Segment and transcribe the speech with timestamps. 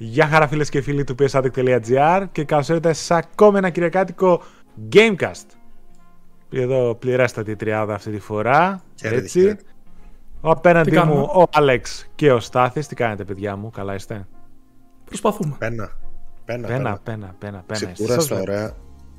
[0.00, 4.42] Γεια χαρά φίλες και φίλοι του psaddict.gr και καλώς ήρθατε σε ακόμη ένα κυριακάτικο
[4.92, 5.46] Gamecast.
[6.50, 8.82] Εδώ πληρέστατη η τριάδα αυτή τη φορά.
[9.00, 9.40] Χαίρετε, έτσι.
[9.40, 9.62] χαίρετε.
[10.40, 12.86] Ο απέναντί Τι κάνουμε; μου ο Άλεξ και ο Στάθης.
[12.86, 14.26] Τι κάνετε παιδιά μου, καλά είστε;
[15.04, 15.56] Προσπαθούμε.
[15.58, 15.90] Πένα.
[16.44, 17.00] Πένα, Πένα, πένα.
[17.02, 17.64] πένα, πένα.
[17.66, 17.92] πένα.
[17.92, 18.74] Ξεκούραστα, ωραία.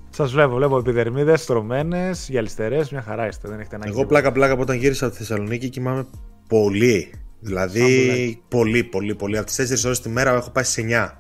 [0.10, 3.48] Σας βλέπω, βλέπω επιδερμίδες στρωμένες, γυαλιστερές, μια χαρά είστε.
[3.48, 3.92] Δεν έχετε ανάγκη.
[3.92, 6.06] Εγώ πλάκα πλάκα από όταν γύρισα από τη Θεσσαλονίκη κοιμάμαι
[6.48, 7.14] πολύ.
[7.40, 8.42] Δηλαδή, Αμπουλάκι.
[8.48, 9.38] πολύ, πολύ, πολύ.
[9.38, 11.18] Από τις 4 ώρες τη μέρα έχω πάει σε 9.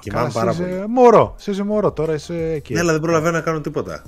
[0.00, 0.88] Κοιμάμαι πάρα είσαι πολύ.
[0.88, 2.74] Μωρό, εσύ είσαι μωρό, τώρα είσαι εκεί.
[2.74, 4.02] Ναι, αλλά δεν προλαβαίνω να κάνω τίποτα.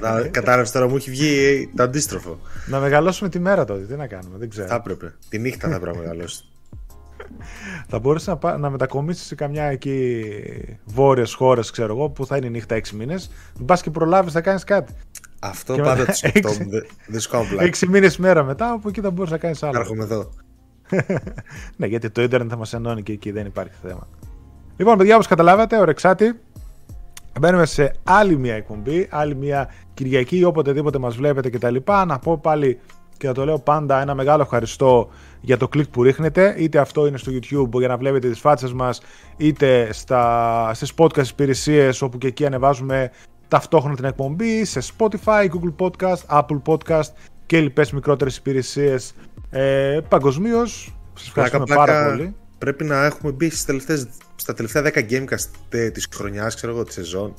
[0.30, 2.38] Κατάλαβες τώρα, μου έχει βγει το αντίστροφο.
[2.66, 4.66] Να μεγαλώσουμε τη μέρα τότε, τι να κάνουμε, δεν ξέρω.
[4.68, 5.14] Θα έπρεπε.
[5.28, 6.48] Τη νύχτα θα πρέπει να μεγαλώσεις.
[7.90, 10.24] Θα μπορούσες να, πά- να μετακομίσεις σε καμιά εκεί
[10.84, 13.30] βόρειες χώρες, ξέρω εγώ, που θα είναι η νύχτα 6 μήνες.
[13.58, 14.92] Μπας και προλάβεις να κάνεις κάτι.
[15.40, 16.56] Αυτό Και πάντα μετά το σκεφτόμουν.
[16.58, 17.64] έξι- Δεν- Δεν σου κάνω πλάκα.
[17.64, 19.78] 6 μήνες μέρα μετά, όπου εκεί θα μπορούσε να κάνεις άλλο.
[19.78, 20.30] Έρχομαι εδώ.
[21.76, 24.08] ναι, γιατί το ίντερνετ θα μας ενώνει και εκεί δεν υπάρχει θέμα.
[24.76, 26.32] Λοιπόν, παιδιά, όπως καταλάβατε, ο Ρεξάτη.
[27.40, 31.76] Μπαίνουμε σε άλλη μια εκπομπή, άλλη μια Κυριακή, οποτεδήποτε μας βλέπετε κτλ.
[32.06, 32.78] Να πω πάλι
[33.16, 35.08] και θα το λέω πάντα ένα μεγάλο ευχαριστώ
[35.40, 38.72] για το κλικ που ρίχνετε, είτε αυτό είναι στο YouTube για να βλέπετε τις φάτσες
[38.72, 39.00] μας,
[39.36, 43.10] είτε στα, στις podcast υπηρεσίες όπου και εκεί ανεβάζουμε
[43.48, 47.08] ταυτόχρονα την εκπομπή, σε Spotify, Google Podcast, Apple Podcast
[47.46, 49.14] και λοιπές μικρότερες υπηρεσίες
[49.50, 50.94] ε, παγκοσμίως.
[51.14, 52.34] Σας ευχαριστούμε Πλάκα, πάρα πλάκα, πολύ.
[52.58, 56.84] Πρέπει να έχουμε μπει στις τελευταίες, στα τελευταία 10 Gamecast ε, της χρονιάς, ξέρω εγώ,
[56.84, 57.34] της σεζόν.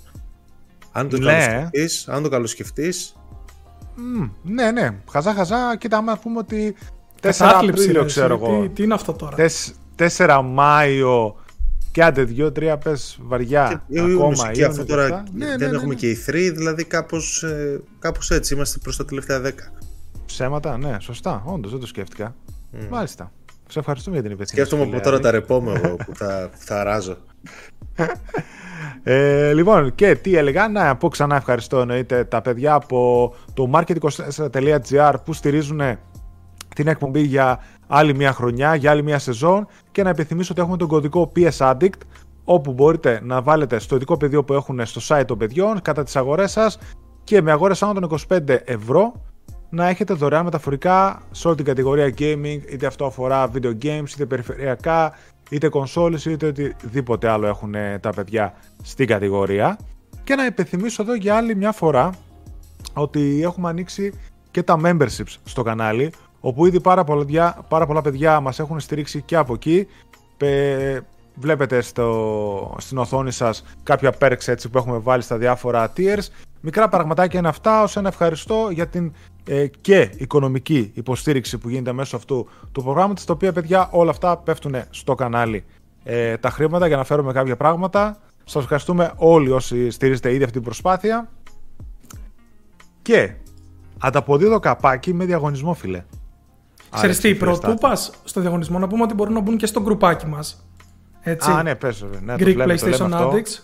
[0.91, 1.31] Αν το Ναι.
[1.31, 3.13] καλοσκεφτείς, αν το καλοσκεφτείς,
[3.95, 4.89] Μμ, ναι, ναι.
[5.11, 5.75] Χαζά, χαζά.
[5.77, 6.75] Κοίτα, άμα πούμε ότι
[7.21, 8.43] 4 Κατάθλιψη, Απρίλιο, ρε, ξέρω εσύ.
[8.45, 8.61] εγώ.
[8.61, 9.35] Τι, τι είναι αυτό τώρα;
[9.97, 11.35] 4 Μάιο
[11.91, 13.83] και άντε 2-3 πες βαριά.
[13.89, 14.11] Και ακόμα.
[14.11, 15.23] Ιούνιος και Ιούνιο αυτό και τώρα αυτά.
[15.33, 15.99] Ναι, ναι, δεν ναι, έχουμε ναι.
[15.99, 19.51] και οι 3, δηλαδή κάπως, ε, κάπως έτσι είμαστε προς τα τελευταία 10.
[20.25, 21.43] Ψέματα, ναι, σωστά.
[21.45, 22.35] Όντως δεν το σκέφτηκα.
[22.89, 23.31] Μάλιστα.
[23.69, 24.61] Σε ευχαριστούμε για την υπευθύνη.
[24.61, 25.37] Σκέφτομαι σου, από φίλε, τώρα τα Άλη.
[25.39, 27.17] ρεπό μου εγώ που θα, θα ράζω.
[29.03, 35.13] Ε, λοιπόν, και τι έλεγα, να πω ξανά ευχαριστώ εννοείται τα παιδιά από το market24.gr
[35.25, 35.81] που στηρίζουν
[36.75, 37.59] την εκπομπή για
[37.91, 41.57] άλλη μια χρονιά, για άλλη μια σεζόν και να επιθυμίσω ότι έχουμε τον κωδικό PS
[41.57, 41.99] Addict
[42.43, 46.15] όπου μπορείτε να βάλετε στο ειδικό πεδίο που έχουν στο site των παιδιών κατά τις
[46.15, 46.79] αγορές σας
[47.23, 49.13] και με αγορές άνω των 25 ευρώ
[49.69, 54.25] να έχετε δωρεάν μεταφορικά σε όλη την κατηγορία gaming, είτε αυτό αφορά video games, είτε
[54.25, 55.13] περιφερειακά,
[55.49, 59.77] είτε κονσόλες, είτε οτιδήποτε άλλο έχουν ε, τα παιδιά στην κατηγορία.
[60.23, 62.09] Και να υπενθυμίσω εδώ για άλλη μια φορά
[62.93, 64.13] ότι έχουμε ανοίξει
[64.51, 68.79] και τα memberships στο κανάλι, όπου ήδη πάρα πολλά, παιδιά- πάρα πολλά παιδιά μας έχουν
[68.79, 69.87] στηρίξει και από εκεί.
[70.37, 71.03] Πε-
[71.41, 76.27] Βλέπετε στο, στην οθόνη σας κάποια perks έτσι που έχουμε βάλει στα διάφορα tiers.
[76.61, 79.11] Μικρά πραγματάκια είναι αυτά, ως ένα ευχαριστώ για την
[79.47, 84.37] ε, και οικονομική υποστήριξη που γίνεται μέσω αυτού του προγράμματος, τα οποία παιδιά όλα αυτά
[84.37, 85.63] πέφτουν στο κανάλι
[86.03, 88.17] ε, τα χρήματα για να φέρουμε κάποια πράγματα.
[88.43, 91.29] Σας ευχαριστούμε όλοι όσοι στηρίζετε ήδη αυτή την προσπάθεια.
[93.01, 93.33] Και
[93.99, 96.03] ανταποδίδω καπάκι με διαγωνισμό, φίλε.
[96.91, 97.77] Ξέρεις Άρεσε, τι, φίλε πρωτού Στάθη.
[97.79, 100.65] πας στο διαγωνισμό να πούμε ότι μπορούν να μπουν και στο γκρουπάκι μας.
[101.21, 101.51] Έτσι.
[101.51, 102.19] Α, ναι, πες, βέβαια.
[102.23, 103.31] ναι, το Greek βλέπω, το λέμε PlayStation αυτό.
[103.33, 103.63] Addicts.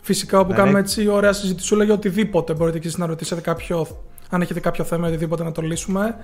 [0.00, 0.84] Φυσικά όπου Ναι, κάνουμε ναι.
[0.84, 2.54] έτσι ωραία συζητησούλα για οτιδήποτε.
[2.54, 3.86] Μπορείτε και εσείς να ρωτήσετε κάποιο,
[4.30, 6.16] αν έχετε κάποιο θέμα ή οτιδήποτε να το λύσουμε.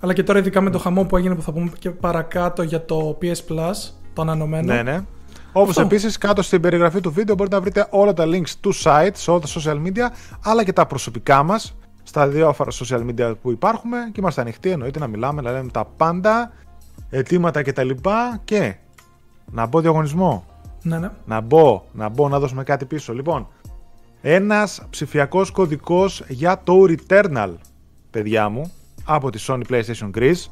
[0.00, 2.84] Αλλά και τώρα ειδικά με το χαμό που έγινε που θα πούμε και παρακάτω για
[2.84, 3.72] το PS Plus,
[4.12, 4.74] το ανανεωμένο.
[4.74, 5.00] Ναι, ναι.
[5.52, 5.80] Όπως Αυτό.
[5.80, 9.30] επίσης κάτω στην περιγραφή του βίντεο μπορείτε να βρείτε όλα τα links του site σε
[9.30, 10.08] όλα τα social media
[10.42, 11.76] αλλά και τα προσωπικά μας
[12.16, 15.84] στα διάφορα social media που υπάρχουμε και είμαστε ανοιχτοί εννοείται να μιλάμε, να λέμε τα
[15.96, 16.52] πάντα,
[17.10, 17.90] αιτήματα κτλ.
[18.44, 18.74] Και
[19.50, 20.44] να μπω διαγωνισμό.
[20.82, 21.10] ναι, ναι.
[21.24, 23.12] Να μπω, να μπω να δώσουμε κάτι πίσω.
[23.14, 23.48] Λοιπόν,
[24.20, 27.54] ένας ψηφιακός κωδικός για το Returnal,
[28.10, 28.72] παιδιά μου,
[29.04, 30.44] από τη Sony PlayStation Greece.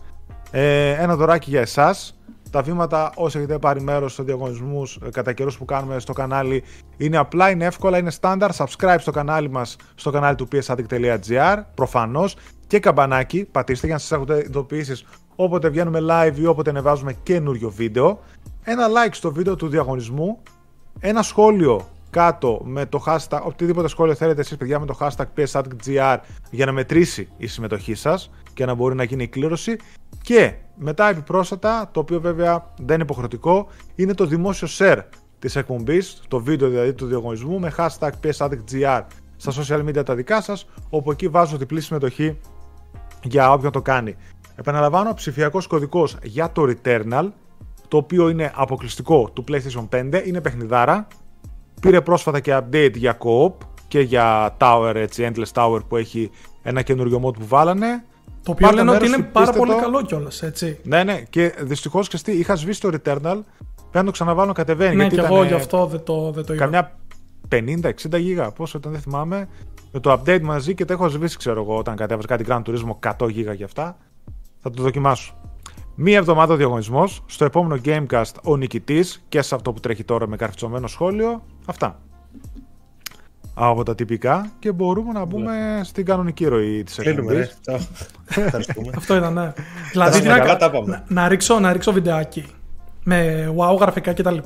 [0.51, 2.19] Ε, ένα δωράκι για εσάς.
[2.55, 6.63] Τα βήματα όσοι έχετε πάρει μέρος στο διαγωνισμούς ε, κατά καιρούς που κάνουμε στο κανάλι
[6.97, 8.51] είναι απλά, είναι εύκολα, είναι στάνταρ.
[8.57, 12.37] Subscribe στο κανάλι μας, στο κανάλι του psaddict.gr, προφανώς.
[12.67, 15.05] Και καμπανάκι, πατήστε για να σας έχετε ειδοποιήσεις
[15.37, 18.21] όποτε βγαίνουμε live ή όποτε ανεβάζουμε καινούριο βίντεο.
[18.65, 20.39] Ένα like στο βίντεο του διαγωνισμού
[21.01, 26.17] ένα σχόλιο κάτω με το hashtag, οτιδήποτε σχόλιο θέλετε εσείς παιδιά με το hashtag PSAddict.gr
[26.51, 29.77] για να μετρήσει η συμμετοχή σας και να μπορεί να γίνει η κλήρωση
[30.25, 35.03] και μετά επιπρόσθετα, το οποίο βέβαια δεν είναι υποχρεωτικό, είναι το δημόσιο share
[35.39, 39.03] της εκπομπής, το βίντεο δηλαδή του διαγωνισμού με hashtag PSAddict.gr
[39.37, 42.39] στα social media τα δικά σας, όπου εκεί βάζω διπλή συμμετοχή
[43.23, 44.17] για όποιον το κάνει.
[44.57, 47.29] Επαναλαμβάνω, ψηφιακός κωδικός για το Returnal,
[47.89, 51.07] το οποίο είναι αποκλειστικό του PlayStation 5, είναι παιχνιδάρα.
[51.81, 53.53] Πήρε πρόσφατα και update για co-op
[53.89, 56.31] και για Tower, έτσι, Endless Tower που έχει
[56.63, 58.05] ένα καινούριο mod που βάλανε.
[58.45, 59.87] Το οποίο Πάρτε λένε ότι μέρος, είναι πάρα χτυπήστε πολύ το.
[59.87, 60.79] καλό κιόλας, έτσι.
[60.83, 63.41] Ναι, ναι, και δυστυχώς και είχα σβήσει το Returnal
[63.95, 64.97] Πρέπει να το ξαναβάλω κατεβαίνει.
[64.97, 66.65] Ναι, γιατί και ήταν, εγώ ε, γι' αυτό δεν το, δεν το είδα.
[66.65, 66.99] Καμιά
[68.13, 69.49] 50-60 γίγα, πόσο ήταν, δεν θυμάμαι.
[69.93, 73.13] Με το update μαζί και το έχω σβήσει, ξέρω εγώ, όταν κατέβασα κάτι Gran Turismo
[73.19, 73.97] 100 γίγα και αυτά.
[74.61, 75.35] Θα το δοκιμάσω.
[75.95, 77.23] Μία εβδομάδα ο διαγωνισμός.
[77.27, 81.43] Στο επόμενο Gamecast ο νικητής και σε αυτό που τρέχει τώρα με καρφιτσωμένο σχόλιο.
[81.67, 82.01] Αυτά.
[83.55, 87.39] Από τα τυπικά και μπορούμε να μπούμε στην κανονική ροή της Κλείνουμε, εκπομπή.
[87.39, 87.51] ρε.
[87.61, 88.45] Τσάου.
[88.45, 88.91] Ευχαριστούμε.
[88.97, 89.53] Αυτό ήταν, ναι.
[89.93, 91.03] δηλαδή, πάμε, να, καλά τα πάμε.
[91.09, 92.47] να, να ρίξω, να ρίξω βιντεάκι
[93.05, 94.37] με wow γραφικά κτλ.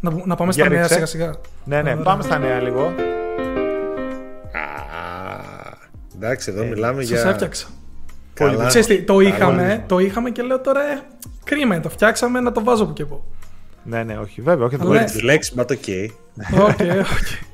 [0.00, 0.94] Να, να πάμε στα Για νέα ρίξε.
[0.94, 1.34] σιγά σιγά.
[1.64, 2.80] Ναι, ναι, πάμε στα νέα λίγο.
[2.84, 2.92] Α,
[6.16, 7.30] Εντάξει, εδώ μιλάμε Σας για.
[7.30, 7.66] έφτιαξα.
[8.34, 8.66] Καλά.
[8.66, 9.28] Ξέρεις τι, το Καλά.
[9.28, 11.00] είχαμε, το είχαμε και λέω τώρα ε,
[11.44, 13.22] κρίμα είναι, το φτιάξαμε να το βάζω που και που.
[13.82, 14.76] Ναι, ναι, όχι, βέβαια, όχι.
[14.76, 15.18] θα το Αλλά- Όχι ρίξω.
[15.18, 15.88] τη λέξη, μα το OK.
[16.60, 16.68] OK,
[17.00, 17.53] OK.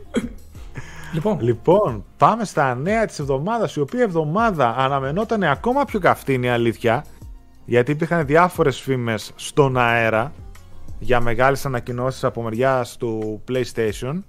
[1.12, 6.46] Λοιπόν, Λοιπόν, πάμε στα νέα της εβδομάδας, η οποία εβδομάδα αναμενόταν ακόμα πιο καυτή είναι
[6.46, 7.04] η αλήθεια,
[7.64, 10.32] γιατί υπήρχαν διάφορες φήμες στον αέρα
[10.98, 14.22] για μεγάλες ανακοινώσεις από μεριά του PlayStation.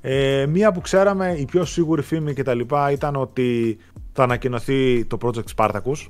[0.00, 3.78] Ε, μία που ξέραμε, η πιο σίγουρη φήμη και τα λοιπά ήταν ότι
[4.12, 6.06] θα ανακοινωθεί το Project Spartacus,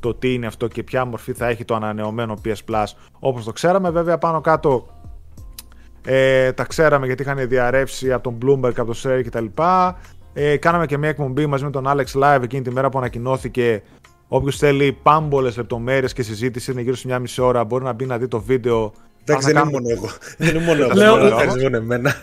[0.00, 2.84] το τι είναι αυτό και ποια μορφή θα έχει το ανανεωμένο PS Plus
[3.18, 3.90] όπως το ξέραμε.
[3.90, 4.86] Βέβαια πάνω κάτω
[6.08, 9.98] ε, τα ξέραμε γιατί είχαν διαρρεύσει από τον Bloomberg, από το Share και τα λοιπά.
[10.32, 13.82] Ε, κάναμε και μια εκπομπή μαζί με τον Alex Live εκείνη τη μέρα που ανακοινώθηκε.
[14.28, 17.64] Όποιος θέλει πάμπολες λεπτομέρειες και συζήτηση, είναι γύρω σε μια μισή ώρα.
[17.64, 18.92] Μπορεί να μπει να δει το βίντεο.
[19.28, 20.08] Εντάξει, Αν δεν θα είναι μόνο εγώ.
[20.38, 20.92] Δεν είναι μόνο εγώ.
[20.94, 22.14] Λέω- Δεν θα ζουν εμένα.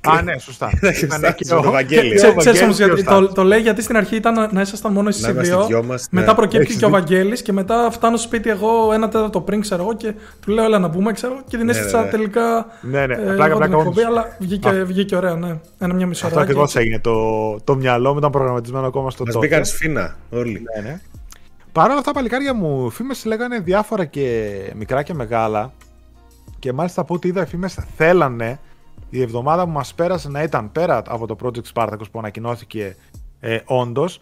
[0.00, 0.70] κάνουμε- Α, ναι, σωστά.
[1.02, 2.10] Ήταν Εντάξει, και στον ο- Ευαγγέλιο.
[2.10, 4.16] και- Ξέ- ο ξέρεις όμως Βαγγέλης γιατί και ο το, το λέει γιατί στην αρχή
[4.16, 5.66] ήταν να ήσασταν μόνο εσείς Να οι είμαστε δύο.
[5.66, 6.34] δυο μας, μετά ναι.
[6.34, 7.00] προκύπτει Έχεις και ο δίκιο.
[7.02, 10.64] Βαγγέλης και μετά φτάνω στο σπίτι εγώ ένα τέταρτο πριν ξέρω εγώ και του λέω
[10.64, 12.10] έλα να μπούμε ξέρω και την Ναι, έστεισα ναι, ναι.
[12.10, 14.04] τελικά Ναι, ναι, ε, απλά εγώ απλά την εκπομπή όντως.
[14.04, 15.58] αλλά βγήκε, βγήκε ωραία ναι.
[15.78, 16.44] Ένα μια μισή Αυτό ώρα.
[16.44, 16.98] ακριβώς έγινε.
[16.98, 17.14] Το,
[17.64, 19.46] το μυαλό μου ήταν προγραμματισμένο ακόμα στο Μας τότε.
[19.46, 20.62] μπήκαν σφίνα όλοι.
[20.76, 21.00] Ναι, ναι.
[21.72, 25.72] Παρ' όλα αυτά, παλικάρια μου, φήμες λέγανε διάφορα και μικρά και μεγάλα.
[26.58, 28.60] Και μάλιστα από ό,τι είδα, οι φήμες θέλανε
[29.10, 32.96] η εβδομάδα που μας πέρασε να ήταν πέρα από το Project Spartacus που ανακοινώθηκε
[33.40, 34.20] ε, όντως.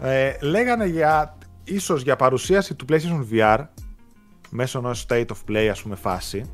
[0.00, 3.66] Ε, λέγανε για ίσως για παρουσίαση του PlayStation VR
[4.50, 6.50] μέσω ενός state of play, ας πούμε, φάση.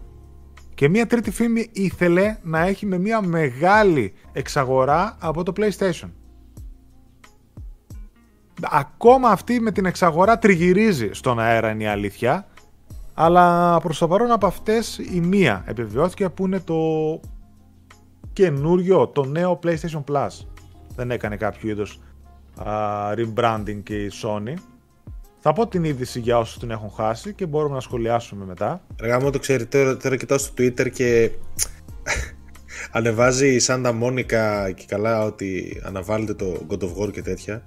[0.74, 6.10] Και μία τρίτη φήμη ήθελε να έχει με μία μεγάλη εξαγορά από το PlayStation.
[8.62, 12.46] Ακόμα αυτή με την εξαγορά τριγυρίζει στον αέρα είναι η αλήθεια.
[13.14, 16.80] Αλλά προς το παρόν από αυτές η μία επιβεβαιώθηκε που είναι το
[18.32, 20.28] καινούριο, το νέο PlayStation Plus.
[20.96, 22.00] Δεν έκανε κάποιο είδος
[22.56, 22.72] α,
[23.16, 24.54] rebranding και η Sony.
[25.38, 28.82] Θα πω την είδηση για όσους την έχουν χάσει και μπορούμε να σχολιάσουμε μετά.
[29.00, 31.30] Ρε μου το ξέρει, τώρα, τώρα κοιτάω στο Twitter και
[32.92, 37.62] ανεβάζει η Σάντα Μόνικα και καλά ότι αναβάλλεται το God of War και τέτοια.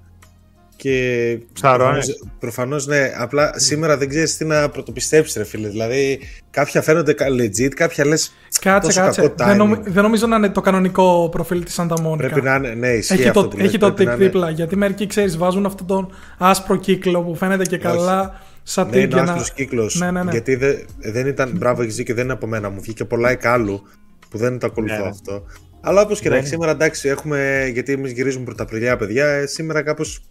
[0.80, 2.06] Και Ψαρώνεις.
[2.06, 5.68] προφανώς, προφανώς ναι, απλά σήμερα δεν ξέρεις τι να πρωτοπιστέψεις ρε φίλε.
[5.68, 6.18] Δηλαδή
[6.50, 9.20] κάποια φαίνονται κα- legit, κάποια λες Κάτσε, τόσο κάτσε.
[9.20, 9.90] κακό Δεν, νομι- timing.
[9.90, 12.16] δεν νομίζω να είναι το κανονικό προφίλ της Santa Monica.
[12.16, 14.14] Πρέπει να είναι, ναι ισχύει έχει αυτό το, που λες, έχει το πρέπει τικ να
[14.14, 14.50] είναι- δίπλα.
[14.50, 18.40] Γιατί μερικοί ξέρεις, βάζουν αυτόν τον άσπρο κύκλο που φαίνεται και καλά.
[18.62, 19.94] Σαν Ναι, είναι τίκ για ο να- άστρος κύκλος.
[19.98, 20.30] Ναι, ναι, ναι.
[20.30, 22.70] Γιατί δε- δεν ήταν, μπράβο έχεις και δεν είναι από μένα.
[22.70, 23.82] Μου βγήκε πολλά εκάλου
[24.30, 25.08] που δεν το ακολουθώ Ναι, ναι.
[25.08, 25.42] αυτό.
[25.80, 29.46] Αλλά όπως και να Δεν- έχει, σήμερα εντάξει, έχουμε, γιατί εμείς γυρίζουμε πρωταπριλιά, παιδιά, ε,
[29.46, 30.22] σήμερα κάπως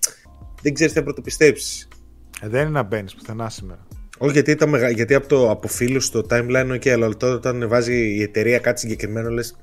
[0.61, 1.87] δεν ξέρεις τι να πρωτοπιστέψεις.
[2.41, 3.87] Ε, Δεν είναι να μπαίνεις πουθενά σήμερα.
[4.17, 4.89] Όχι γιατί, ήταν μεγα...
[4.89, 8.79] γιατί από, το, από φίλους στο timeline, ok, αλλά τώρα όταν βάζει η εταιρεία κάτι
[8.79, 9.55] συγκεκριμένο, λες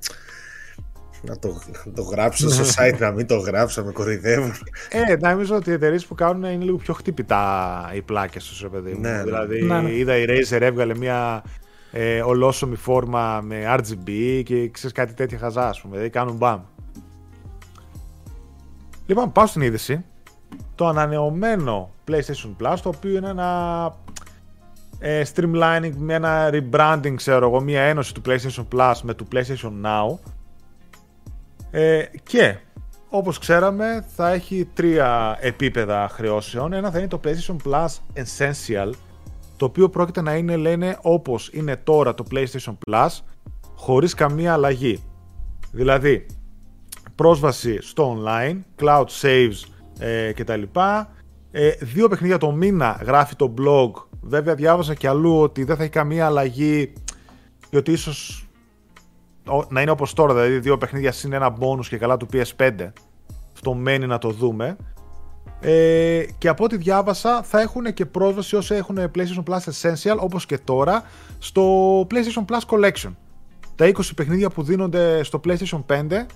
[1.27, 4.53] να το, να το γράψω στο site, να μην το γράψω, να με κοροϊδεύουν.
[4.91, 8.69] Ε, νομίζω ότι οι εταιρείες που κάνουν είναι λίγο πιο χτυπητά οι πλάκες τους, ρε
[8.69, 9.01] παιδί μου.
[9.01, 9.23] Ναι, ναι.
[9.23, 9.93] Δηλαδή, Ναι, ναι.
[9.93, 11.45] είδα η Razer έβγαλε μια
[11.93, 15.93] ε, ολόσωμη φόρμα με RGB και ξέρεις κάτι τέτοια χαζά, ας πούμε.
[15.93, 16.61] Δηλαδή κάνουν μπαμ.
[19.07, 20.05] Λοιπόν, πάω στην είδηση.
[20.75, 23.93] Το ανανεωμένο PlayStation Plus, το οποίο είναι ένα
[24.99, 29.73] ε, streamlining με ένα rebranding, ξέρω εγώ, μια ένωση του PlayStation Plus με του PlayStation
[29.85, 30.19] Now.
[31.71, 32.57] Ε, και
[33.09, 36.73] όπως ξέραμε θα έχει τρία επίπεδα χρεώσεων.
[36.73, 38.91] Ένα θα είναι το PlayStation Plus Essential,
[39.57, 43.09] το οποίο πρόκειται να είναι, λένε, όπως είναι τώρα το PlayStation Plus,
[43.75, 45.05] χωρίς καμία αλλαγή.
[45.73, 46.27] Δηλαδή,
[47.15, 50.63] πρόσβαση στο online, cloud saves ε, κτλ.
[51.51, 53.91] Ε, δύο παιχνίδια το μήνα γράφει το blog.
[54.21, 56.93] Βέβαια διάβασα και αλλού ότι δεν θα έχει καμία αλλαγή
[57.71, 58.49] και ότι ίσως
[59.49, 62.93] ο- να είναι όπως τώρα, δηλαδή δύο παιχνίδια συν ένα bonus και καλά του PS5.
[63.55, 64.77] Αυτό μένει να το δούμε.
[65.61, 70.47] Ε, και από ό,τι διάβασα θα έχουν και πρόσβαση όσοι έχουν PlayStation Plus Essential όπως
[70.47, 71.03] και τώρα
[71.39, 71.63] στο
[72.11, 73.15] PlayStation Plus Collection.
[73.75, 76.27] Τα 20 παιχνίδια που δίνονται στο PlayStation 5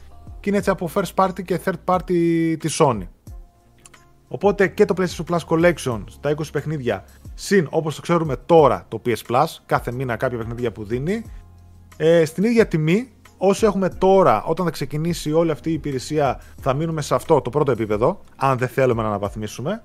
[0.41, 3.07] και είναι έτσι από first party και third party της Sony.
[4.29, 7.05] Οπότε και το PlayStation Plus Collection στα 20 παιχνίδια
[7.35, 11.25] συν όπως το ξέρουμε τώρα το PS Plus κάθε μήνα κάποια παιχνίδια που δίνει
[11.97, 16.75] ε, στην ίδια τιμή όσο έχουμε τώρα, όταν θα ξεκινήσει όλη αυτή η υπηρεσία, θα
[16.75, 19.83] μείνουμε σε αυτό το πρώτο επίπεδο, αν δεν θέλουμε να αναβαθμίσουμε.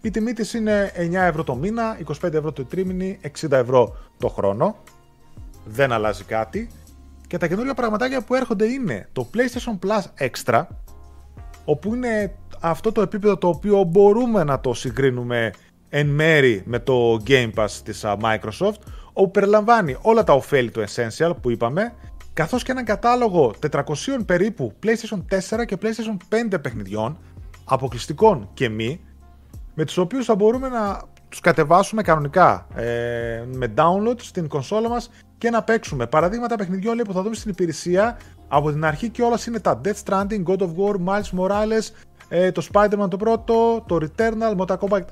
[0.00, 4.28] Η τιμή της είναι 9 ευρώ το μήνα, 25 ευρώ το τρίμηνη, 60 ευρώ το
[4.28, 4.76] χρόνο.
[5.64, 6.70] Δεν αλλάζει κάτι.
[7.26, 10.62] Και τα καινούργια πραγματάκια που έρχονται είναι το PlayStation Plus Extra,
[11.64, 15.52] όπου είναι αυτό το επίπεδο το οποίο μπορούμε να το συγκρίνουμε
[15.88, 18.80] εν μέρη με το Game Pass της Microsoft,
[19.12, 21.94] όπου περιλαμβάνει όλα τα ωφέλη του Essential που είπαμε,
[22.32, 23.82] καθώς και έναν κατάλογο 400
[24.26, 26.16] περίπου PlayStation 4 και PlayStation
[26.54, 27.18] 5 παιχνιδιών,
[27.64, 29.00] αποκλειστικών και μη,
[29.74, 35.10] με τους οποίους θα μπορούμε να τους κατεβάσουμε κανονικά ε, με download στην κονσόλα μας
[35.38, 36.06] και να παίξουμε.
[36.06, 39.80] Παραδείγματα παιχνιδιών λέει, που θα δούμε στην υπηρεσία από την αρχή και όλα είναι τα
[39.84, 41.90] Death Stranding, God of War, Miles Morales,
[42.32, 45.02] ε, το Spider-Man το πρώτο, το Returnal, Mortal Kombat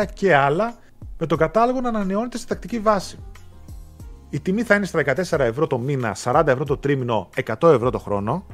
[0.00, 0.74] 11 και άλλα,
[1.18, 3.18] με τον κατάλογο να ανανεώνεται στη τακτική βάση.
[4.30, 7.28] Η τιμή θα είναι στα 14 ευρώ το μήνα, 40 ευρώ το τρίμηνο,
[7.60, 8.46] 100 ευρώ το χρόνο.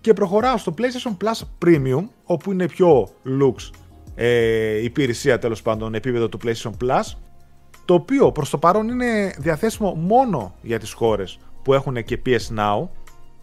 [0.00, 3.70] Και προχωράω στο PlayStation Plus Premium, όπου είναι πιο looks
[4.14, 7.16] ε, υπηρεσία τέλος πάντων επίπεδο του PlayStation Plus,
[7.84, 12.58] το οποίο προς το παρόν είναι διαθέσιμο μόνο για τις χώρες που έχουν και PS
[12.58, 12.88] Now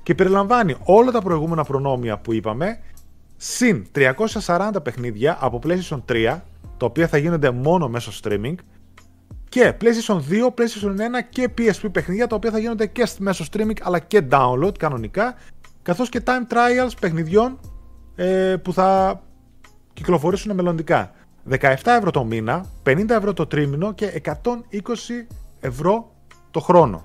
[0.03, 2.79] και περιλαμβάνει όλα τα προηγούμενα προνόμια που είπαμε,
[3.41, 3.85] συν
[4.45, 6.39] 340 παιχνίδια από PlayStation 3,
[6.77, 8.55] τα οποία θα γίνονται μόνο μέσω streaming,
[9.49, 10.19] και PlayStation 2,
[10.55, 10.95] PlayStation 1
[11.29, 15.35] και PSP παιχνίδια τα οποία θα γίνονται και μέσω streaming αλλά και download κανονικά
[15.81, 17.59] καθώς και time trials παιχνιδιών
[18.15, 19.21] ε, που θα
[19.93, 21.11] κυκλοφορήσουν μελλοντικά.
[21.49, 24.31] 17 ευρώ το μήνα, 50 ευρώ το τρίμηνο και 120
[25.59, 26.11] ευρώ
[26.51, 27.03] το χρόνο.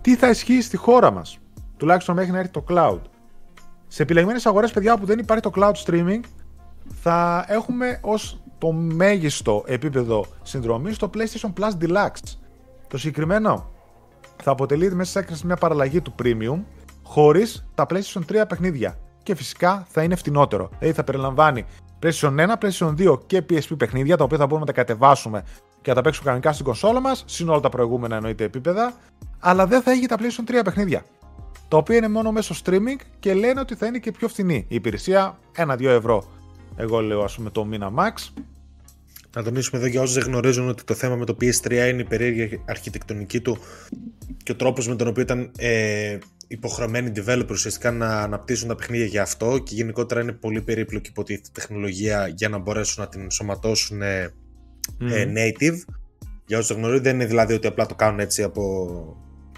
[0.00, 1.38] Τι θα ισχύει στη χώρα μας,
[1.76, 3.00] τουλάχιστον μέχρι να έρθει το cloud.
[3.94, 6.20] Σε επιλεγμένες αγορές παιδιά που δεν υπάρχει το cloud streaming
[7.02, 12.36] θα έχουμε ως το μέγιστο επίπεδο συνδρομής στο PlayStation Plus Deluxe.
[12.88, 13.70] Το συγκεκριμένο
[14.42, 16.58] θα αποτελεί μέσα σε μια παραλλαγή του Premium
[17.02, 18.98] χωρίς τα PlayStation 3 παιχνίδια.
[19.22, 20.70] Και φυσικά θα είναι φτηνότερο.
[20.78, 21.64] Δηλαδή θα περιλαμβάνει
[22.02, 25.42] PlayStation 1, PlayStation 2 και PSP παιχνίδια τα οποία θα μπορούμε να τα κατεβάσουμε
[25.80, 28.92] και να τα παίξουμε κανονικά στην κονσόλα μας, συν όλα τα προηγούμενα εννοείται επίπεδα,
[29.38, 31.04] αλλά δεν θα έχει τα PlayStation 3 παιχνίδια.
[31.72, 34.74] Τα οποία είναι μόνο μέσω streaming και λένε ότι θα είναι και πιο φθηνή η
[34.74, 36.24] υπηρεσία, 1-2 ευρώ.
[36.76, 38.42] Εγώ λέω ας πούμε το μήνα max
[39.36, 42.04] να τονίσουμε εδώ για όσους δεν γνωρίζουν ότι το θέμα με το PS3 είναι η
[42.04, 43.58] περίεργη αρχιτεκτονική του
[44.42, 49.06] και ο τρόπος με τον οποίο ήταν ε, υποχρεωμένοι developers ουσιαστικά να αναπτύσσουν τα παιχνίδια
[49.06, 54.02] για αυτό και γενικότερα είναι πολύ περίπλοκη υποτίθεται τεχνολογία για να μπορέσουν να την σωματώσουν
[54.02, 54.34] ε,
[54.98, 55.76] ε native.
[56.46, 58.62] Για όσους δεν γνωρίζουν, δεν είναι δηλαδή ότι απλά το κάνουν έτσι από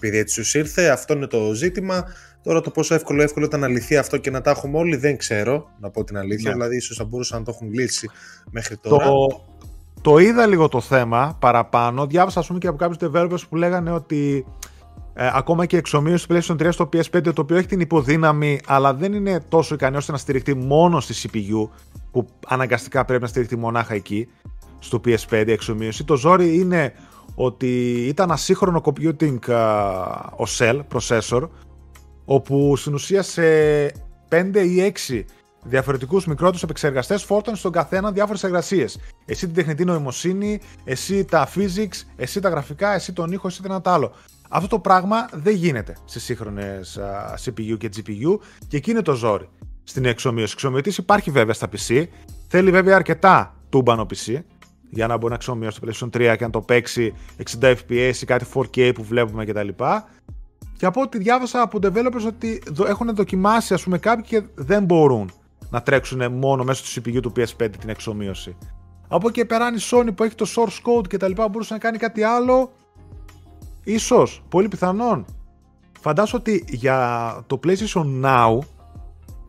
[0.06, 0.88] επειδή έτσι του ήρθε.
[0.88, 2.04] Αυτό είναι το ζήτημα.
[2.42, 5.16] Τώρα το πόσο εύκολο εύκολο ήταν να λυθεί αυτό και να τα έχουμε όλοι δεν
[5.16, 6.50] ξέρω, να πω την αλήθεια.
[6.50, 6.56] Ναι.
[6.56, 8.10] Δηλαδή, ίσως θα μπορούσαν να το έχουν λύσει
[8.50, 9.04] μέχρι τώρα.
[9.04, 9.44] Το,
[10.00, 12.06] το είδα λίγο το θέμα παραπάνω.
[12.06, 14.46] Διάβασα, ας πούμε, και από κάποιους developers που λέγανε ότι
[15.14, 18.60] ε, ακόμα και η εξομοίωση του PlayStation 3 στο PS5, το οποίο έχει την υποδύναμη,
[18.66, 21.68] αλλά δεν είναι τόσο ικανό ώστε να στηριχτεί μόνο στη CPU,
[22.10, 24.28] που αναγκαστικά πρέπει να στηριχτεί μονάχα εκεί,
[24.78, 26.04] στο PS5 εξομοίωση.
[26.04, 26.92] Το ζόρι είναι
[27.34, 29.38] ότι ήταν ασύγχρονο computing
[30.36, 31.48] ο Cell processor,
[32.24, 33.42] όπου στην ουσία σε
[34.28, 35.22] 5 ή 6
[35.64, 38.98] διαφορετικούς μικρότερους επεξεργαστές φόρτωνε στον καθένα διάφορες εργασίες.
[39.24, 43.80] Εσύ την τεχνητή νοημοσύνη, εσύ τα physics, εσύ τα γραφικά, εσύ τον ήχο, εσύ ένα
[43.84, 44.12] άλλο.
[44.48, 46.98] Αυτό το πράγμα δεν γίνεται σε σύγχρονες
[47.44, 48.38] CPU και GPU
[48.68, 49.48] και εκεί είναι το ζόρι
[49.84, 50.52] στην εξομοίωση.
[50.52, 52.04] Εξομοιωτή υπάρχει βέβαια στα PC,
[52.48, 54.38] θέλει βέβαια αρκετά τούμπανο PC
[54.94, 57.14] για να μπορεί να εξομοιώσει το PlayStation 3 και να το παίξει
[57.60, 59.68] 60 FPS ή κάτι 4K που βλέπουμε κτλ.
[60.76, 65.30] Και από ό,τι διάβασα από developers ότι έχουν δοκιμάσει ας πούμε κάποιοι και δεν μπορούν
[65.70, 68.56] να τρέξουν μόνο μέσω του CPU του PS5 την εξομοίωση.
[69.08, 71.78] Από εκεί πέρα η Sony που έχει το source code και τα λοιπά μπορούσε να
[71.78, 72.72] κάνει κάτι άλλο,
[73.84, 75.24] ίσως, πολύ πιθανόν.
[76.00, 78.58] Φαντάσου ότι για το PlayStation Now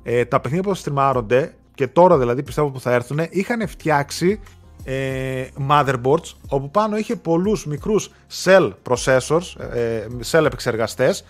[0.04, 4.40] ε, τα παιχνίδια που θα στριμάρονται και τώρα δηλαδή πιστεύω που θα έρθουν είχαν φτιάξει
[4.86, 8.12] ε, motherboards όπου πάνω είχε πολλούς μικρούς
[8.44, 11.26] cell processors, ε, cell επεξεργαστές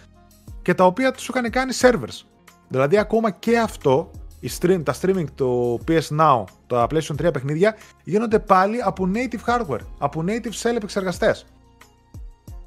[0.61, 2.21] και τα οποία τους είχαν κάνει servers.
[2.67, 7.75] Δηλαδή ακόμα και αυτό η stream, τα streaming του PS Now, τα PlayStation 3 παιχνίδια
[8.03, 11.45] γίνονται πάλι από native hardware, από native cell επεξεργαστές.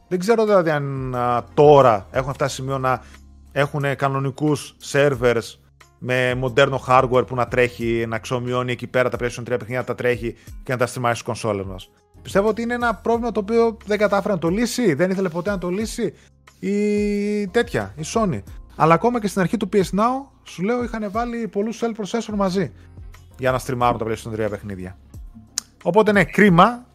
[0.09, 1.17] Δεν ξέρω δηλαδή αν
[1.55, 3.03] τώρα έχουν φτάσει σημείο να
[3.53, 5.59] έχουν κανονικούς servers
[5.99, 9.95] με μοντέρνο hardware που να τρέχει, να ξομοιώνει εκεί πέρα τα PlayStation 3 παιχνίδια, τα
[9.95, 11.91] τρέχει και να τα στριμάει στις κονσόλες μας.
[12.23, 15.51] Πιστεύω ότι είναι ένα πρόβλημα το οποίο δεν κατάφερε να το λύσει, δεν ήθελε ποτέ
[15.51, 16.15] να το λύσει
[16.61, 18.43] η τέτοια, η Sony.
[18.77, 22.35] Αλλά ακόμα και στην αρχή του PS Now, σου λέω, είχαν βάλει πολλούς cell processor
[22.35, 22.73] μαζί
[23.39, 24.99] για να στριμάρουν τα PlayStation 3 παιχνίδια.
[25.83, 26.87] Οπότε ναι, κρίμα.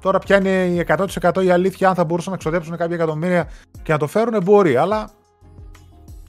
[0.00, 0.86] Τώρα πια είναι η
[1.22, 3.50] 100% η αλήθεια, αν θα μπορούσαν να ξοδέψουν κάποια εκατομμύρια
[3.82, 5.10] και να το φέρουν, μπορεί, αλλά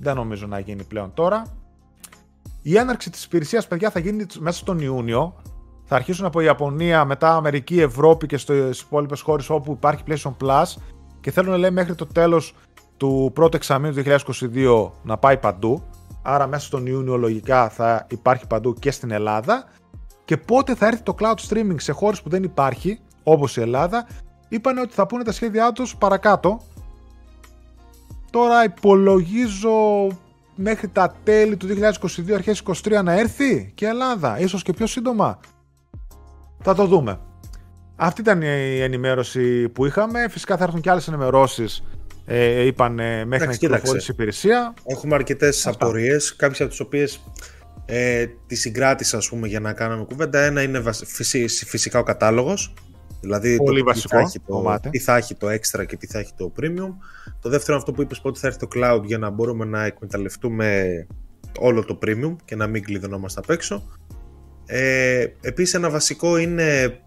[0.04, 1.44] δεν νομίζω να γίνει πλέον τώρα.
[2.62, 5.36] Η έναρξη της υπηρεσίας, παιδιά, θα γίνει μέσα στον Ιούνιο.
[5.86, 10.64] Θα αρχίσουν από Ιαπωνία, μετά Αμερική, Ευρώπη και στις υπόλοιπες χώρες όπου υπάρχει PlayStation Plus
[11.22, 12.56] και θέλουν, λέει, μέχρι το τέλος
[12.98, 15.84] του πρώτου εξαμήνου 2022 να πάει παντού.
[16.22, 19.66] Άρα μέσα στον Ιούνιο λογικά θα υπάρχει παντού και στην Ελλάδα.
[20.26, 24.08] Και πότε θα έρθει το cloud streaming σε χώρες που δεν υπάρχει, όπως η Ελλάδα,
[24.50, 26.62] είπαν ότι θα πούνε τα σχέδιά τους παρακάτω.
[28.34, 30.08] Τώρα υπολογίζω
[30.56, 34.88] μέχρι τα τέλη του 2022, αρχές 2023 να έρθει και η Ελλάδα, ίσως και πιο
[34.88, 35.40] σύντομα.
[36.62, 37.20] Θα το δούμε.
[37.96, 40.28] Αυτή ήταν η ενημέρωση που είχαμε.
[40.30, 41.84] Φυσικά θα έρθουν και άλλες ενημερώσεις
[42.26, 44.74] ε, είπαν ε, μέχρι να κυκλοφορήσει η υπηρεσία.
[44.86, 47.20] Έχουμε αρκετές απορίες, κάποιες από τις οποίες
[47.86, 50.40] ε, τη συγκράτησα ας πούμε, για να κάνουμε κουβέντα.
[50.40, 50.84] Ένα είναι
[51.66, 52.74] φυσικά ο κατάλογος.
[53.24, 56.20] Δηλαδή Πολύ το, βασικό τι θα, το, τι θα έχει το extra και τι θα
[56.20, 56.94] έχει το premium.
[57.42, 61.08] Το δεύτερο αυτό που είπες ότι θα έρθει το cloud για να μπορούμε να εκμεταλλευτούμε
[61.60, 63.84] όλο το premium και να μην κλειδωνόμαστε απ' έξω.
[64.66, 67.00] Ε, επίσης ένα βασικό είναι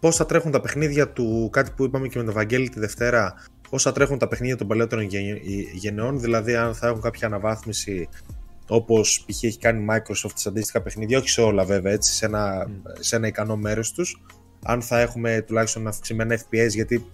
[0.00, 3.34] πώς θα τρέχουν τα παιχνίδια του, κάτι που είπαμε και με τον Βαγγέλη τη Δευτέρα,
[3.70, 5.08] όσα τρέχουν τα παιχνίδια των παλαιότερων
[5.72, 8.08] γενεών, δηλαδή αν θα έχουν κάποια αναβάθμιση
[8.68, 9.42] όπως π.χ.
[9.42, 12.90] έχει κάνει Microsoft σε αντίστοιχα παιχνίδια, όχι σε όλα βέβαια, έτσι, σε ένα, mm.
[12.98, 14.22] σε ένα ικανό μέρος τους.
[14.64, 17.06] Αν θα έχουμε τουλάχιστον αυξημένα FPS, γιατί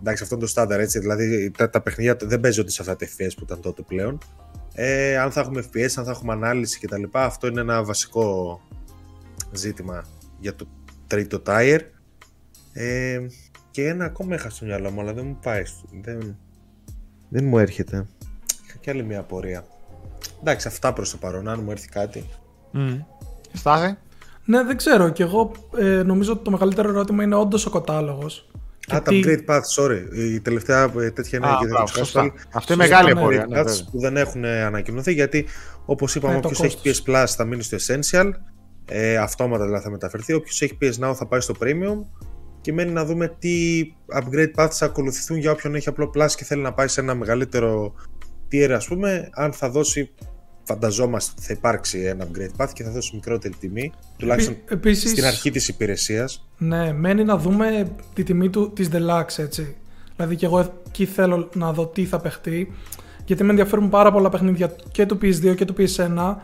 [0.00, 0.98] εντάξει, αυτό είναι το στάνταρ έτσι.
[0.98, 4.18] Δηλαδή τα, τα παιχνίδια δεν παίζονται σε αυτά τα FPS που ήταν τότε πλέον.
[4.74, 7.02] Ε, αν θα έχουμε FPS, αν θα έχουμε ανάλυση κτλ.
[7.12, 8.60] Αυτό είναι ένα βασικό
[9.52, 10.04] ζήτημα
[10.40, 10.68] για το
[11.06, 11.80] τρίτο tire.
[12.72, 13.18] Ε,
[13.70, 15.62] και ένα ακόμα είχα στο μυαλό μου, αλλά δεν μου πάει.
[16.02, 16.36] Δεν,
[17.28, 18.06] δεν μου έρχεται.
[18.66, 19.66] Είχα και άλλη μια απορία.
[20.40, 22.24] Εντάξει, αυτά προς το παρόν, αν μου έρθει κάτι.
[22.74, 23.04] Mm.
[23.52, 23.98] Στάχε.
[24.46, 25.08] Ναι, δεν ξέρω.
[25.08, 28.48] Και εγώ ε, νομίζω ότι το μεγαλύτερο ερώτημα είναι όντως ο κατάλογος.
[28.94, 30.00] Α, τα Great Path, sorry.
[30.12, 31.76] Η τελευταία ε, τέτοια είναι για την
[32.52, 33.46] Αυτή είναι μεγάλη απορία.
[33.48, 35.46] Ναι, που δεν έχουν ανακοινωθεί γιατί,
[35.84, 38.30] όπως είπαμε, ναι, όποιος έχει PS Plus θα μείνει στο Essential.
[38.88, 40.32] Ε, αυτόματα δηλαδή θα μεταφερθεί.
[40.32, 42.20] Όποιος έχει PS Now θα πάει στο Premium
[42.60, 43.82] και μένει να δούμε τι
[44.14, 47.14] upgrade paths θα ακολουθηθούν για όποιον έχει απλό plus και θέλει να πάει σε ένα
[47.14, 47.94] μεγαλύτερο
[48.52, 50.14] tier ας πούμε αν θα δώσει
[50.66, 55.24] φανταζόμαστε ότι θα υπάρξει ένα upgrade path και θα δώσει μικρότερη τιμή τουλάχιστον Επίσης, στην
[55.24, 56.46] αρχή της υπηρεσίας.
[56.58, 59.76] Ναι, μένει να δούμε τη τιμή του, της Deluxe έτσι.
[60.16, 62.72] Δηλαδή και εγώ εκεί θέλω να δω τι θα παιχτεί
[63.24, 66.34] γιατί με ενδιαφέρουν πάρα πολλά παιχνίδια και του PS2 και του PS1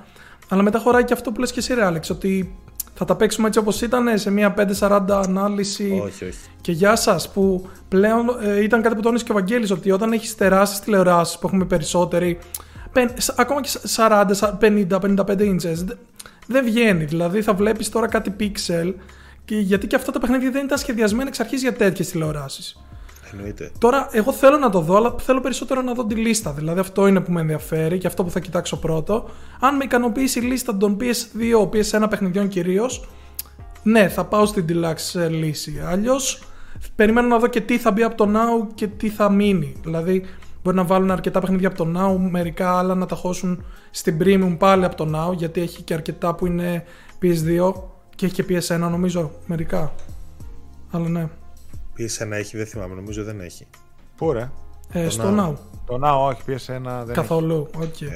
[0.49, 2.55] αλλά μετά χωράει και αυτό που λες και εσύ Ρε ότι
[2.95, 6.01] θα τα παίξουμε έτσι όπως ήταν σε μια 540 ανάλυση.
[6.05, 6.39] Όχι, όχι.
[6.61, 10.13] και γεια σας που πλέον ε, ήταν κάτι που τόνισε και ο Βαγγέλης ότι όταν
[10.13, 12.39] έχεις τεράστιες τηλεοράσεις που έχουμε περισσότεροι
[13.37, 14.25] ακόμα και 40,
[14.61, 15.85] 50, 55 inches
[16.47, 18.95] δεν βγαίνει δηλαδή θα βλέπεις τώρα κάτι pixel
[19.45, 22.77] και γιατί και αυτά τα παιχνίδια δεν ήταν σχεδιασμένα εξ αρχής για τέτοιες τηλεοράσεις
[23.33, 23.71] Εννοείται.
[23.79, 26.53] Τώρα, εγώ θέλω να το δω, αλλά θέλω περισσότερο να δω τη λίστα.
[26.53, 29.29] Δηλαδή, αυτό είναι που με ενδιαφέρει και αυτό που θα κοιτάξω πρώτο.
[29.61, 33.09] Αν με ικανοποιήσει η λίστα των PS2, PS1 παιχνιδιών κυρίως,
[33.83, 35.83] ναι, θα πάω στην deluxe ε, λύση.
[35.87, 36.43] Αλλιώς,
[36.97, 39.77] περιμένω να δω και τι θα μπει από το Now και τι θα μείνει.
[39.83, 40.25] Δηλαδή,
[40.63, 44.57] μπορεί να βάλουν αρκετά παιχνίδια από το Now, μερικά άλλα να τα χώσουν στην Premium
[44.59, 46.85] πάλι από το Now, γιατί έχει και αρκετά που είναι
[47.23, 47.73] PS2
[48.17, 49.93] και έχει και PS1 νομίζω, μερικά.
[50.91, 51.29] Αλλά ναι.
[51.99, 53.67] PS1 έχει, δεν θυμάμαι, νομίζω δεν έχει.
[54.17, 54.51] Πού ρε;
[54.93, 55.55] Ε, στο Now.
[55.87, 58.07] Το Now, όχι, PS1 δεν Καθόλου, okay.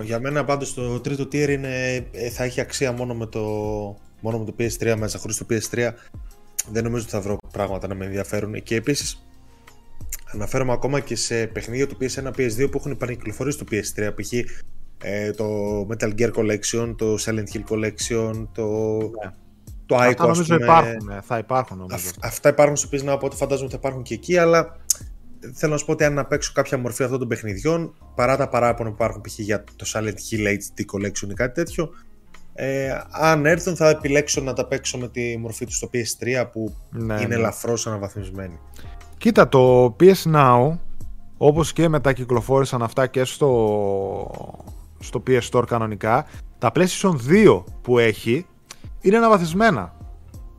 [0.00, 3.40] ε, Για μένα πάντως το τρίτο tier είναι, ε, θα έχει αξία μόνο με το,
[4.20, 5.90] μόνο με το PS3 μέσα, χωρίς το PS3
[6.72, 9.25] δεν νομίζω ότι θα βρω πράγματα να με ενδιαφέρουν και επίσης
[10.32, 14.32] αναφέρομαι ακόμα και σε παιχνίδια του PS1, PS2 που έχουν επανεκυκλοφορήσει το PS3 π.χ.
[15.02, 15.46] Ε, το
[15.90, 18.96] Metal Gear Collection, το Silent Hill Collection, το...
[18.98, 19.24] Yeah.
[19.24, 19.30] Ναι
[19.86, 21.96] το Αυτά νομίζω πούμε, υπάρχουν, ε, θα υπάρχουν νομίζω.
[21.96, 24.76] Αυ, αυτά υπάρχουν στο PS οπότε φαντάζομαι ότι θα υπάρχουν και εκεί, αλλά
[25.54, 28.48] θέλω να σου πω ότι αν να παίξω κάποια μορφή αυτών των παιχνιδιών, παρά τα
[28.48, 29.38] παράπονα που υπάρχουν π.χ.
[29.38, 31.90] για το Silent Hill HD Collection ή κάτι τέτοιο,
[32.54, 36.74] ε, αν έρθουν θα επιλέξω να τα παίξω με τη μορφή του στο PS3 που
[36.90, 37.34] ναι, είναι ναι.
[37.34, 38.58] ελαφρώς αναβαθμισμένη.
[39.18, 40.78] Κοίτα, το PS Now,
[41.36, 44.30] όπως και μετά κυκλοφόρησαν αυτά και στο,
[44.98, 46.26] στο PS Store κανονικά,
[46.58, 48.46] τα PlayStation 2 που έχει
[49.00, 49.94] είναι αναβαθμισμένα.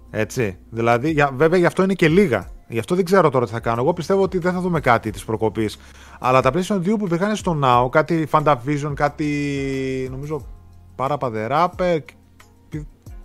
[0.10, 0.58] Έτσι.
[0.70, 2.48] Δηλαδή, για, βέβαια γι' αυτό είναι και λίγα.
[2.68, 3.82] Γι' αυτό δεν ξέρω τώρα τι θα κάνω.
[3.82, 5.78] Εγώ πιστεύω ότι δεν θα δούμε κάτι της προκοπής.
[6.20, 10.46] Αλλά τα PlayStation 2 που υπήρχαν στο Now, κάτι Fantavision, κάτι νομίζω
[11.20, 11.70] παδερά,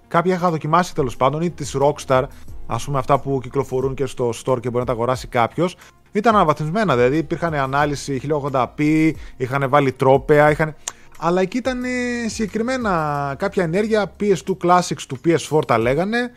[0.09, 2.25] κάποια είχα δοκιμάσει τέλος πάντων, ή της Rockstar,
[2.73, 5.77] ας πούμε αυτά που κυκλοφορούν και στο store και μπορεί να τα αγοράσει κάποιος,
[6.13, 6.97] ήταν αναβαθμισμένα.
[6.97, 8.21] Δηλαδή υπήρχαν ανάλυση
[8.53, 10.75] 1080p, είχαν βάλει τρόπεα, είχαν
[11.19, 11.83] αλλά εκεί ήταν
[12.27, 16.31] συγκεκριμένα κάποια ενέργεια PS2 Classics του PS4 τα λέγανε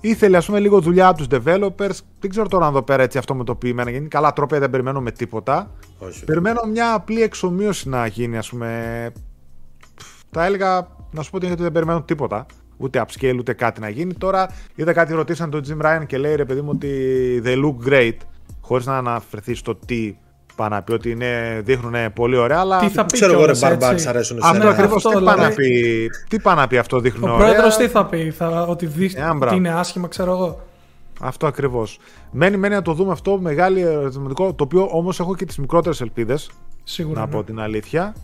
[0.00, 1.98] Ήθελε ας πούμε λίγο δουλειά από τους developers.
[2.20, 4.08] Δεν ξέρω τώρα αν εδώ πέρα έτσι αυτό με το ποιημένα γίνει.
[4.08, 5.70] Καλά τρόπια δεν περιμένω με τίποτα.
[5.98, 6.24] Όχι.
[6.24, 9.12] Περιμένω μια απλή εξομοίωση να γίνει ας πούμε.
[10.30, 12.46] Θα έλεγα να σου πω ότι δεν περιμένω τίποτα.
[12.82, 14.14] Ούτε upscale ούτε κάτι να γίνει.
[14.14, 16.90] Τώρα είδα κάτι ρωτήσαν τον Jim Ryan και λέει ρε παιδί μου ότι
[17.44, 18.16] they look great.
[18.60, 20.16] Χωρίς να αναφερθεί στο τι
[20.56, 22.78] πάει να πει ότι είναι, δείχνουν πολύ ωραία, αλλά.
[22.78, 24.04] Τι θα πει Ξέρω εγώ ρε κιόλας, Μπαρμπάν, έτσι.
[24.04, 24.70] σ' αρέσουν Αυτό εσένα.
[24.70, 25.54] ακριβώς Αυτό, τι πάει να δηλαδή.
[25.54, 26.10] πει.
[26.28, 29.20] Τι πάει να πει αυτό δείχνουν Ο ωραία; πρόεδρος τι θα πει, θα, ότι δείχνει
[29.20, 29.44] Ε, μπράβο.
[29.46, 30.60] ότι είναι άσχημα, ξέρω εγώ.
[31.20, 31.98] Αυτό ακριβώς.
[32.30, 36.00] Μένει, μένει να το δούμε αυτό μεγάλη ερωτηματικό, το οποίο όμως έχω και τις μικρότερες
[36.00, 36.50] ελπίδες.
[36.84, 37.20] Σίγουρα.
[37.20, 37.32] Να ναι.
[37.32, 38.14] πω την αλήθεια.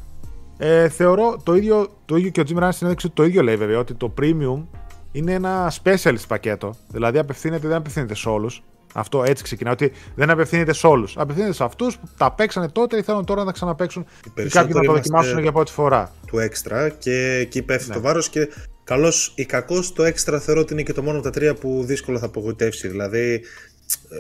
[0.59, 3.57] Ε, θεωρώ το ίδιο, το ίδιο και ο Jim Ryan στην έδειξη το ίδιο λέει
[3.57, 4.65] βέβαια ότι το premium
[5.13, 6.75] είναι ένα specialist πακέτο.
[6.89, 8.63] Δηλαδή απευθύνεται, δεν απευθύνεται σε όλους.
[8.95, 9.71] Αυτό έτσι ξεκινά.
[9.71, 11.17] Ότι δεν απευθύνεται σε όλους.
[11.19, 14.33] Απευθύνεται σε αυτούς που τα παίξανε τότε ή θέλουν τώρα να τα ξαναπαίξουν ή κάποιοι
[14.35, 16.13] περισσότεροι να το είμαστε- δοκιμάσουν για πρώτη φορά.
[16.27, 17.95] του έξτρα και εκεί πέφτει Ναι.
[17.95, 18.49] το βάρος και
[18.85, 21.83] καλό ή κακό το έξτρα θεωρώ ότι είναι και το μόνο από τα τρία που
[21.87, 22.89] δύσκολο θα απογοητεύσει.
[22.89, 23.41] Δηλαδή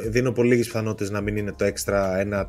[0.05, 2.49] ε, δίνω πολύ λίγες πιθανότητες να μην είναι το έξτρα ένα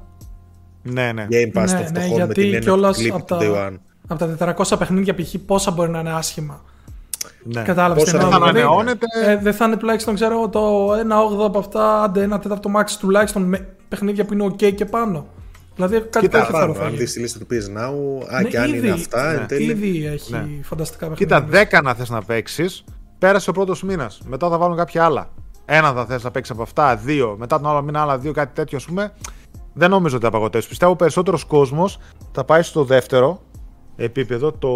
[0.92, 1.28] Ναι, ναι.
[1.32, 3.36] Game Pass Ναι, στο ναι, φτωχό με γιατί την έννοια κιόλας του κλίπ από του
[3.38, 3.76] τα- Day One.
[4.08, 5.34] Από τα 400 παιχνίδια π.χ.
[5.46, 6.62] πόσα μπορεί να είναι άσχημα.
[7.44, 7.62] ναι.
[7.62, 8.40] Κατάλαβες Πόσα τι δεν εννοώ.
[8.48, 9.06] θα Δηλαδή, ανανεώνεται.
[9.26, 12.84] ε, δεν θα είναι τουλάχιστον, ξέρω εγώ, το 1-8 από αυτά, άντε ένα τέταρτο max
[13.00, 15.28] τουλάχιστον με παιχνίδια που είναι OK και πάνω.
[15.76, 16.84] Δηλαδή κάτι Κοίτα, τέτοιο Πάνω, θεωρώ.
[16.86, 17.12] αν θα δεις γίνει.
[17.12, 19.40] τη λίστα του PS Now, α, Ναι, και αν ήδη, είναι αυτά, ναι.
[19.40, 19.64] εν τέλει.
[19.72, 20.46] Ήδη έχει Ναι.
[20.64, 21.40] φανταστικά παιχνίδια.
[21.40, 22.84] Κοίτα, 10 να θες να παίξεις.
[23.20, 24.22] Πέρασε ο πρώτος μήνας.
[24.26, 25.30] Μετά θα βάλουν κάποια άλλα.
[25.66, 27.36] Ένα θα θες να παίξεις από αυτά, δύο.
[27.40, 29.12] Μετά τον άλλο μήνα άλλα δύο, κάτι τέτοιο, ας πούμε.
[29.78, 30.70] Δεν νομίζω ότι θα απαγορεύσει.
[30.70, 32.00] Πιστεύω περισσότερος κόσμος
[32.32, 33.42] θα πάει στο δεύτερο
[33.96, 34.70] επίπεδο, το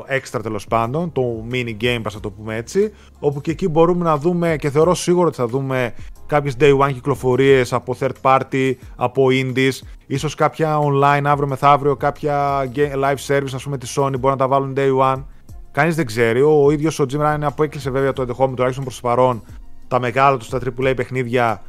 [0.00, 1.22] extra τέλος πάντων, το
[1.52, 2.92] mini game, ας το πούμε έτσι.
[3.20, 5.94] Όπου και εκεί μπορούμε να δούμε και θεωρώ σίγουρο ότι θα δούμε
[6.26, 9.72] κάποιες day one κυκλοφορίες από third party, από indies,
[10.06, 14.36] ίσως κάποια online αύριο μεθαύριο, κάποια ga- live service, ας πούμε της Sony μπορεί να
[14.36, 15.24] τα βάλουν day one.
[15.72, 16.40] Κανείς δεν ξέρει.
[16.42, 19.42] Ο ίδιος ο Jim Ryan αποέκλεισε βέβαια το ενδεχόμενο τουλάχιστον προς το παρόν
[19.88, 21.62] τα μεγάλα τους στα AAA παιχνίδια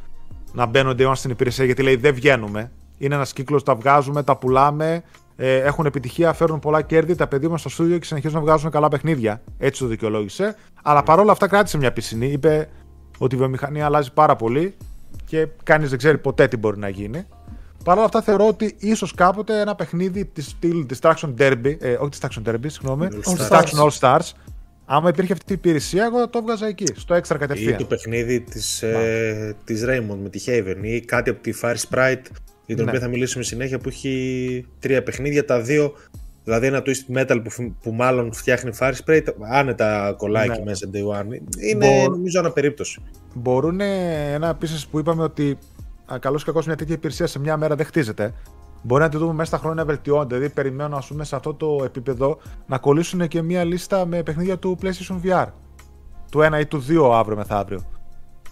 [0.52, 2.70] να μπαίνουν day one στην υπηρεσία γιατί λέει δεν βγαίνουμε.
[2.98, 5.02] Είναι ένας κύκλος, τα βγάζουμε, τα πουλάμε,
[5.36, 8.70] ε, έχουν επιτυχία, φέρνουν πολλά κέρδη, τα παιδιά μας στο στούντιο και συνεχίζουν να βγάζουν
[8.70, 9.40] καλά παιχνίδια.
[9.58, 10.56] Έτσι το δικαιολόγησε.
[10.82, 12.26] Αλλά παρόλα αυτά κράτησε μια πισινή.
[12.26, 12.68] Είπε
[13.18, 14.74] ότι η βιομηχανία αλλάζει πάρα πολύ
[15.24, 17.26] και κανείς δεν ξέρει ποτέ τι μπορεί να γίνει.
[17.84, 22.10] Παρ' όλα αυτά θεωρώ ότι ίσως κάποτε ένα παιχνίδι της στυλ Distraction Derby, ε, όχι
[22.20, 23.48] Distraction Derby, συγγνώμη, All Stars.
[23.48, 24.30] Distraction All Stars,
[24.96, 27.76] άμα υπήρχε αυτή η υπηρεσία, εγώ θα το έβγαζα εκεί, στο έξτρα Ή κατευθείαν.
[27.76, 32.22] το παιχνίδι της, ε, της Raymond με τη Haven ή κάτι από τη Fire Sprite
[32.66, 32.82] για την Ναι.
[32.82, 35.92] οποία θα μιλήσουμε συνέχεια που έχει τρία παιχνίδια, τα δύο
[36.44, 40.54] δηλαδή ένα Twisted Metal που, φ- που μάλλον φτιάχνει Fire Sprite άνετα κολλάει Ναι.
[40.54, 41.26] εκεί μέσα Day One
[41.70, 43.00] είναι Μπορώ- νομίζω αναπερίπτωση
[43.34, 45.58] Μπορούν ένα επίσης που είπαμε ότι
[46.20, 48.34] καλώ ή κακός μια τέτοια υπηρεσία σε μια μέρα δεν χτίζεται.
[48.82, 50.34] Μπορεί να τη δούμε μέσα στα χρόνια να βελτιώνεται.
[50.34, 54.58] Δηλαδή, περιμένω ας πούμε, σε αυτό το επίπεδο να κολλήσουν και μια λίστα με παιχνίδια
[54.58, 55.46] του PlayStation VR.
[56.30, 57.80] Του 1 ή του 2 αύριο μεθαύριο.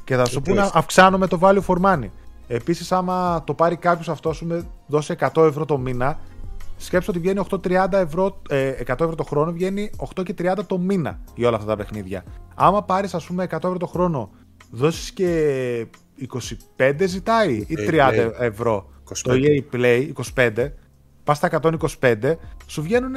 [0.05, 0.71] Και θα σου το πούνε έχει.
[0.75, 2.09] αυξάνουμε το value for money.
[2.47, 6.19] Επίσης, άμα το πάρει κάποιος αυτό, σου με δώσει 100 ευρώ το μήνα,
[6.77, 10.79] σκέψτε ότι βγαίνει 8,30 ευρώ, ε, 100 ευρώ το χρόνο, βγαίνει 8 και 30 το
[10.79, 12.25] μήνα για όλα αυτά τα παιχνίδια.
[12.55, 14.31] Άμα πάρεις, ας πούμε, 100 ευρώ το χρόνο,
[14.71, 15.87] δώσεις και
[16.77, 18.31] 25 ζητάει ή EA 30 Play.
[18.39, 18.91] ευρώ.
[19.15, 19.21] 25.
[19.23, 20.71] Το EA Play 25,
[21.25, 21.49] πας στα
[22.01, 23.13] 125, σου βγαίνουν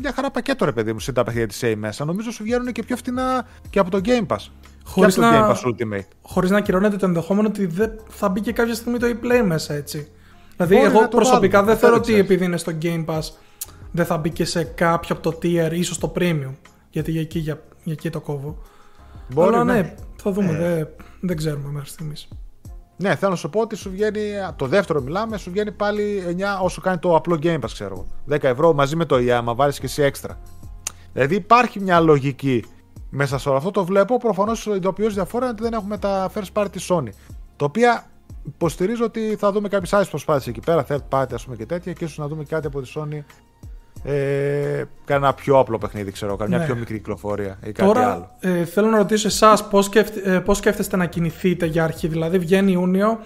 [0.00, 2.04] μια χαρά πακέτο ρε παιδί μου σε τα παιχνίδια της EA μέσα.
[2.04, 4.36] Νομίζω σου βγαίνουν και πιο φτηνά και από το Game Pass.
[4.84, 6.06] Χωρίς και από να- το Game Pass Ultimate.
[6.22, 9.74] Χωρίς να ακυρώνεται το ενδεχόμενο ότι δεν θα μπει και κάποια στιγμή το e-play μέσα
[9.74, 10.08] έτσι.
[10.56, 12.30] Δηλαδή, Μπορεί εγώ να το προσωπικά βάλουν, δεν αυτό θεωρώ δεν ότι ξέρεις.
[12.30, 13.30] επειδή είναι στο Game Pass
[13.92, 16.54] δεν θα μπει και σε κάποιο από το tier, ίσως το premium.
[16.90, 18.62] Γιατί για εκεί, για, για εκεί το κόβω.
[19.32, 19.72] Μπορεί, Αλλά ναι.
[19.72, 20.52] ναι, θα δούμε.
[20.52, 20.88] Δεν,
[21.20, 22.28] δεν ξέρουμε μέχρι στιγμής.
[23.00, 24.20] Ναι, θέλω να σου πω ότι σου βγαίνει.
[24.56, 28.36] Το δεύτερο μιλάμε, σου βγαίνει πάλι 9 όσο κάνει το απλό Game Pass, ξέρω εγώ.
[28.36, 30.38] 10 ευρώ μαζί με το EA, άμα βάλεις και εσύ έξτρα.
[31.12, 32.64] Δηλαδή υπάρχει μια λογική
[33.10, 33.70] μέσα σε όλο αυτό.
[33.70, 34.16] Το βλέπω.
[34.16, 37.08] Προφανώς ο ειδοποιό διαφορά είναι ότι δεν έχουμε τα first party της Sony.
[37.56, 38.06] Τα οποία
[38.46, 41.92] υποστηρίζω ότι θα δούμε κάποιες άλλες προσπάθειες εκεί πέρα, third party ας πούμε και τέτοια,
[41.92, 43.18] και ίσως να δούμε κάτι από τη Sony.
[44.04, 46.64] Ε, κανένα πιο απλό παιχνίδι, ξέρω, καμιά Ναι.
[46.64, 47.92] πιο μικρή κυκλοφορία ή κάτι άλλο.
[47.92, 49.88] Τώρα ε, θέλω να ρωτήσω εσάς πώς
[50.24, 52.08] ε, πώς σκέφτεστε να κινηθείτε για αρχή.
[52.08, 53.18] Δηλαδή, βγαίνει Ιούνιο.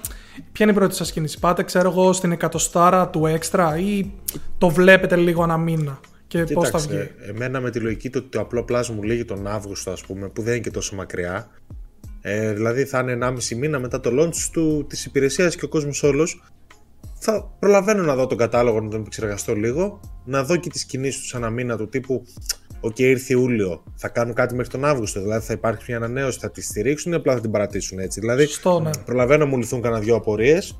[0.52, 4.10] Ποια είναι η πρώτη σας κίνηση, Πάτε, ξέρω εγώ, στην εκατοστάρα του έξτρα ή
[4.58, 8.18] το βλέπετε λίγο ένα μήνα και πώς θα βγει; Κοίταξε, εμένα με τη λογική του
[8.22, 10.94] ότι το απλό πλάσμα μου λύγει τον Αύγουστο, ας πούμε, που δεν είναι και τόσο
[10.94, 11.50] μακριά.
[12.20, 16.02] Ε, δηλαδή θα είναι 1,5 μήνα μετά το launch του, της υπηρεσίας και ο κόσμος
[16.02, 16.42] όλος
[17.18, 21.20] θα προλαβαίνω να δω τον κατάλογο να τον επεξεργαστώ λίγο να δω και τις κινήσεις
[21.20, 22.22] του σαν ένα μήνα του τύπου
[22.84, 23.82] Οκ, ήρθε Ιούλιο.
[23.96, 25.20] Θα κάνουν κάτι μέχρι τον Αύγουστο.
[25.20, 28.20] Δηλαδή θα υπάρχει μια ανανέωση, θα τη στηρίξουν ή απλά θα την παρατήσουν έτσι.
[28.20, 28.90] Δηλαδή Σωστό, ναι.
[29.04, 30.78] προλαβαίνω να μου λυθούν κανένα δυο απορίες.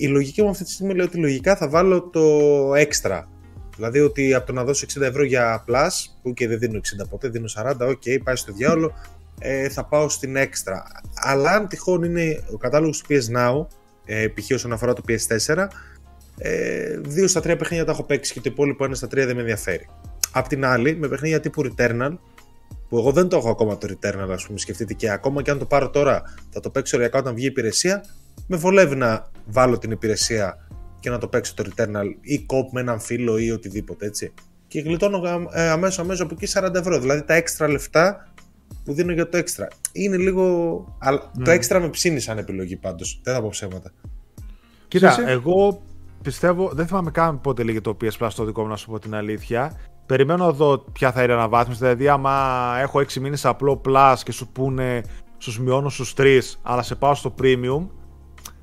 [0.00, 2.20] Η λογική μου αυτή τη στιγμή λέει ότι λογικά θα βάλω το
[2.74, 3.28] έξτρα.
[3.76, 5.88] Δηλαδή ότι από το να δώσω 60 ευρώ για Plus,
[6.22, 8.92] που και δεν δίνω 60 ποτέ, δίνω 40, οκ, πάει στο διάολο.
[9.38, 10.84] ε, θα πάω στην έξτρα.
[11.14, 13.66] Αλλά αν τυχόν είναι ο κατάλογος του PS Now,
[14.04, 14.50] ε, π.χ.
[14.54, 15.66] όσον αφορά το PS4,
[16.38, 19.34] ε, δύο στα τρία παιχνίδια τα έχω παίξει και το υπόλοιπο ένα στα τρία δεν
[19.34, 19.88] με ενδιαφέρει.
[20.32, 22.18] Απ' την άλλη, με παιχνίδια τύπου Returnal,
[22.88, 25.58] που εγώ δεν το έχω ακόμα το Returnal, ας πούμε, σκεφτείτε και ακόμα και αν
[25.58, 28.04] το πάρω τώρα, θα το παίξω ωριακά όταν βγει η υπηρεσία,
[28.46, 30.68] με βολεύει να βάλω την υπηρεσία
[31.00, 34.32] και να το παίξω το Returnal ή κόπ με έναν φίλο ή οτιδήποτε έτσι.
[34.68, 36.98] Και γλιτώνω ε, αμέσως αμέσως από εκεί 40 ευρώ.
[36.98, 38.32] Δηλαδή τα έξτρα λεφτά
[38.84, 39.68] που δίνω για το έξτρα.
[39.92, 40.44] Είναι λίγο.
[41.34, 41.52] Το ναι.
[41.52, 43.20] έξτρα με ψήνει σαν επιλογή πάντως.
[43.22, 43.92] Δεν θα πω ψέματα.
[44.88, 45.82] Κοίτα, εγώ
[46.22, 46.70] πιστεύω.
[46.72, 49.14] Δεν θυμάμαι καν πότε λέγεται το PS Plus το δικό μου να σου πω την
[49.14, 49.78] αλήθεια.
[50.06, 51.78] Περιμένω να δω ποια θα είναι η αναβάθμιση.
[51.80, 52.32] Δηλαδή, άμα
[52.80, 55.02] έχω 6 μήνες απλό Plus και σου πούνε
[55.36, 57.86] στου μειώνω στους 3, αλλά σε πάω στο Premium.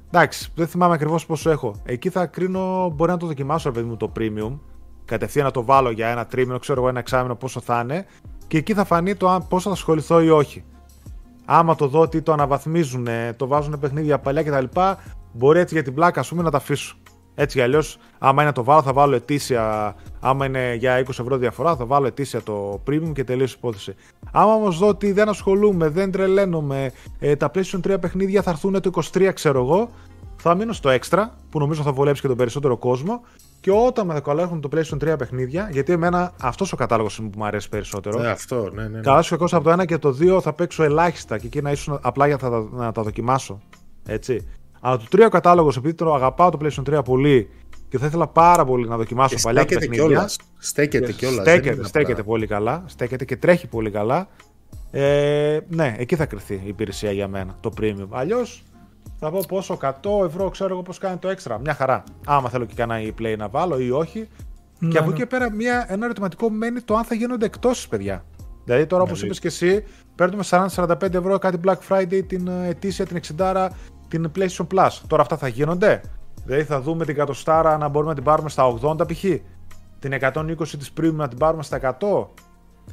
[0.07, 1.75] Εντάξει, δεν θυμάμαι ακριβώς πόσο έχω.
[1.83, 4.59] Εκεί θα κρίνω, μπορεί να το δοκιμάσω, παιδί μου, το Premium.
[5.05, 8.05] Κατευθείαν να το βάλω για ένα τρίμηνο, ξέρω εγώ ένα εξάμηνο πόσο θα είναι.
[8.47, 10.63] Και εκεί θα φανεί το αν πόσο θα ασχοληθώ ή όχι.
[11.45, 14.79] Άμα το δω ότι το αναβαθμίζουν, το βάζουν παιχνίδια παλιά κτλ.
[15.31, 16.95] Μπορεί έτσι για την πλάκα, ας πούμε, να τα αφήσω.
[17.35, 19.95] Έτσι κι αλλιώς, άμα είναι να το βάλω, θα βάλω ετήσια.
[20.19, 23.95] Άμα είναι για 20 ευρώ διαφορά, θα βάλω ετήσια το premium και τελείως υπόθεση.
[24.31, 28.81] Άμα όμως δω ότι δεν ασχολούμαι, δεν τρελαίνομαι, ε, τα PlayStation 3 παιχνίδια θα έρθουν
[28.81, 29.89] το 23, ξέρω εγώ,
[30.35, 33.21] θα μείνω στο extra, που νομίζω θα βολέψει και τον περισσότερο κόσμο.
[33.59, 37.37] Και όταν με έχουν το PlayStation 3 παιχνίδια, γιατί εμένα αυτός ο κατάλογος είναι που
[37.37, 38.19] μου αρέσει περισσότερο.
[38.19, 38.87] Ναι, αυτό, ναι, ναι.
[38.87, 38.99] ναι.
[38.99, 41.99] Καλά σου από το 1 και το 2 θα παίξω ελάχιστα και εκεί να ήσουν
[42.01, 43.59] απλά για να, να τα δοκιμάσω.
[44.05, 44.47] Έτσι.
[44.79, 47.49] Αλλά το 3 ο κατάλογος, επειδή το αγαπάω το PlayStation 3 πολύ
[47.89, 49.95] και θα ήθελα πάρα πολύ να δοκιμάσω και παλιά παιχνίδια.
[49.95, 50.37] Κιόλας.
[50.57, 51.41] Στέκεται κιόλας.
[51.41, 52.83] Στέκεται, στέκεται πολύ καλά.
[52.85, 54.27] Στέκεται και τρέχει πολύ καλά.
[54.91, 58.07] Ε, ναι, εκεί θα κρυθεί η υπηρεσία για μένα, το premium.
[58.09, 58.63] Αλλιώς
[59.19, 59.91] θα πω πόσο 100
[60.25, 61.59] ευρώ ξέρω εγώ πώς κάνει το έξτρα.
[61.59, 62.03] Μια χαρά.
[62.25, 64.27] Άμα θέλω και κανένα e-play να βάλω ή όχι.
[64.79, 65.13] Ναι, και από ναι.
[65.13, 68.25] εκεί και πέρα μια, ένα ερωτηματικό μένει το αν θα γίνονται εκτόσει, παιδιά.
[68.65, 69.83] Δηλαδή τώρα, όπως είπες και εσύ,
[70.15, 73.67] παίρνουμε 40-45 ευρώ κάτι Black Friday την ε, ετήσια, την 60
[74.21, 74.89] την PlayStation Plus.
[75.07, 76.01] Τώρα αυτά θα γίνονται;
[76.45, 79.23] Δηλαδή θα δούμε την κατοστάρα να μπορούμε να την πάρουμε στα 80 π.χ.
[79.99, 82.25] Την 120 της Premium να την πάρουμε στα 100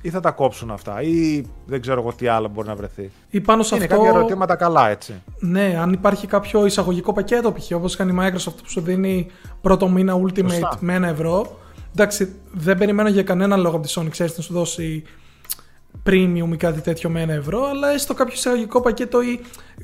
[0.03, 3.41] ή θα τα κόψουν αυτά; Ή δεν ξέρω εγώ τι άλλο μπορεί να βρεθεί; Ή
[3.41, 3.97] πάνω σε Είναι αυτό...
[3.97, 5.23] κάποια ερωτήματα καλά έτσι.
[5.41, 7.71] Ναι, αν υπάρχει κάποιο εισαγωγικό πακέτο π.χ.
[7.73, 9.27] όπως κάνει η Microsoft που σου δίνει
[9.61, 10.79] πρώτο μήνα Ultimate Σωστά.
[10.81, 11.57] με ένα ευρώ.
[11.93, 15.03] Εντάξει, δεν περιμένω για κανένα λόγο από τη Sony, ξέρεις, να σου δώσει
[16.07, 19.41] premium ή κάτι τέτοιο με ένα ευρώ, αλλά έστω κάποιο εισαγωγικό πακέτο ή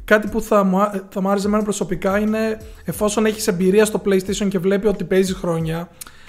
[0.09, 4.49] κάτι που θα μου, θα μου άρεσε εμένα προσωπικά είναι εφόσον έχεις εμπειρία στο PlayStation
[4.49, 5.89] και βλέπει ότι παίζει χρόνια,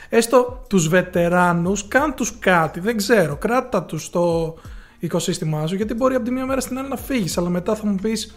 [0.09, 4.55] έστω τους βετεράνους, κάν τους κάτι, δεν ξέρω, κράτα τους στο
[4.99, 7.87] οικοσύστημά σου, γιατί μπορεί από τη μία μέρα στην άλλη να φύγεις, αλλά μετά θα
[7.87, 8.35] μου πεις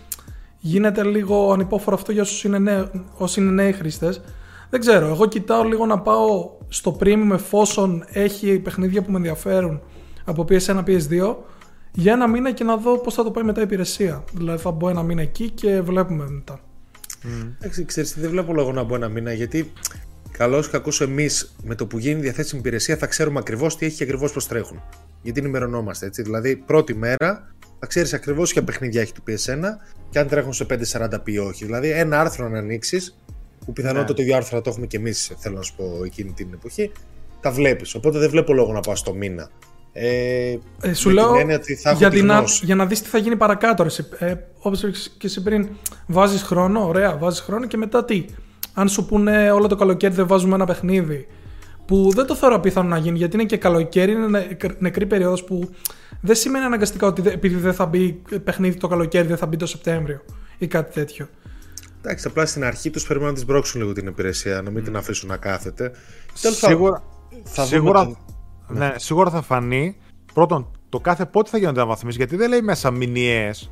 [0.58, 4.20] γίνεται λίγο ανυπόφορο αυτό για όσους είναι, νέοι, όσοι είναι νέοι χρήστες.
[4.70, 9.80] Δεν ξέρω, εγώ κοιτάω λίγο να πάω στο premium εφόσον έχει παιχνίδια που με ενδιαφέρουν
[10.24, 11.34] από PS1, PS2
[11.92, 14.24] για ένα μήνα και να δω πώς θα το πάει μετά η υπηρεσία.
[14.32, 16.60] Δηλαδή θα μπω ένα μήνα εκεί και βλέπουμε μετά.
[17.58, 19.72] Εντάξει, ξέρεις, δεν βλέπω λόγο να μπω ένα μήνα γιατί
[20.32, 23.96] Καλό ή κακό εμείς με το που γίνει διαθέσιμη υπηρεσία θα ξέρουμε ακριβώς τι έχει
[23.96, 24.82] και ακριβώς πώς τρέχουν.
[25.22, 26.22] Γιατί ενημερωνόμαστε έτσι.
[26.22, 29.60] Δηλαδή, πρώτη μέρα θα ξέρεις ακριβώς ποια παιχνίδια έχει το PS1
[30.10, 31.64] και αν τρέχουν σε 540p ή όχι.
[31.64, 33.18] Δηλαδή, ένα άρθρο να ανοίξεις,
[33.64, 34.16] που πιθανότατα ναι.
[34.16, 36.92] το ίδιο άρθρο θα το έχουμε και εμείς, θέλω να σου πω, εκείνη την εποχή,
[37.40, 37.94] τα βλέπεις.
[37.94, 39.50] Οπότε δεν βλέπω λόγο να πάω στο μήνα.
[39.92, 41.34] Ε, ε, σου λέω
[41.96, 42.30] για, την,
[42.62, 43.86] για να δεις τι θα γίνει παρακάτω.
[44.18, 44.80] Ε, όπως
[45.18, 45.68] και εσύ πριν,
[46.06, 48.24] βάζεις χρόνο, ωραία, βάζεις χρόνο και μετά τι;
[48.74, 51.26] Αν σου πούνε όλο το καλοκαίρι δεν βάζουμε ένα παιχνίδι.
[51.86, 55.70] Που δεν το θεωρώ πιθανό να γίνει γιατί είναι και καλοκαίρι, είναι νεκρή περίοδος που
[56.20, 59.66] δεν σημαίνει αναγκαστικά ότι επειδή δεν θα μπει παιχνίδι το καλοκαίρι δεν θα μπει το
[59.66, 60.20] Σεπτέμβριο
[60.58, 61.28] ή κάτι τέτοιο.
[62.04, 64.96] Εντάξει, απλά στην αρχή τους περιμένουν να τη μπρώξουν λίγο την υπηρεσία, να μην την
[64.96, 65.92] αφήσουν να κάθεται.
[66.34, 67.02] Σίγουρα
[67.44, 68.16] θα, σίγουρα,
[68.72, 69.96] ναι, σίγουρα θα φανεί.
[70.34, 73.70] Πρώτον, το κάθε πότε θα γίνονται αναβαθμίσεις, γιατί δεν λέει μέσα μηνιαίες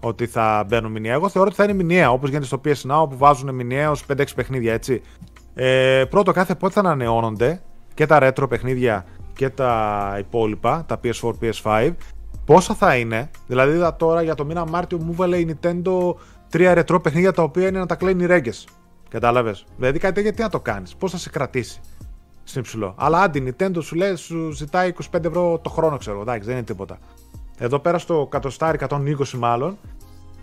[0.00, 1.14] ότι θα μπαίνουν μηνιαία.
[1.14, 4.24] Εγώ θεωρώ ότι θα είναι μηνιαία, όπως γίνεται στο PS Now που βάζουν μηνιαία 5-6
[4.34, 5.02] παιχνίδια, έτσι.
[5.54, 7.62] Ε, πρώτο, κάθε πότε θα ανανεώνονται
[7.94, 11.92] και τα retro παιχνίδια και τα υπόλοιπα, τα PS4, PS5.
[12.44, 16.14] Πόσα θα είναι, δηλαδή τώρα για το μήνα Μάρτιο μου έβαλε η Nintendo
[16.50, 18.50] τρία retro παιχνίδια τα οποία είναι να τα κλείνει ρέγγε.
[19.08, 21.80] Κατάλαβες; Δηλαδή κάτι γιατί να το κάνεις, πώς θα σε κρατήσει;
[22.46, 22.94] Στην υψηλό.
[22.98, 26.20] Αλλά άντι, η Nintendo σου λέει, σου ζητάει 25 ευρώ το χρόνο, ξέρω.
[26.20, 26.98] Εντάξει, δεν είναι τίποτα.
[27.58, 29.78] Εδώ πέρα στο κατοστάρι 120 μάλλον,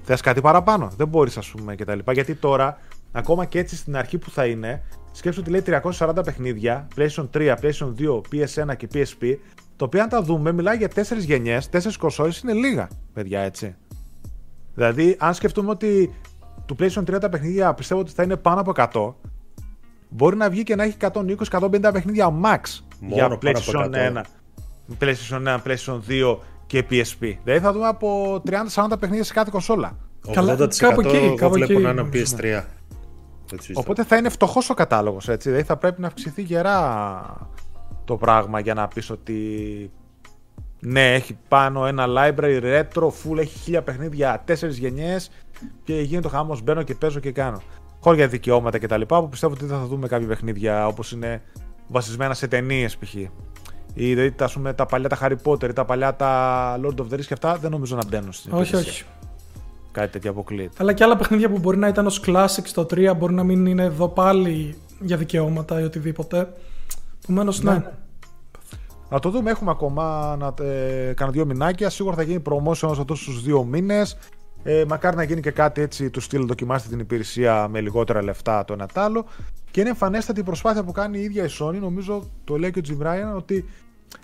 [0.03, 0.91] θες κάτι παραπάνω.
[0.97, 1.99] Δεν μπορείς, ας πούμε, κτλ.
[2.11, 2.79] Γιατί τώρα,
[3.11, 5.63] ακόμα και έτσι στην αρχή που θα είναι, σκέψου ότι λέει
[5.97, 9.35] 340 παιχνίδια, PlayStation 3, PlayStation 2, PS1 και PSP,
[9.75, 13.75] το οποίο αν τα δούμε, μιλάει για 4 γενιές, 4 κονσόλες είναι λίγα, παιδιά, έτσι.
[14.75, 16.13] Δηλαδή, αν σκεφτούμε ότι
[16.65, 19.13] του PlayStation 3 τα παιχνίδια πιστεύω ότι θα είναι πάνω από 100,
[20.13, 20.97] μπορεί να βγει και να έχει
[21.51, 22.59] 120-150 παιχνίδια max
[22.99, 24.21] Μόνο για PlayStation 1.
[24.99, 27.37] PlayStation 1, PlayStation 2 και PSP.
[27.43, 28.41] Δηλαδή θα δούμε από
[28.73, 29.97] 30-40 παιχνίδια σε κάθε κονσόλα.
[30.35, 32.63] 80% κάπου εκεί, κάπου βλέπω να είναι PS3.
[33.73, 35.25] Οπότε θα είναι φτωχός ο κατάλογος.
[35.25, 37.47] Δηλαδή θα πρέπει να αυξηθεί γερά
[38.05, 39.91] το πράγμα για να πεις ότι
[40.79, 45.31] ναι, έχει πάνω ένα library retro, full, έχει χίλια παιχνίδια, τέσσερις γενιές
[45.83, 46.57] και γίνεται ο χάμο.
[46.63, 47.61] Μπαίνω και παίζω και κάνω.
[48.03, 49.01] Χώρια δικαιώματα κτλ.
[49.01, 51.41] Που πιστεύω ότι δεν θα δούμε κάποια παιχνίδια όπως είναι
[51.87, 53.13] βασισμένα σε ταινίες π.χ.
[53.13, 53.29] Ή
[53.93, 57.15] δηλαδή τα, πούμε, τα παλιά τα Harry Potter ή τα παλιά τα Lord of the
[57.15, 59.03] Rings και αυτά δεν νομίζω να μπαίνουν στην Όχι, όχι.
[59.91, 60.75] Κάτι τέτοιο αποκλείεται.
[60.77, 63.65] Αλλά και άλλα παιχνίδια που μπορεί να ήταν ως classic στο 3 μπορεί να μην
[63.65, 66.53] είναι εδώ πάλι για δικαιώματα ή οτιδήποτε.
[67.23, 67.71] Επομένως, ναι.
[67.71, 67.91] ναι.
[69.09, 71.89] Να το δούμε, έχουμε ακόμα να ε, κάνω δύο μηνάκια.
[71.89, 74.17] Σίγουρα θα γίνει promotion αυτού του δύο μήνες.
[74.63, 78.65] Ε, μακάρι να γίνει και κάτι έτσι του στυλ δοκιμάστε την υπηρεσία με λιγότερα λεφτά
[78.65, 79.25] το ένα τ' άλλο.
[79.71, 81.77] Και είναι εμφανέστατη η προσπάθεια που κάνει η ίδια η Sony.
[81.79, 83.65] Νομίζω το λέει και ο Jim Ryan ότι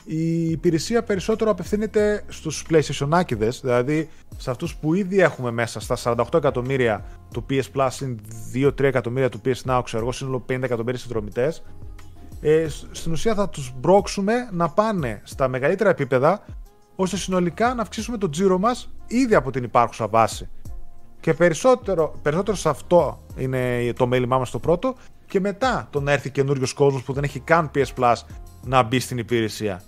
[0.03, 3.21] η υπηρεσία περισσότερο απευθύνεται στους PlayStation
[3.61, 8.19] δηλαδή σε αυτούς που ήδη έχουμε μέσα στα 48 εκατομμύρια του PS Plus συν
[8.53, 11.63] 2-3 εκατομμύρια του PS Now, ξέρω εγώ, σύνολο 50 εκατομμύρια συνδρομητές
[12.41, 16.45] ε, στην ουσία θα τους μπρώξουμε να πάνε στα μεγαλύτερα επίπεδα
[16.95, 20.49] ώστε συνολικά να αυξήσουμε το τζίρο μας ήδη από την υπάρχουσα βάση.
[21.19, 24.95] Και περισσότερο, περισσότερο σε αυτό είναι το μέλημά μας το πρώτο
[25.25, 28.15] και μετά τον έρθει καινούριος κόσμος που δεν έχει καν PS Plus
[28.63, 29.81] να μπει στην υπηρεσία.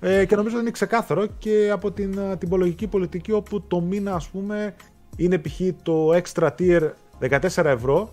[0.00, 4.14] Ε, και νομίζω ότι είναι ξεκάθαρο και από την, την υπολογική πολιτική όπου το μήνα
[4.14, 4.74] ας πούμε
[5.16, 5.60] είναι π.χ.
[5.82, 8.08] το extra tier 14 ευρώ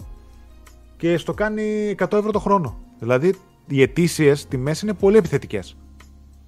[0.98, 2.78] και στο κάνει 100 ευρώ το χρόνο.
[3.00, 3.36] Δηλαδή
[3.68, 5.78] οι αιτήσιες τιμές είναι πολύ επιθετικές.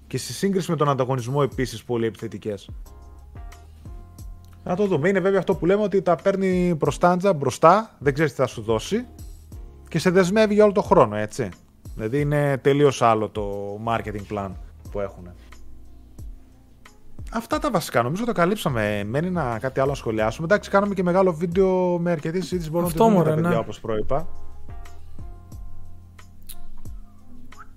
[0.07, 2.69] Και στη σύγκριση με τον ανταγωνισμό επίσης πολύ επιθετικές.
[4.63, 5.09] Να το δούμε.
[5.09, 8.61] Είναι βέβαια αυτό που λέμε ότι τα παίρνει προστάντζα μπροστά, δεν ξέρεις τι θα σου
[8.61, 9.05] δώσει
[9.87, 11.49] και σε δεσμεύει για όλο το χρόνο, έτσι.
[11.95, 14.51] Δηλαδή είναι τελείως άλλο το marketing plan
[14.91, 15.29] που έχουν.
[17.33, 18.01] Αυτά τα βασικά.
[18.01, 19.03] Νομίζω το καλύψαμε.
[19.03, 20.45] Μένει να κάτι άλλο να σχολιάσουμε.
[20.45, 22.69] Εντάξει, κάνουμε και μεγάλο βίντεο με αρκετή συζήτηση.
[22.69, 23.55] Μπορούμε να το δούμε, παιδιά, ναι.
[23.55, 24.27] όπως προείπα.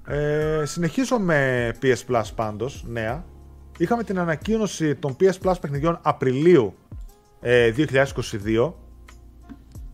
[0.07, 3.25] Ε, συνεχίζω με PS Plus πάντως, νέα.
[3.78, 6.74] Είχαμε την ανακοίνωση των PS Plus παιχνιδιών Απριλίου
[7.40, 8.72] ε, 2022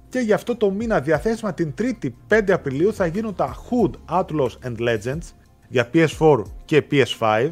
[0.09, 3.91] και γι' αυτό το μήνα διαθέσιμα την 3η 5 Απριλίου θα γίνουν τα Hood,
[4.21, 5.33] Outlaws and Legends
[5.69, 7.51] για PS4 και PS5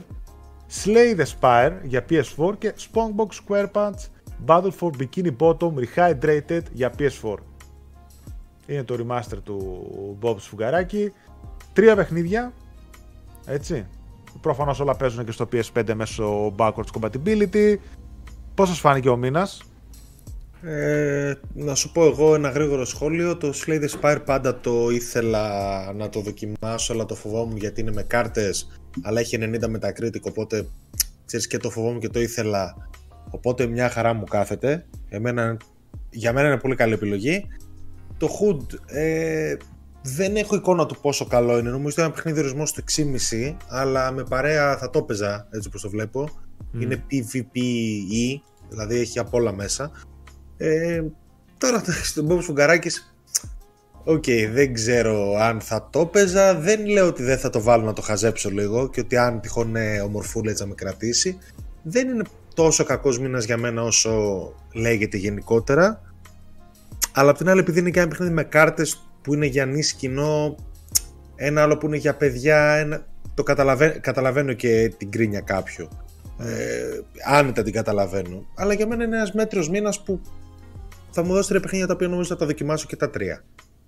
[0.85, 4.07] Slay the Spire για PS4 και Spongebob SquarePants
[4.47, 7.35] Battle for Bikini Bottom Rehydrated για PS4
[8.67, 11.13] είναι το remaster του Bob Σφουγγαράκη
[11.73, 12.53] Τρία παιχνίδια.
[13.47, 13.87] Έτσι.
[14.41, 17.77] Προφανώς όλα παίζουν και στο PS5 μέσω backwards compatibility.
[18.55, 19.69] Πώς σας φάνηκε ο μήνας,
[20.63, 23.37] ε, να σου πω εγώ ένα γρήγορο σχόλιο.
[23.37, 27.93] Το Slay the Spire πάντα το ήθελα να το δοκιμάσω, αλλά το φοβόμουν γιατί είναι
[27.93, 28.81] με κάρτες.
[29.03, 30.69] Αλλά έχει 90 Metacritic, οπότε
[31.25, 32.89] ξέρεις και το φοβόμουν και το ήθελα.
[33.31, 34.87] Οπότε μια χαρά μου κάθεται.
[35.09, 35.57] Εμένα,
[36.11, 37.47] για μένα είναι πολύ καλή επιλογή.
[38.17, 39.57] Το Hood ε,
[40.15, 41.71] δεν έχω εικόνα του πόσο καλό είναι.
[41.71, 45.69] Νομίζω ότι είναι ένα παιχνίδι ορισμός στο 6,5, αλλά με παρέα θα το έπαιζα έτσι
[45.69, 46.29] όπως το βλέπω.
[46.75, 46.83] Mm.
[46.83, 49.91] Είναι PvPE, δηλαδή έχει απ' όλα μέσα.
[50.57, 51.03] Ε,
[51.59, 53.15] τώρα στον Μπομπ Σφουγγαράκης,
[54.05, 56.55] OK, okay, δεν ξέρω αν θα το έπαιζα.
[56.55, 59.69] Δεν λέω ότι δεν θα το βάλω να το χαζέψω λίγο και ότι αν τυχόν
[59.69, 61.39] είναι ομορφούλα έτσι να με κρατήσει.
[61.83, 64.13] Δεν είναι τόσο κακός μήνας για μένα όσο
[64.73, 66.03] λέγεται γενικότερα.
[67.13, 69.83] Αλλά απ' την άλλη, επειδή είναι και ένα παιχνίδι με κάρτες που είναι για νη
[69.97, 70.55] κοινό,
[71.37, 73.07] ένα άλλο που είναι για παιδιά, ένα...
[73.35, 75.89] το καταλαβαίνω, καταλαβαίνω και την κρίνια κάποιου.
[76.39, 78.47] Ε, άνετα την καταλαβαίνω.
[78.55, 80.21] Αλλά για μένα είναι ένας μέτρος μήνας που
[81.11, 83.45] θα μου δώσει τρία παιχνίδια τα οποία νομίζω θα τα δοκιμάσω και τα τρία.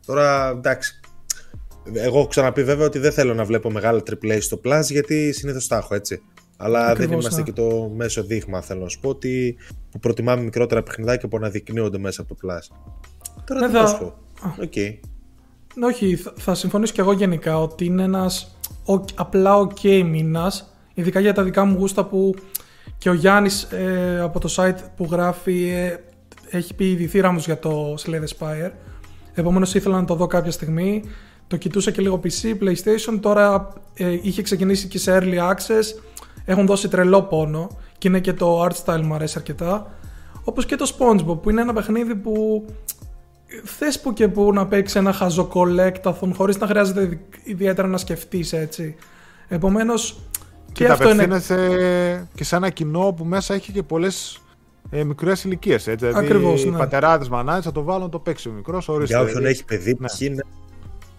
[0.07, 1.01] Τώρα εντάξει.
[1.93, 5.67] Εγώ έχω ξαναπεί βέβαια ότι δεν θέλω να βλέπω μεγάλα AAA στο Plus γιατί συνήθως
[5.67, 6.23] τα έχω έτσι.
[6.57, 7.43] Αλλά Ακριβώς, δεν είμαστε ναι.
[7.43, 9.57] και το μέσο δείγμα, θέλω να σου πω ότι
[9.91, 12.77] που προτιμάμε μικρότερα παιχνιδάκια που αναδεικνύονται μέσα από το Plus.
[13.45, 14.15] Τώρα δεν θα πω.
[14.63, 14.73] OK.
[14.75, 14.99] Okay.
[15.83, 18.57] Όχι, θα συμφωνήσω και εγώ γενικά ότι είναι ένας
[19.15, 22.35] απλά ok μήνας, ειδικά για τα δικά μου γούστα που
[22.99, 25.97] και ο Γιάννης ε, από το site που γράφει ε,
[26.51, 28.71] έχει πει ήδη διθυράμβους για το Slay the Spire.
[29.35, 31.03] Επομένως ήθελα να το δω κάποια στιγμή.
[31.47, 35.85] Το κοιτούσα και λίγο PC, PlayStation, τώρα ε, είχε ξεκινήσει και σε Early Access.
[36.45, 39.95] Έχουν δώσει τρελό πόνο και είναι και το art style μου αρέσει αρκετά.
[40.45, 42.65] Όπως και το SpongeBob που είναι ένα παιχνίδι που
[43.65, 48.53] θες που και που να παίξει ένα χαζό collectathon χωρίς να χρειάζεται ιδιαίτερα να σκεφτείς
[48.53, 48.97] έτσι.
[49.49, 50.21] Επομένως
[50.73, 51.41] και, και αυτό είναι...
[52.35, 54.39] και σε ένα κοινό που μέσα έχει και πολλές
[54.91, 55.89] ε, μικρές ηλικίες.
[55.89, 56.53] Ακριβώ.
[56.53, 56.77] Δηλαδή, ναι.
[56.77, 58.89] οι πατεράδες μανάδες θα το βάλουν το παίξει ο μικρός.
[59.05, 60.27] Για όποιον έχει παιδί, ναι.
[60.27, 60.45] είναι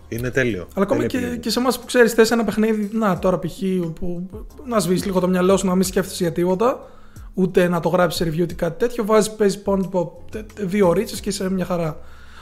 [0.08, 0.68] Είναι τέλειο.
[0.74, 1.40] Αλλά ακόμα Δεν και, επιλέγει.
[1.40, 3.60] και σε εμάς που ξέρεις, θες ένα παιχνίδι, να τώρα π.χ.
[4.00, 4.30] που
[4.66, 6.90] να σβήσεις λίγο το μυαλό σου, να μην σκέφτεσαι για τίποτα,
[7.34, 10.66] ούτε να το γράψεις σε review ή κάτι τέτοιο, βάζεις, παίζεις πάνω από τε- τε-
[10.66, 12.00] δύο ρίτσες και είσαι μια χαρά.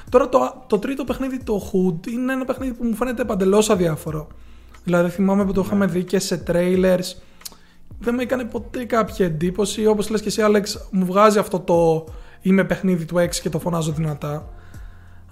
[0.09, 4.27] Τώρα το, το τρίτο παιχνίδι, το Hood, είναι ένα παιχνίδι που μου φαίνεται παντελώς αδιάφορο.
[4.83, 7.15] Δηλαδή θυμάμαι που το είχαμε δει και σε trailers.
[7.99, 9.85] Δεν με έκανε ποτέ κάποια εντύπωση.
[9.85, 12.05] Όπως λες και εσύ, Άλεξ, μου βγάζει αυτό το
[12.41, 14.47] είμαι παιχνίδι του 6 και το φωνάζω δυνατά.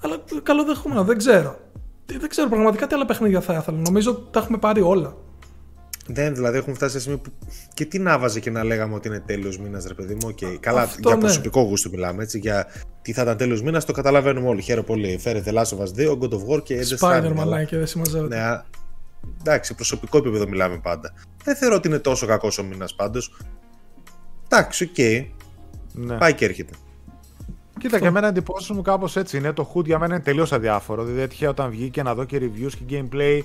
[0.02, 1.58] Αλλά καλοδεχούμενο, δεν ξέρω.
[2.06, 3.78] Τι- Δεν ξέρω πραγματικά τι άλλα παιχνίδια θα ήθελα.
[3.86, 5.16] Νομίζω ότι τα έχουμε πάρει όλα.
[6.08, 7.32] Δεν, δηλαδή έχουμε φτάσει σε σημείο που.
[7.74, 10.30] Και τι να βάζε και να λέγαμε ότι είναι τέλειος μήνας, ρε παιδί μου.
[10.30, 10.58] Okay.
[10.60, 11.22] Καλά, Αυτό, για ναι.
[11.22, 12.24] προσωπικό γούστο μιλάμε.
[12.24, 12.68] Έτσι, για
[13.02, 14.62] τι θα ήταν τέλειος μήνας, το καταλαβαίνουμε όλοι.
[14.62, 15.18] Χαίρομαι πολύ.
[15.18, 17.66] Φέρε The Last of Us 2, God of War και Death Stranding, Spider-Man αλλά- λέει
[17.66, 18.36] και δεν συμμαζεύεται.
[18.36, 18.66] Ναι, α-
[19.40, 21.14] εντάξει, προσωπικό επίπεδο μιλάμε πάντα.
[21.44, 23.38] Δεν θεωρώ ότι είναι τόσο κακός ο μήνας πάντως.
[24.50, 24.98] Εντάξει, οκ.
[25.94, 26.18] Ναι.
[26.18, 26.74] Πάει και έρχεται.
[27.78, 29.54] Κοίτα, και εμένα εντυπώσεις μου κάπως έτσι είναι.
[29.54, 31.04] Το HUD για μένα είναι τελείως αδιάφορο.
[31.04, 33.40] Δηλαδή έτυχε όταν βγήκε να δω και reviews και gameplay.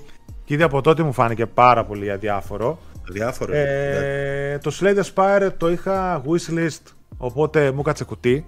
[0.45, 2.79] Και ήδη από τότε μου φάνηκε πάρα πολύ αδιάφορο.
[3.09, 3.53] Διάφορο.
[3.53, 3.61] ναι.
[3.61, 8.47] Ε, το Slade Spire το είχα wishlist, οπότε μου κάτσε κουτί.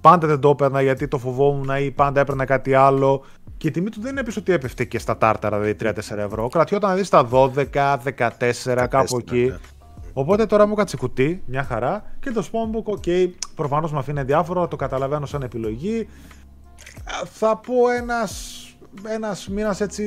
[0.00, 3.24] Πάντα δεν το έπαιρνα γιατί το φοβόμουν ή πάντα έπαιρνα κάτι άλλο.
[3.56, 5.76] Και η τιμή του δεν είναι πίσω ότι έπεφτε και στα τάρταρα, δηλαδή
[6.14, 6.48] 3-4 ευρώ.
[6.48, 7.96] Κρατιόταν δηλαδή στα 12,
[8.74, 9.44] 14, κάπου εκεί.
[9.44, 9.56] ναι.
[10.16, 12.02] Οπότε τώρα μου κάτσε κουτί, μια χαρά.
[12.20, 16.08] Και το Spawnbook, ok, προφανώς με αφήνει διάφορο, το καταλαβαίνω σαν επιλογή.
[17.04, 18.58] Α, Θα πω ένας,
[19.08, 20.04] ένας μήνας έτσι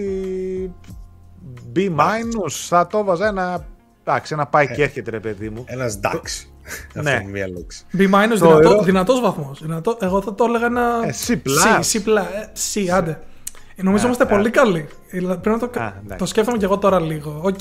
[1.75, 1.89] B-
[2.49, 3.65] θα το βάζα ένα,
[4.03, 5.63] εντάξει, ένα πάει και έρχεται ρε παιδί μου.
[5.67, 6.51] Ένας εντάξει.
[6.93, 7.11] Ναι.
[7.11, 7.85] Αυτό είναι μία λέξη.
[7.93, 8.07] B-
[8.39, 9.61] δυνατό, ερώ- δυνατός βαθμός.
[9.61, 11.01] Δυνατό, εγώ θα το έλεγα ένα...
[11.03, 11.31] Ε, C+.
[11.33, 13.19] C, C+, ε, C, άντε.
[13.79, 14.27] Ε, Νομίζω Α, είμαστε α.
[14.27, 14.87] πολύ καλοί.
[15.09, 16.17] Ε, Πρέπει να το, κα- Α, εντάξει.
[16.17, 17.39] το σκέφτομαι και εγώ τώρα λίγο.
[17.43, 17.59] Οκ.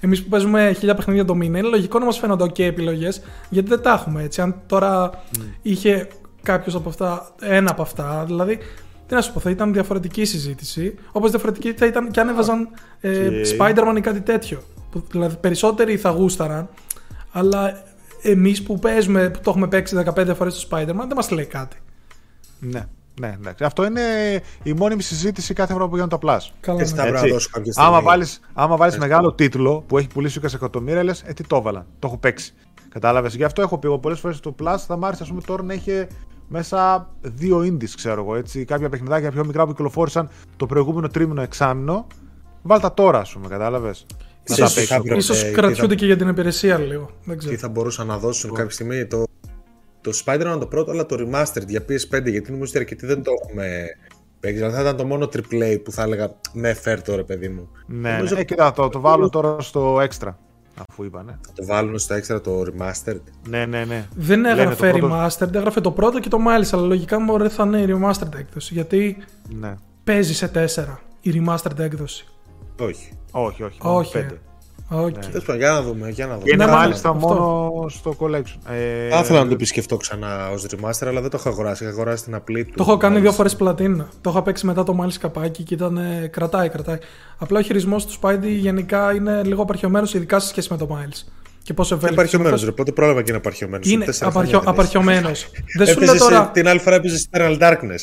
[0.00, 3.68] Εμείς που παίζουμε χίλια παιχνίδια το μήνα, είναι λογικό να μας φαίνονται OK επιλογές, γιατί
[3.68, 4.40] δεν τα έχουμε έτσι.
[4.40, 5.10] Αν τώρα
[5.62, 6.08] είχε
[6.42, 8.58] κάποιος από αυτά, ένα από αυτά, δηλαδή.
[9.06, 10.94] Τι να σου πω, θα ήταν διαφορετική συζήτηση.
[11.12, 12.68] Όπως διαφορετική θα ήταν και αν έβαζαν
[13.00, 13.44] ε, OK.
[13.58, 14.62] Spider-Man ή κάτι τέτοιο.
[14.90, 16.68] Που, δηλαδή περισσότεροι θα γούσταραν,
[17.32, 17.82] αλλά
[18.22, 21.76] εμείς που παίζουμε, που το έχουμε παίξει 15 φορές το Spider-Man, δεν μας λέει κάτι.
[22.58, 22.86] Ναι,
[23.20, 23.64] ναι, εντάξει.
[23.64, 24.00] Αυτό είναι
[24.62, 26.50] η μόνιμη συζήτηση κάθε φορά που γίνονται τα Plus.
[26.60, 26.88] Καλά, Και ναι.
[26.88, 27.32] στα πρέπει να Έτσι.
[27.32, 27.88] δώσω κάποια στιγμή.
[27.88, 31.56] Άμα βάλεις, άμα βάλεις μεγάλο τίτλο που έχει πουλήσει 20 εκατομμύρια, λες, ε, τι το
[31.56, 32.54] έβαλα, το έχω παίξει.
[32.88, 33.34] Κατάλαβες.
[33.34, 35.62] Γι' αυτό έχω πει εγώ πολλές φορές στο Plus, θα μ' άρεσε ας πούμε τώρα
[35.62, 36.06] να έχει
[36.48, 41.42] μέσα δύο indies, ξέρω εγώ, έτσι, κάποια παιχνιδάκια πιο μικρά που κυκλοφόρησαν το προηγούμενο τρίμηνο
[41.42, 42.06] εξάμηνο.
[42.62, 44.06] Βάλ' τα τώρα, ας πούμε, κατάλαβες.
[44.48, 44.94] Να Ίσως τα παίξω.
[44.94, 47.10] είχα βρει- Ίσως ε, κρατιούνται είδα- και για την υπηρεσία λίγο.
[47.24, 47.54] Δεν ξέρω.
[47.54, 49.24] Τι θα μπορούσαν να δώσουν κάποια στιγμή το,
[50.10, 53.30] το Spider-Man το πρώτο, αλλά το Remastered για PS5, γιατί νομίζω ότι αρκετοί δεν το
[53.42, 53.86] έχουμε
[54.40, 54.56] παίξει.
[54.56, 57.68] Δηλαδή θα ήταν το μόνο AAA που θα έλεγα ναι, φέρ το ρε παιδί μου.
[57.86, 58.40] Ναι, Νομίζω ναι.
[58.40, 60.34] Ε, κοίτα, το, το βάλω τώρα στο extra,
[60.88, 61.38] αφού είπανε.
[61.46, 63.20] Θα το βάλουν στο έξτρα το Remastered.
[63.48, 64.06] Ναι, ναι, ναι.
[64.14, 67.50] Δεν Λένε έγραφε το πρώτο- remastered, έγραφε το πρώτο και το Miles, αλλά λογικά μου
[67.50, 68.74] θα είναι η remastered έκδοση.
[68.74, 69.16] Γιατί
[69.60, 69.74] Ναι.
[70.04, 72.26] παίζει σε 4 η remastered έκδοση.
[72.80, 73.12] Όχι.
[73.30, 73.78] Όχι, όχι.
[73.82, 74.12] μόνο Όχι.
[74.12, 74.40] πέντε.
[74.88, 75.12] Όχι.
[75.12, 76.08] Τέλος πάντων, για να δούμε.
[76.10, 76.44] Για να δούμε.
[76.44, 77.26] Και είναι Ναι, ναι, μάλιστα αυτό.
[77.26, 78.72] μόνο στο collection.
[78.72, 81.82] Ε, Θα ήθελα να το επισκεφτώ ξανά ως remaster, αλλά δεν το έχω αγοράσει.
[81.84, 82.72] Είχα αγοράσει την απλή του.
[82.76, 83.36] Το έχω κάνει δύο μάλιστα.
[83.36, 84.08] φορές πλατίνα.
[84.20, 85.96] Το έχω παίξει μετά το Miles καπάκι και ήταν.
[85.96, 86.98] ε, κρατάει, κρατάει.
[87.38, 91.28] Απλά ο χειρισμός του Spidey γενικά είναι λίγο απαρχιωμένο, ειδικά σε σχέση με το Miles.
[91.62, 92.22] Και πόσο Είναι ευέλικτο.
[92.38, 92.72] απαρχιωμένο, ρε.
[92.76, 93.82] Πότε πρόλαβα και είναι απαρχιωμένο.
[93.86, 95.28] Είναι απαρχιο, απαρχιωμένο.
[95.76, 96.50] Δεν σου λέω Έπαιζες τώρα.
[96.52, 98.02] την άλλη φορά έπαιζες Eternal Darkness.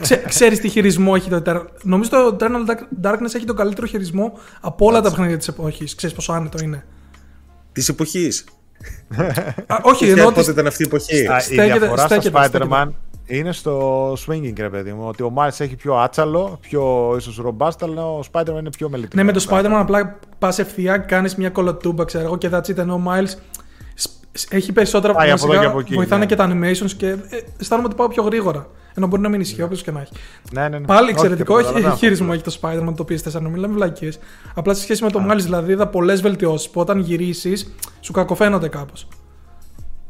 [0.00, 1.64] Ξέ, ξέρεις τι χειρισμό έχει το Eternal.
[1.82, 5.94] Νομίζω το Eternal Dark- Darkness έχει τον καλύτερο χειρισμό από όλα τα παιχνίδια της εποχής.
[5.94, 6.84] Ξέρεις πόσο άνετο είναι.
[7.72, 8.44] Της εποχής.
[9.66, 11.26] Α, όχι, ενώ Πότε της- ήταν αυτή η εποχή.
[11.28, 12.88] Α, η Στέκεται- διαφορά στέκεται, στο Spider-Man
[13.26, 15.04] είναι στο swinging, ρε παιδί μου.
[15.08, 19.16] Ότι ο Miles έχει πιο άτσαλο, πιο ίσως ρομπάστα, αλλά ο Spider-Man είναι πιο μελιτικό.
[19.16, 22.76] Ναι, με το Spider-Man απλά πας ευθεία, κάνεις μια κολοτούμπα, ξέρω εγώ, και that's it.
[22.78, 23.28] Ενώ ο Miles
[23.94, 26.26] σ- σ- έχει περισσότερα Πάει από βασικά, εδώ και από εκεί, Βοηθάνε ναι.
[26.26, 27.16] και τα animations και ε,
[27.60, 28.66] αισθάνομαι ότι πάω πιο γρήγορα.
[28.98, 30.12] Ενώ μπορεί να μην ισχύει, όποιος και να έχει.
[30.52, 30.86] Ναι, ναι, ναι.
[30.86, 31.96] Πάλι Όχι, εξαιρετικό, το έχει καταλαβαίνω.
[31.98, 34.18] χειρισμό έχει το Spider-Man το PS4, να μιλάμε βλακίες.
[34.54, 38.68] Απλά σε σχέση με το Miles, δηλαδή είδα πολλές βελτιώσεις που όταν γυρίσεις σου κακοφαίνονται
[38.68, 39.08] κάπως.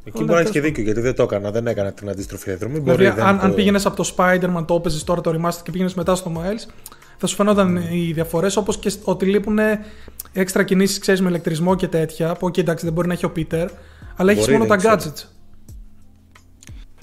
[0.05, 1.51] Εκεί μπορεί να έχεις και δίκιο γιατί δεν το έκανα.
[1.51, 2.79] Δεν έκανα την αντίστροφη διαδρομή.
[2.79, 5.61] Δηλαδή, Μπορεί, δεν αν, το- αν πήγαινες από το Spider-Man, το έπαιζες τώρα το Remastered
[5.63, 6.71] και πήγαινες μετά στο Miles,
[7.17, 9.59] θα σου φαινόταν οι διαφορές όπως και σ- ότι λείπουν
[10.33, 12.35] έξτρα κινήσεις, ξέρεις, με ηλεκτρισμό και τέτοια.
[12.35, 13.67] Που, okay, εντάξει, δεν μπορεί να έχει ο Peter,
[14.17, 15.13] αλλά έχει Μπορεί, μόνο τα δεν ξέρω.
[15.15, 15.25] gadgets.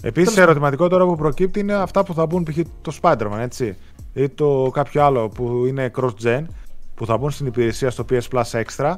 [0.07, 2.57] Επίσης, ερωτηματικό τώρα που προκύπτει είναι αυτά που θα μπουν π.χ.
[2.81, 3.77] το Spider-Man, έτσι.
[4.13, 6.43] Ή το κάποιο άλλο που είναι cross-gen,
[6.95, 8.93] που θα μπουν στην υπηρεσία στο PS Plus Extra.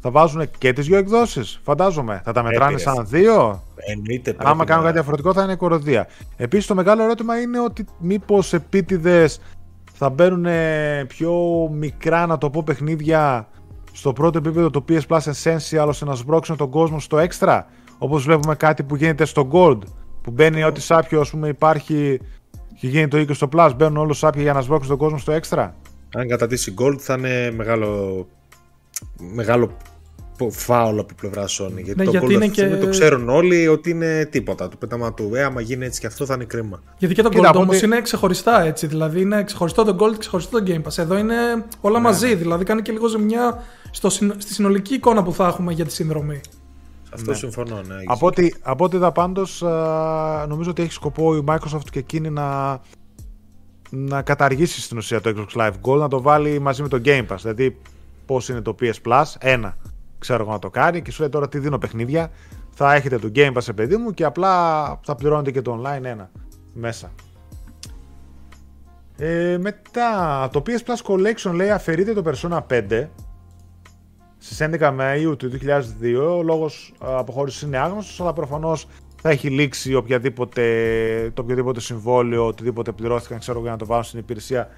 [0.00, 2.20] Θα βάζουν και τις δύο εκδόσεις, φαντάζομαι.
[2.24, 2.78] Θα τα μετράνε ρε.
[2.78, 4.32] σαν δύο; Εννοείται.
[4.32, 6.06] πρέπει Άμα κάνουν να- κάτι διαφορετικό θα είναι κοροδία.
[6.36, 9.40] Επίσης, το μεγάλο ερώτημα είναι ότι μήπως επίτηδες
[9.92, 11.34] θα μπαίνουν ε, πιο
[11.72, 13.48] μικρά, να το πω, παιχνίδια
[13.92, 17.60] στο πρώτο επίπεδο το PS Plus Essential ώστε να σμπρώξουν τον κόσμο στο Extra.
[17.98, 19.78] Όπως βλέπουμε κάτι που γίνεται στο Gold.
[20.22, 22.20] Που μπαίνει ό,τι σάπιο ας πούμε, υπάρχει
[22.80, 23.70] και γίνεται το 20 στο Plus.
[23.76, 25.68] Μπαίνουν όλο σάπια για να σμπρώξουν τον κόσμο στο Extra.
[26.16, 28.26] Αν κατατήσει Gold θα είναι μεγάλο,
[29.34, 29.76] μεγάλο
[30.50, 31.72] φάουλ από πλευρά Sony.
[31.82, 34.24] Γιατί Ναι, το γιατί Gold είναι αυτή τη στιγμή και- το ξέρουν όλοι ότι είναι
[34.30, 34.68] τίποτα.
[34.68, 36.82] Το πέταμα του, ε, άμα γίνει έτσι και αυτό θα είναι κρίμα.
[36.98, 38.86] Γιατί και το Κοίτα, Gold από όμως ό,τι- είναι ξεχωριστά έτσι.
[38.86, 40.98] Δηλαδή είναι ξεχωριστό το Gold, ξεχωριστό το Game Pass.
[40.98, 41.34] Εδώ είναι
[41.80, 42.34] όλα Ναι, μαζί.
[42.34, 45.92] Δηλαδή κάνει και λίγο ζημιά στο, συν- στη συνολική εικόνα που θα έχουμε για τη
[45.92, 46.40] συνδρομή.
[47.10, 47.74] Σε αυτό συμφωνώ.
[47.74, 51.90] Ναι, έχεις Από ό,τι, από ό,τι είδα πάντως, α, νομίζω ότι έχει σκοπό η Microsoft
[51.90, 52.80] και εκείνη να,
[53.90, 57.26] να καταργήσει στην ουσία το Xbox Live Gold, να το βάλει μαζί με το Game
[57.26, 57.36] Pass.
[57.40, 57.78] Δηλαδή,
[58.26, 59.76] πώς είναι το PS Plus, ένα,
[60.18, 62.30] ξέρω εγώ να το κάνει και σου λέει τώρα τι δίνω παιχνίδια,
[62.70, 66.30] θα έχετε το Game Pass, παιδί μου, και απλά θα πληρώνετε και το online ένα
[66.72, 67.12] μέσα.
[69.16, 73.06] Ε, μετά, το PS Plus Collection λέει αφαιρείται το Persona 5
[74.40, 76.36] στις 11 Μαΐου του 2002.
[76.38, 78.86] Ο λόγος α, αποχώρησης είναι άγνωστος, αλλά προφανώς
[79.22, 80.62] θα έχει λήξει οποιαδήποτε,
[81.34, 84.68] το οποιοδήποτε συμβόλαιο, οτιδήποτε πληρώθηκαν, ξέρω εγώ, για να το βάλουν στην υπηρεσία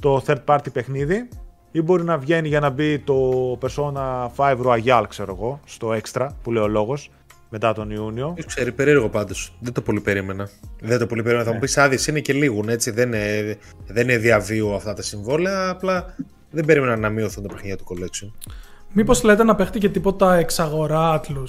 [0.00, 1.28] το third party παιχνίδι.
[1.72, 6.28] Ή μπορεί να βγαίνει για να μπει το Persona 5 Royal, ξέρω εγώ, στο extra
[6.42, 7.10] που λέει ο λόγος,
[7.50, 8.32] μετά τον Ιούνιο.
[8.34, 9.52] Ποιος ξέρει, περίεργο πάντως.
[9.60, 10.48] Δεν το πολύ περίμενα.
[10.80, 11.46] Δεν το πολύ περίμενα.
[11.48, 12.90] Θα μου πεις άδειε είναι και λίγουν έτσι.
[12.90, 13.56] Δεν είναι,
[13.86, 15.68] δεν είναι διαβίου αυτά τα συμβόλαια.
[15.68, 16.14] Απλά
[16.50, 18.30] δεν περίμενα να μειωθούν τα παιχνίδια του collection.
[18.92, 21.44] Μήπως λέτε να παίχτηκε τίποτα εξαγορά άτλου.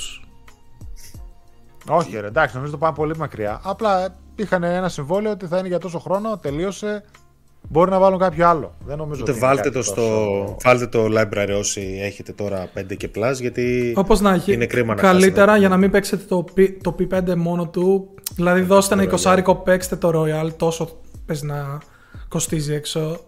[1.89, 3.61] Όχι, ρε, εντάξει, νομίζω το πάμε πολύ μακριά.
[3.63, 7.03] Απλά είχαν ένα συμβόλαιο ότι θα είναι για τόσο χρόνο, τελείωσε.
[7.69, 8.73] Μπορεί να βάλουν κάποιο άλλο.
[8.85, 12.31] Δεν νομίζω Οπότε ότι είναι βάλτε κάτι το, στο, τόσο- βάλτε το library όσοι έχετε
[12.31, 14.53] τώρα 5 και plus γιατί Όπως να έχει.
[14.53, 15.59] είναι κρίμα να καλύτερα χάσετε.
[15.59, 18.09] για να μην παίξετε το, P, το P5 μόνο του.
[18.35, 20.89] Δηλαδή, δώστε ένα 20 παίξτε το Royal, τόσο
[21.25, 21.77] πες να
[22.27, 23.19] κοστίζει έξω.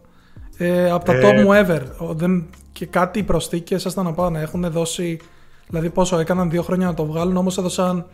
[0.58, 1.82] Ε, από τα Ε, top μου ever.
[1.98, 4.42] Ο, δεν, και κάτι οι προσθήκες έσταν να πάνε.
[4.42, 5.20] Έχουν δώσει.
[5.68, 8.06] Δηλαδή, πόσο έκαναν δύο χρόνια να το βγάλουν, όμως έδωσαν.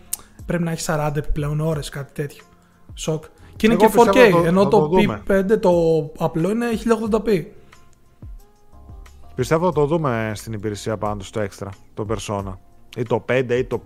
[0.46, 2.44] Πρέπει να έχεις 40 επιπλέον ώρες, κάτι τέτοιο.
[2.94, 3.24] Σοκ.
[3.56, 5.22] Και είναι Εγώ και 4K, πιστεύω να το- ενώ να το, το δούμε.
[5.28, 5.72] P5 το
[6.18, 7.44] απλό είναι 1080p.
[9.36, 12.54] Πιστεύω θα το δούμε στην υπηρεσία πάντως στο έξτρα, το Persona.
[12.98, 13.82] Ή το 5 ή το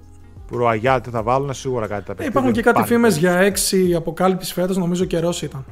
[0.52, 2.28] Royal, τι θα βάλουν, σίγουρα κάτι τα Ε, παιχνίδια.
[2.30, 2.88] υπάρχουν και κάτι Πάλι.
[2.88, 5.66] φήμες για 6 αποκάλυψης φέτος, νομίζω καιρός ήταν.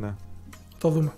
[0.00, 0.06] Ναι.
[0.68, 1.12] Θα το δούμε.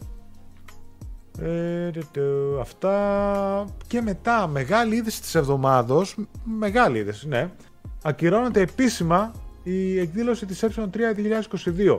[1.42, 2.20] Ε, τε, τε,
[2.60, 3.64] αυτά.
[3.86, 6.16] Και μετά μεγάλη είδηση της εβδομάδος.
[6.44, 7.50] Μεγάλη είδηση ναι.
[8.02, 9.32] Ακυρώνεται επίσημα
[9.62, 10.78] η εκδήλωση της ε3
[11.96, 11.98] 2022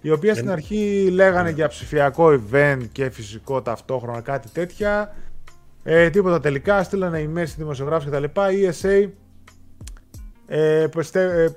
[0.00, 5.14] η οποία στην αρχή λέγανε για ψηφιακό event και φυσικό ταυτόχρονα κάτι τέτοια.
[5.82, 6.82] Ε, τίποτα τελικά.
[6.82, 9.08] Στείλανε email στη δημοσιογράφους κτλ η ESA
[10.46, 11.56] ε, πιστε- ε,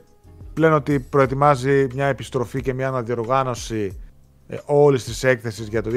[0.58, 4.00] λένε ότι προετοιμάζει μια επιστροφή και μια αναδιοργάνωση
[4.48, 5.90] ε, όλης της έκθεσης για το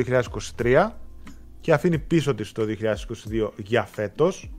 [0.56, 0.90] 2023
[1.62, 4.50] και αφήνει πίσω της το 2022 για φέτος.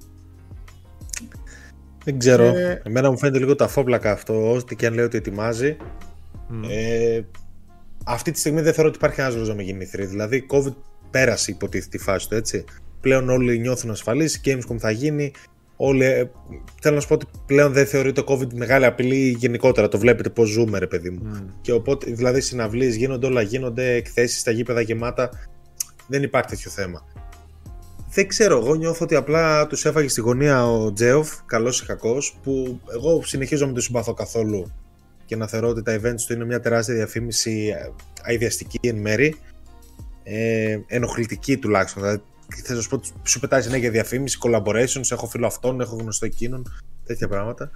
[2.03, 2.43] Δεν ξέρω.
[2.43, 4.51] Ε, Εμένα μου φαίνεται λίγο τα φόμπλακα αυτό.
[4.53, 5.77] Ό,τι και αν λέει ότι ετοιμάζει.
[6.69, 7.21] Ε,
[8.05, 10.07] αυτή τη στιγμή δεν θεωρώ ότι υπάρχει ένας λόγο να μην γίνει 3.
[10.07, 10.73] Δηλαδή, η COVID
[11.11, 12.63] πέρασε υποτίθεται τη φάση του έτσι.
[13.01, 14.35] Πλέον όλοι νιώθουν ασφαλείς.
[14.35, 15.31] Η Gamescom θα γίνει.
[15.75, 16.29] Όλοι, ε,
[16.81, 19.87] θέλω να σου πω ότι πλέον δεν θεωρεί το COVID μεγάλη απειλή γενικότερα.
[19.87, 21.49] Το βλέπετε πώς ζούμε, ρε παιδί μου.
[21.61, 25.29] Και οπότε, δηλαδή, συναυλίες γίνονται, όλα γίνονται, εκθέσεις στα γήπεδα γεμάτα.
[26.07, 27.05] Δεν υπάρχει τέτοιο θέμα.
[28.13, 32.37] Δεν ξέρω, εγώ νιώθω ότι απλά τους έφαγε στη γωνία ο Τζέοφ, καλός ή κακός,
[32.43, 34.71] που εγώ συνεχίζω να μην το συμπαθώ καθόλου
[35.25, 37.89] και να θεωρώ ότι τα events του είναι μια τεράστια διαφήμιση ε,
[38.23, 39.35] αειδιαστική εν μέρη.
[40.23, 42.03] Ε, ενοχλητική τουλάχιστον.
[42.03, 42.21] Δηλαδή,
[42.63, 46.25] θέλω να σου πω, ότι σου πετάει συνέχεια διαφήμιση, collaborations, έχω φίλο αυτόν, έχω γνωστό
[46.25, 46.71] εκείνον,
[47.05, 47.71] τέτοια πράγματα.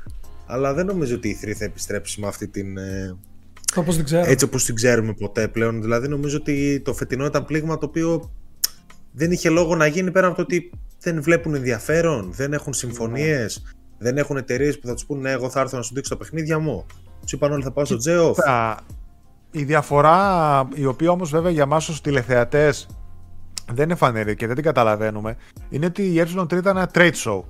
[0.45, 2.77] Αλλά δεν νομίζω ότι η 3 θα επιστρέψει με αυτή την.
[3.77, 4.25] Ε, Όπως δεν ξέρω.
[4.29, 5.81] έτσι όπως την ξέρουμε ποτέ πλέον.
[5.81, 8.31] Δηλαδή νομίζω ότι το φετινό ήταν πλήγμα το οποίο
[9.11, 13.75] δεν είχε λόγο να γίνει πέρα από το ότι δεν βλέπουν ενδιαφέρον, δεν έχουν συμφωνίες,
[13.97, 16.17] δεν έχουν εταιρείες που θα τους πούνε ναι, εγώ θα έρθω να σου δείξω τα
[16.17, 16.85] παιχνίδια μου.
[17.21, 18.39] Τους είπαν όλοι θα πάω στο Τζέοφ.
[18.39, 18.77] Α,
[19.51, 22.87] Η διαφορά, η οποία όμως βέβαια για εμάς ως τηλεθεατές
[23.73, 25.35] δεν είναι φανερή και δεν την καταλαβαίνουμε,
[25.69, 27.41] είναι ότι η ε3 ήταν ένα trade show.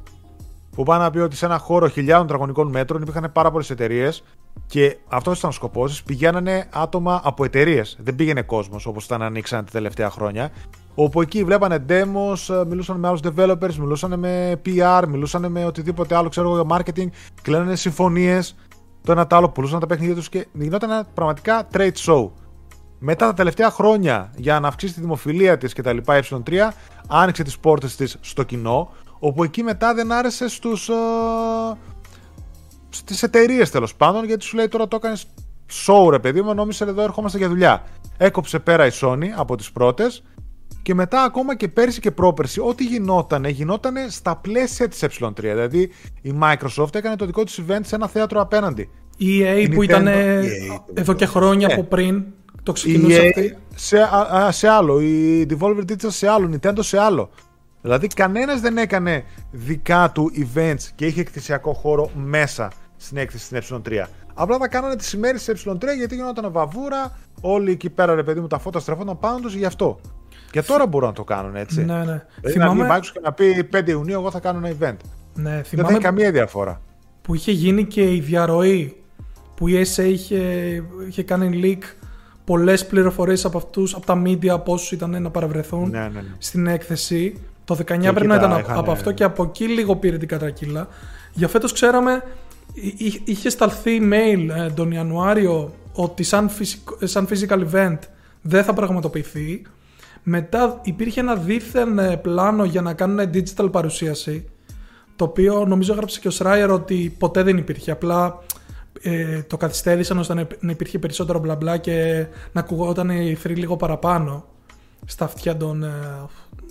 [0.71, 4.23] Που πάει να πει ότι σε ένα χώρο χιλιάδων τετραγωνικών μέτρων υπήρχαν πάρα πολλές εταιρείες
[4.65, 6.03] και αυτός ήταν ο σκοπός τη.
[6.05, 7.97] Πηγαίνανε άτομα από εταιρείες.
[7.99, 10.51] Δεν πήγαινε κόσμος όπως ήταν ανοίξαν τα τελευταία χρόνια.
[10.95, 16.29] Όπου εκεί βλέπανε demos, μιλούσαν με άλλους developers, μιλούσαν με PR, μιλούσαν με οτιδήποτε άλλο,
[16.29, 17.07] ξέρω εγώ, για marketing,
[17.41, 18.55] κλαίνανε συμφωνίες.
[19.03, 22.29] Το ένα το άλλο πουλούσαν τα παιχνίδια τους και γινόταν ένα πραγματικά trade show.
[22.99, 26.53] Μετά τα τελευταία χρόνια, για να αυξήσει τη δημοφιλία της και τα λοιπά, η ε3
[27.07, 28.89] άνοιξε τις πόρτες της στο κοινό,
[29.19, 30.93] όπου εκεί μετά δεν άρεσε στους, ε,
[32.97, 35.25] στις εταιρείες τέλος πάντων, γιατί σου λέει τώρα το έκανες
[35.85, 37.83] show ρε παιδί μου, νόμιζε εδώ ερχόμαστε για δουλειά.
[38.17, 40.23] Έκοψε πέρα η Sony από τις πρώτες
[40.81, 45.31] και μετά ακόμα και πέρσι και πρόπερσι, ό,τι γινότανε, γινότανε στα πλαίσια της ε3.
[45.41, 45.89] Δηλαδή
[46.21, 48.89] η Microsoft έκανε το δικό της event σε ένα θέατρο απέναντι.
[49.17, 50.07] Η EA Η που ήταν Nintendo.
[50.07, 50.79] ε, EA.
[50.93, 51.73] εδώ και χρόνια Ναι.
[51.73, 52.23] από πριν,
[52.63, 53.57] Το ξεκινούσε EA αυτή.
[53.75, 57.29] σε, α, α, σε άλλο, η Devolver Digital σε άλλο, Nintendo σε άλλο.
[57.81, 63.81] Δηλαδή κανένας δεν έκανε δικά του events και είχε εκθεσιακό χώρο μέσα στην έκθεση στην
[63.85, 64.03] ε3.
[64.33, 68.39] Απλά τα κάνανε τις ημέρες της ε3 γιατί γινόταν βαβούρα, όλοι εκεί πέρα ρε παιδί
[68.39, 69.99] μου τα φώτα στρεφόταν πάνω τους γι' αυτό.
[70.51, 71.85] Και τώρα μπορούν να το κάνουν έτσι.
[71.85, 72.03] Ναι, ναι.
[72.03, 74.75] Δηλαδή να βγει η Θυμάμαι, Microsoft και να πει 5 Ιουνίου εγώ θα κάνω ένα
[74.79, 74.95] event.
[75.33, 76.81] ναι, Δεν θα θυμάμαι έχει καμία διαφορά.
[77.21, 79.01] που είχε γίνει και η διαρροή
[79.55, 80.37] που η ESA είχε,
[81.07, 81.83] είχε κάνει leak
[82.43, 86.21] πολλές πληροφορίες από αυτούς, από τα media, από όσους ήταν να παραβρεθούν Ναι, ναι, ναι.
[86.37, 87.41] στην έκθεση.
[87.65, 90.17] Το 19 εκεί πρέπει να τα ήταν είχαν- από αυτό και από εκεί λίγο πήρε
[90.17, 90.87] την κατρακύλα.
[91.33, 92.25] Για φέτος ξέραμε, εί- εί-
[93.23, 97.97] είχε σταλθεί email ε, τον Ιανουάριο ότι σαν, φυσικ- σαν physical event
[98.41, 99.61] δεν θα πραγματοποιηθεί.
[100.23, 104.45] Μετά υπήρχε ένα δίθεν ε, πλάνο για να κάνουν digital παρουσίαση
[105.15, 107.91] το οποίο νομίζω έγραψε και ο Σράιερ ότι ποτέ δεν υπήρχε.
[107.91, 108.39] Απλά
[109.01, 113.55] ε, το καθυστέρησαν ώστε να- να υπήρχε περισσότερο μπλα μπλα και να ακουγόταν η 3
[113.55, 114.45] λίγο παραπάνω
[115.05, 115.89] στα αυτιά των, ε,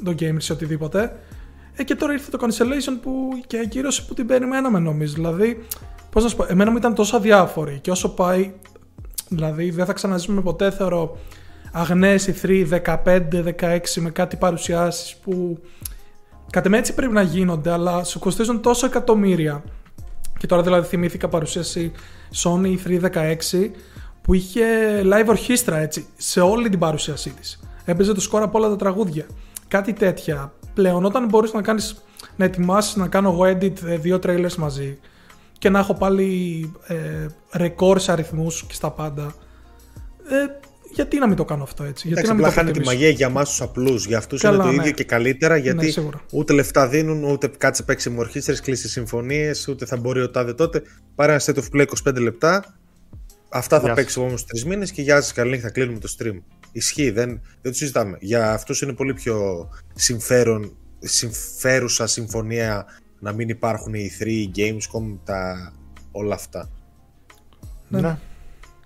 [0.05, 1.17] των gamers ή οτιδήποτε.
[1.77, 5.15] Ε, και τώρα ήρθε το cancellation που και ακύρωση που την περιμέναμε νομίζω.
[5.15, 5.65] Δηλαδή,
[6.17, 8.53] πώς να σου πω, εμένα μου ήταν τόσο αδιάφορη και όσο πάει,
[9.29, 11.17] δηλαδή δεν θα ξαναζήσουμε ποτέ θεωρώ
[11.73, 15.59] αγνές η 3 15-16 με κάτι παρουσιάσεις που
[16.51, 19.63] Κατ' εμέ έτσι πρέπει να γίνονται, αλλά σου κοστίζουν τόσο εκατομμύρια.
[20.39, 21.93] Και τώρα δηλαδή θυμήθηκα παρουσίαση
[22.43, 22.77] Sony
[23.13, 23.71] 316
[24.23, 24.65] που είχε
[25.05, 27.61] live ορχήστρα έτσι, σε όλη την παρουσίασή της.
[27.85, 29.27] Έπαιζε το σκορ από όλα τα τραγούδια.
[29.69, 30.53] Κάτι τέτοια.
[30.75, 32.05] Πλέον όταν μπορείς να κάνεις,
[32.37, 34.99] να ετοιμάσεις να κάνω εγώ edit ε, δύο trailers μαζί
[35.59, 37.27] και να έχω πάλι ε,
[37.57, 39.35] ρεκόρς σε αριθμούς και στα πάντα.
[40.29, 42.71] Ε, γιατί να μην το κάνω αυτό έτσι; Γιατί Εντάξει, να μην απλά το χάνει
[42.73, 43.03] τη προτιμήσω.
[43.05, 44.07] μαγεία για εμάς τους απλούς.
[44.07, 44.77] Για αυτούς είναι Καλά, το ναι.
[44.77, 46.21] ίδιο και καλύτερα γιατί Ναι, σίγουρα.
[46.33, 50.55] ούτε λεφτά δίνουν, ούτε κάτσε παίξει με ορχήστρες, κλείσει συμφωνίες, ούτε θα μπορεί ο τάδε
[50.55, 50.83] τότε.
[51.15, 52.77] Πάρε ένα set of play 25 λεπτά.
[53.49, 56.43] Αυτά θα Γεια παίξει όμως τρεις μήνες και γεια σας, καλή θα κλείνουμε το stream.
[56.73, 57.29] Ισχύει, δεν,
[57.63, 58.17] δεν το συζητάμε.
[58.21, 62.87] Για αυτούς είναι πολύ πιο συμφέρον, συμφέρουσα συμφωνία
[63.19, 65.73] να μην υπάρχουν οι 3, οι Gamescom, τα,
[66.13, 66.71] όλα αυτά.
[67.89, 68.19] Ναι.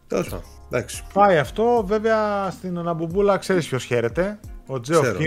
[0.06, 0.44] Τέλος πάντων.
[0.66, 1.04] Εντάξει.
[1.12, 4.38] Πάει αυτό, βέβαια στην Αναμπουμπούλα ξέρεις ποιος χαίρεται.
[4.66, 5.18] Ο Τζέο Ξέρω.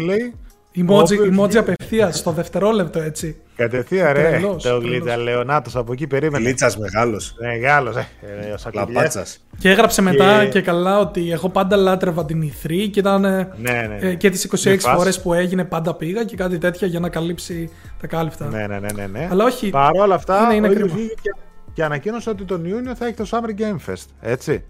[0.74, 0.88] Κίλεϊ.
[0.90, 3.38] Emoji, Όποιος emoji βγει- απευθείας στο δευτερόλεπτο έτσι.
[3.56, 4.84] Κατευθείαν ρε, Τρελός, το τρελός.
[4.84, 6.48] γλίτσα Λεωνάτος από εκεί περίμενε.
[6.48, 7.36] Λίτσα μεγάλος.
[7.40, 8.08] Μεγάλος, ε,
[8.48, 8.88] ε, ο Σακουδιές.
[8.96, 9.46] Λαπάτσας.
[9.60, 13.50] Και έγραψε μετά Και- και καλά ότι εγώ πάντα λάτρευα την E3 και ήταν ε,
[13.62, 14.10] Ναι, ναι, ναι.
[14.10, 14.96] ε, και τις 26 Μη φας.
[14.98, 17.70] φορές που έγινε πάντα πήγα και κάτι τέτοια για να καλύψει
[18.02, 18.46] τα κάλυπτα.
[18.46, 19.28] Ναι, ναι, ναι, ναι, ναι.
[19.32, 21.00] Αλλά όχι, Παρ' όλα αυτά, είναι- είναι ο ίδιος κρίμα.
[21.00, 21.32] βγήκε και,
[21.74, 24.06] και ανακοίνωσε ότι τον Ιούνιο θα έχει το Summer Game Fest.
[24.22, 24.64] Έτσι.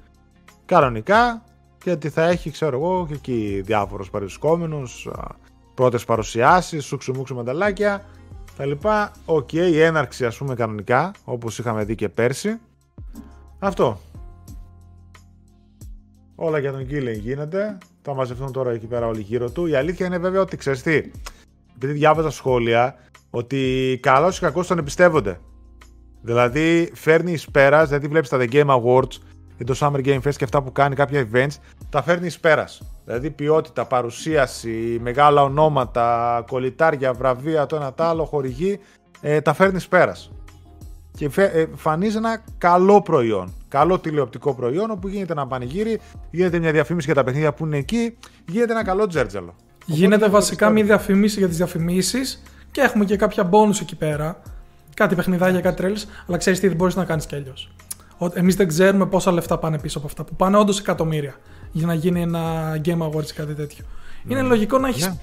[0.66, 1.43] Κανονικά,
[1.84, 5.08] γιατί θα έχει, ξέρω εγώ, και εκεί διάφορους παρουσιασκόμενους,
[5.74, 8.06] α, πρώτες παρουσιάσεις, σούξου μουξου μανταλάκια,
[8.58, 9.12] τα λοιπά.
[9.26, 12.60] Οκ, η έναρξη ας πούμε κανονικά, όπως είχαμε δει και πέρσι.
[13.60, 14.00] Αυτό.
[16.36, 17.78] Όλα για τον Keighley γίνεται.
[18.02, 19.66] Θα μαζευτούν τώρα εκεί πέρα όλοι γύρω του.
[19.66, 21.12] Η αλήθεια είναι βέβαια ότι ξέρεις τι.
[21.76, 22.96] Επειδή διάβαζα σχόλια
[23.30, 25.40] ότι καλό ή κακό τον εμπιστεύονται.
[26.22, 29.14] Δηλαδή φέρνει εις πέρας, δηλαδή βλέπεις τα The Game Awards
[29.58, 31.56] ή το Summer Game Fest και αυτά που κάνει κάποια events,
[31.90, 32.82] τα φέρνει εις πέρας.
[33.06, 38.80] Δηλαδή ποιότητα, παρουσίαση, μεγάλα ονόματα, κολλητάρια, βραβεία, το ένα το άλλο, χορηγή,
[39.22, 40.32] ε, τα φέρνεις ει πέρας.
[41.18, 43.54] Και φε, ε, φανίζει ένα καλό προϊόν.
[43.68, 45.99] Καλό τηλεοπτικό προϊόν όπου γίνεται ένα πανηγύρι,
[46.32, 48.18] γίνεται μια διαφήμιση για τα παιχνίδια που είναι εκεί,
[48.49, 49.56] γίνεται ένα καλό τζέρτζελο.
[49.86, 50.72] γίνεται Οπότε, βασικά πιστεύω.
[50.74, 54.41] μια διαφήμιση για τις διαφημίσεις και έχουμε και κάποια bonus εκεί πέρα.
[54.95, 57.72] Κάτι παιχνιδάκια, κάτι trailers, αλλά ξέρεις τι δεν μπορείς να κάνεις κι αλλιώς.
[58.18, 61.36] Ο- Εμείς δεν ξέρουμε πόσα λεφτά πάνε πίσω από αυτά, που πάνε όντως εκατομμύρια
[61.74, 63.86] για να γίνει ένα Game Awards ή κάτι τέτοιο.
[64.28, 65.18] Είναι λογικό να έχεις Ναι.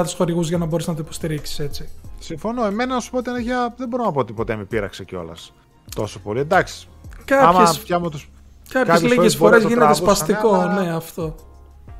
[0.00, 1.88] 5.000 χορηγούς για να μπορείς να το υποστηρίξεις έτσι.
[2.18, 2.64] Συμφωνώ.
[2.64, 5.52] Εμένα να σου πω την αλήθεια, δεν μπορώ να πω ότι ποτέ με πείραξε κιόλας
[5.94, 6.40] τόσο πολύ.
[6.40, 6.88] Εντάξει.
[7.30, 8.30] Άμα Κάποιες, πιάμε τους...
[8.68, 11.34] κάποιες κάποιες λίγες φορές μπορεί φορές να το γίνεται τραβούσαν, σπαστικό, αλλά- ναι αυτό.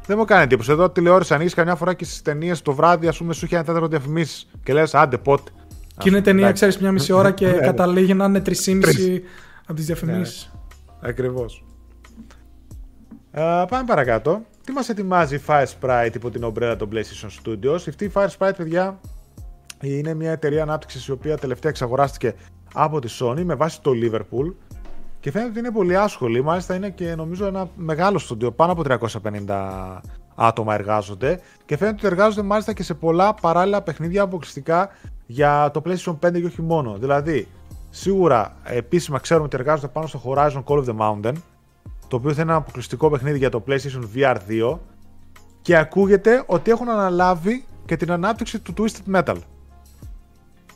[0.07, 0.71] Δεν μου κάνει εντύπωση.
[0.71, 3.65] Εδώ τηλεόραση ανοίγεις καμιά φορά και στις ταινίες το βράδυ, ας πούμε, σου είχε ένα
[3.65, 5.51] τέταρτο διαφημίσεις και λες, άντε πότε.
[5.99, 6.55] Και είναι ταινία, εντάξει.
[6.67, 7.59] ξέρεις, μια μισή ώρα και Ναι, ναι.
[7.61, 9.23] καταλήγει να είναι 3,5
[9.67, 10.51] από τις διαφημίσεις.
[11.01, 11.65] Ακριβώς.
[13.39, 14.41] Ε, πάμε παρακάτω.
[14.65, 18.29] Τι μας ετοιμάζει η Fire Sprite υπό την ομπρέλα των PlayStation Studios; Αυτή η Fire
[18.39, 19.01] Sprite, παιδιά,
[19.81, 22.35] είναι μια εταιρεία ανάπτυξης η οποία τελευταία εξαγοράστηκε
[22.75, 24.55] από τη Sony με βάση το Liverpool
[25.21, 26.43] και φαίνεται ότι είναι πολύ άσχολη.
[26.43, 28.83] Μάλιστα είναι και νομίζω ένα μεγάλο στούντιο, πάνω από
[29.47, 30.01] 350
[30.35, 34.89] άτομα εργάζονται και φαίνεται ότι εργάζονται μάλιστα και σε πολλά παράλληλα παιχνίδια αποκλειστικά
[35.27, 36.97] για το PlayStation 5 και όχι μόνο.
[36.99, 37.49] Δηλαδή,
[37.91, 41.35] σίγουρα επίσημα ξέρουμε ότι εργάζονται πάνω στο Horizon Call of the Mountain,
[42.09, 44.79] το οποίο θα είναι ένα αποκλειστικό παιχνίδι για το PlayStation VR 2
[45.63, 49.37] και ακούγεται ότι έχουν αναλάβει και την ανάπτυξη του Twisted Metal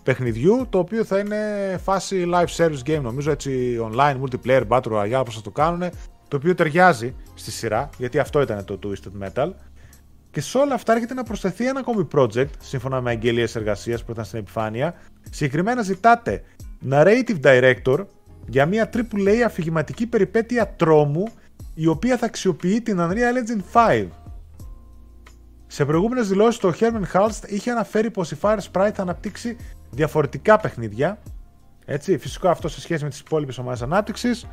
[0.02, 1.36] παιχνιδιού, το οποίο θα είναι
[1.82, 5.90] φάση live service game, νομίζω έτσι online, multiplayer, battle royale, πώς θα το κάνουν,
[6.28, 9.50] το οποίο ταιριάζει στη σειρά, γιατί αυτό ήταν το Twisted Metal.
[10.30, 14.12] Και σε όλα αυτά έρχεται να προσθεθεί ένα ακόμη project, σύμφωνα με αγγελίες εργασίας που
[14.12, 14.94] ήταν στην επιφάνεια.
[15.30, 16.42] Συγκεκριμένα ζητάτε
[16.90, 18.04] narrative director
[18.46, 21.28] για μια AAA αφηγηματική περιπέτεια τρόμου,
[21.74, 24.06] η οποία θα αξιοποιεί την Unreal Engine 5.
[25.66, 29.56] Σε προηγούμενες δηλώσεις, το Herman Halst είχε αναφέρει πως η Fire Sprite θα αναπτύξει
[29.90, 31.18] διαφορετικά παιχνίδια.
[31.84, 34.46] Έτσι, φυσικό αυτό σε σχέση με τις υπόλοιπες ομάδες ανάπτυξης.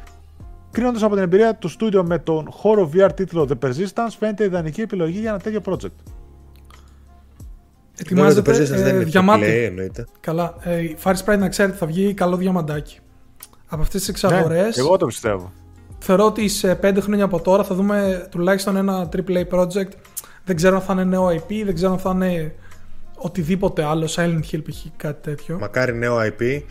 [0.72, 4.82] Κρίνοντας από την εμπειρία του στούντιο με τον χώρο VR τίτλο The Persistence, φαίνεται ιδανική
[4.82, 6.12] επιλογή για ένα τέτοιο project.
[8.00, 9.44] Ετοιμάζεται Βέβαια, το Persistence δεν ε, είναι διαμάτι.
[9.44, 10.06] AAA, εννοείται.
[10.20, 10.56] Καλά.
[10.64, 13.00] Ε, η Fire Sprite να ξέρετε θα βγει καλό διαμαντάκι.
[13.70, 15.52] Από αυτές τις εξαγορές Ναι, εγώ το πιστεύω.
[16.00, 19.92] θεωρώ ότι σε 5 χρόνια από τώρα θα δούμε τουλάχιστον ένα AAA project.
[20.46, 22.56] Δεν ξέρω αν θα είναι νέο IP, δεν ξέρω αν θα είναι
[23.16, 24.78] οτιδήποτε άλλο, Silent Hill π.χ.
[24.98, 25.58] κάτι τέτοιο.
[25.60, 26.62] Μακάρι νέο IP.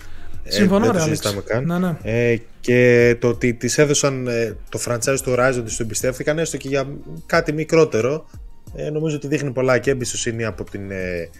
[0.44, 1.20] Συμφωνώ, ε, δεν ρε, το Άλεξ.
[1.20, 1.64] συζητάμε καν.
[1.64, 1.96] Ναι, ναι.
[2.30, 6.56] Ε, και το ότι της έδωσαν ε, το franchise του Horizon, της το εμπιστεύτηκαν έστω
[6.56, 6.86] και για
[7.26, 8.26] κάτι μικρότερο,
[8.74, 11.30] ε, νομίζω ότι δείχνει πολλά και εμπιστοσύνη από την ε,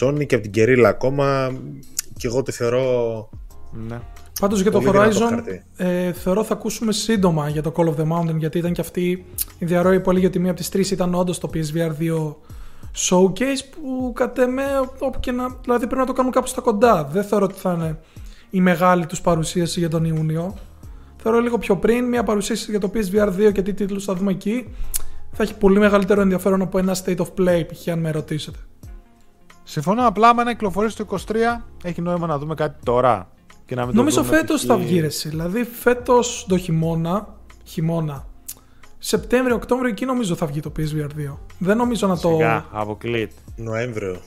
[0.00, 1.56] Sony και από την Guerrilla ακόμα.
[2.16, 3.28] Και εγώ τη θεωρώ
[3.88, 4.00] Ναι.
[4.40, 5.64] Πάντως για το Πολύ δυνατό Horizon χαρτί.
[5.76, 9.24] ε, θεωρώ θα ακούσουμε σύντομα για το Call of the Mountain γιατί ήταν και αυτή
[9.58, 12.34] η διαρροή που έλεγε ότι μία από τις τρεις ήταν όντως το PSVR 2
[13.08, 14.64] showcase που κατ' εμέ
[14.98, 17.04] όπου και να, δηλαδή πρέπει να το κάνουν κάπου στα κοντά.
[17.04, 17.98] Δεν θεωρώ ότι θα είναι
[18.50, 20.54] η μεγάλη τους παρουσίαση για τον Ιούνιο.
[21.16, 24.30] Θεωρώ λίγο πιο πριν μια παρουσίαση για το PSVR 2 και τι τίτλους θα δούμε
[24.30, 24.68] εκεί.
[25.32, 27.88] Θα έχει πολύ μεγαλύτερο ενδιαφέρον από ένα state of play π.χ.
[27.88, 28.58] αν με ρωτήσετε.
[29.62, 31.34] Συμφωνώ απλά με ένα κυκλοφορήσει το 23
[31.84, 33.28] έχει νόημα να δούμε κάτι τώρα.
[33.66, 34.66] Και να μην το Νομίζω δούμε φέτος π.χ.
[34.66, 35.28] θα βγει ρε εσύ.
[35.28, 37.34] Δηλαδή φέτος το χειμώνα,
[37.64, 38.26] χειμώνα,
[38.98, 41.36] Σεπτέμβριο, Οκτώβριο εκεί νομίζω θα βγει το PSVR 2.
[41.58, 42.28] Δεν νομίζω να το...
[42.28, 43.34] Σιγά, αποκλείεται.
[43.56, 44.20] Νοέμβριο.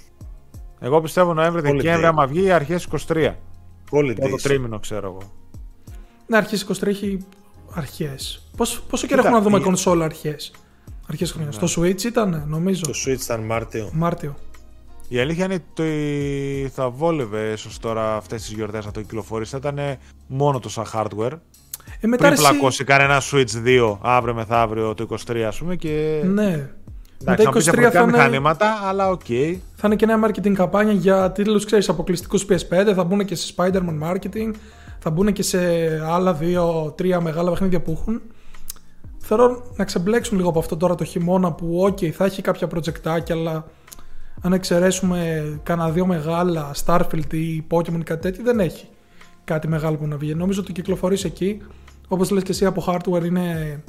[0.80, 1.76] Εγώ πιστεύω Νοέμβριο, Holiday.
[1.76, 3.34] Δεκέμβριο, άμα βγει αρχές 23.
[3.92, 4.16] Holidays.
[4.16, 5.32] Πρώτο τρίμηνο ξέρω εγώ.
[6.28, 7.18] Ναι, αρχές 23 έχει
[7.74, 8.50] αρχές.
[8.58, 10.52] Πόσο, πόσο καιρό Κοίτα, έχουμε να δούμε η- κονσόλα αρχές;
[11.10, 11.52] Αρχές χρόνια.
[11.52, 12.82] Στο Switch ήταν, νομίζω.
[12.82, 13.90] Το Switch ήταν Μάρτιο.
[13.94, 14.36] Μάρτιο.
[15.08, 19.52] Η αλήθεια είναι ότι θα βόλευε ίσως τώρα αυτές τις γιορτές να το κυκλοφορήσει.
[19.52, 19.98] Θα ήταν
[20.28, 21.32] μόνο το σαν hardware.
[22.00, 25.76] Ε, μετά Πριν ρε εσύ- πλακώσει κανένα Switch 2 αύριο μεθαύριο το 23, ας πούμε.
[25.76, 26.22] Και...
[26.26, 26.70] Ναι.
[27.22, 29.26] Εντάξει, Μετά θα 23 πει θα διαφορετικά είναι, μηχανήματα, αλλά οκ.
[29.76, 32.94] θα είναι και νέα marketing καμπάνια για τίτλους, ξέρεις, αποκλειστικούς PS5.
[32.96, 34.52] Θα μπουν και σε Spider-Man marketing.
[35.00, 35.60] Θα μπουν και σε
[36.10, 38.22] άλλα δύο-τρία μεγάλα παιχνίδια που έχουν.
[39.18, 43.36] Θέλω να ξεμπλέξουν λίγο από αυτό τώρα το χειμώνα που, ok, θα έχει κάποια προτζεκτάκια,
[43.36, 43.66] αλλά
[44.42, 48.88] αν εξαιρέσουμε κανένα δύο μεγάλα, Starfield ή Pokemon ή κάτι τέτοιο, δεν έχει
[49.44, 50.36] κάτι μεγάλο που να βγει.
[50.36, 51.62] Νομίζω ότι κυκλοφορείς εκεί,
[52.08, 53.84] όπως λες και εσύ από hardware είναι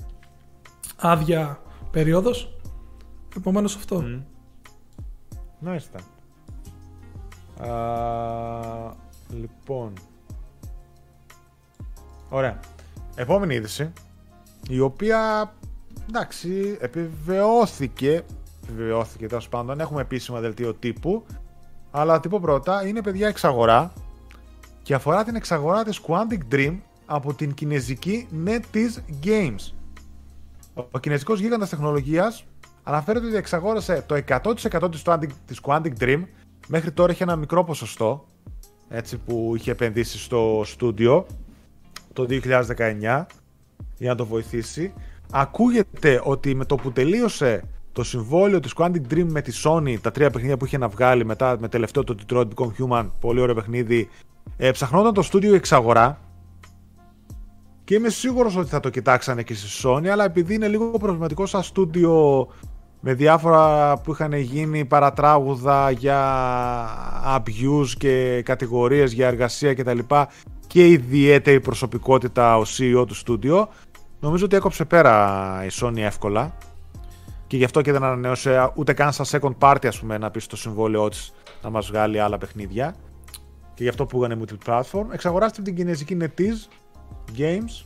[0.96, 2.56] άδεια περίοδος.
[3.36, 4.04] Επομένως αυτό.
[5.58, 5.98] Μάλιστα.
[7.58, 8.94] Α,
[9.40, 9.92] λοιπόν.
[12.28, 12.60] Ωραία.
[13.14, 13.92] Επόμενη είδηση.
[14.68, 15.52] Η οποία
[16.08, 18.24] εντάξει, επιβεβαιώθηκε.
[18.68, 19.80] Επιβεβαιώθηκε τέλος πάντων.
[19.80, 21.24] Έχουμε επίσημα δελτίο τύπου.
[21.90, 23.92] Αλλά τύπο πρώτα είναι παιδιά εξαγορά.
[24.82, 29.72] Και αφορά την εξαγορά της Quantic Dream από την κινέζικη NetEase Games.
[30.90, 32.44] Ο κινέζικος γίγαντας τεχνολογίας
[32.82, 36.22] αναφέρεται ότι εξαγόρασε το 100% της Quantic, της Quantic Dream.
[36.68, 38.26] Μέχρι τώρα είχε ένα μικρό ποσοστό
[38.88, 41.26] έτσι, που είχε επενδύσει στο στούντιο
[42.12, 43.26] το 2019
[43.98, 44.92] για να το βοηθήσει.
[45.32, 47.62] Ακούγεται ότι με το που τελείωσε
[47.98, 51.24] το συμβόλαιο της Quantic Dream με τη Sony, τα τρία παιχνίδια που είχε να βγάλει
[51.24, 54.08] μετά με τελευταίο το Detroit Become Human, πολύ ωραίο παιχνίδι,
[54.56, 56.18] ε, ψαχνόταν το στούντιο εξαγορά
[57.84, 61.46] και είμαι σίγουρος ότι θα το κοιτάξανε και στη Sony, αλλά επειδή είναι λίγο προβληματικό
[61.46, 62.46] σαν στούντιο
[63.00, 66.20] με διάφορα που είχαν γίνει παρατράγουδα για
[67.36, 69.98] abuse και κατηγορίες για εργασία κτλ.
[70.66, 73.68] Και ιδιαίτερη προσωπικότητα ο CEO του στούντιο,
[74.20, 76.54] νομίζω ότι έκοψε πέρα η Sony εύκολα.
[77.48, 80.40] Και γι' αυτό και δεν ανανέωσε ούτε καν σαν second party, ας πούμε, να πει
[80.40, 81.32] στο συμβόλαιό της
[81.62, 82.94] να μας βγάλει άλλα παιχνίδια.
[83.74, 85.06] Και γι' αυτό που είχαν multi-platform.
[85.12, 86.68] Εξαγοράστηκε την κινέζικη NetEase
[87.38, 87.84] Games.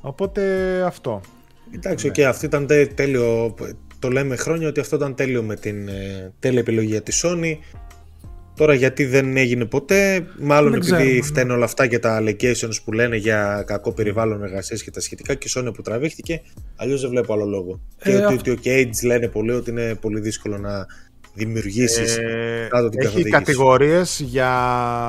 [0.00, 1.20] Οπότε αυτό.
[1.74, 3.54] Εντάξει, οκ, αυτό ήταν τε- τέλειο.
[3.98, 7.56] Το λέμε χρόνια ότι αυτό ήταν τέλειο με την ε, τέλεια επιλογή για τη Sony.
[8.56, 11.22] Τώρα γιατί δεν έγινε ποτέ, μάλλον Δεν επειδή ξέρουμε, ναι.
[11.22, 15.34] φταίνουν όλα αυτά και τα allegations που λένε για κακό περιβάλλον εργασία και τα σχετικά
[15.34, 16.42] και η Sony που τραβήχτηκε,
[16.76, 17.80] αλλιώς δεν βλέπω άλλο λόγο.
[17.98, 20.86] Ε, και ότι, αυτό- ότι ο Cage λένε πολύ ότι είναι πολύ δύσκολο να
[21.34, 23.30] δημιουργήσεις Ε, κάτω την έχει καθοδήγηση.
[23.38, 24.50] κατηγορίες για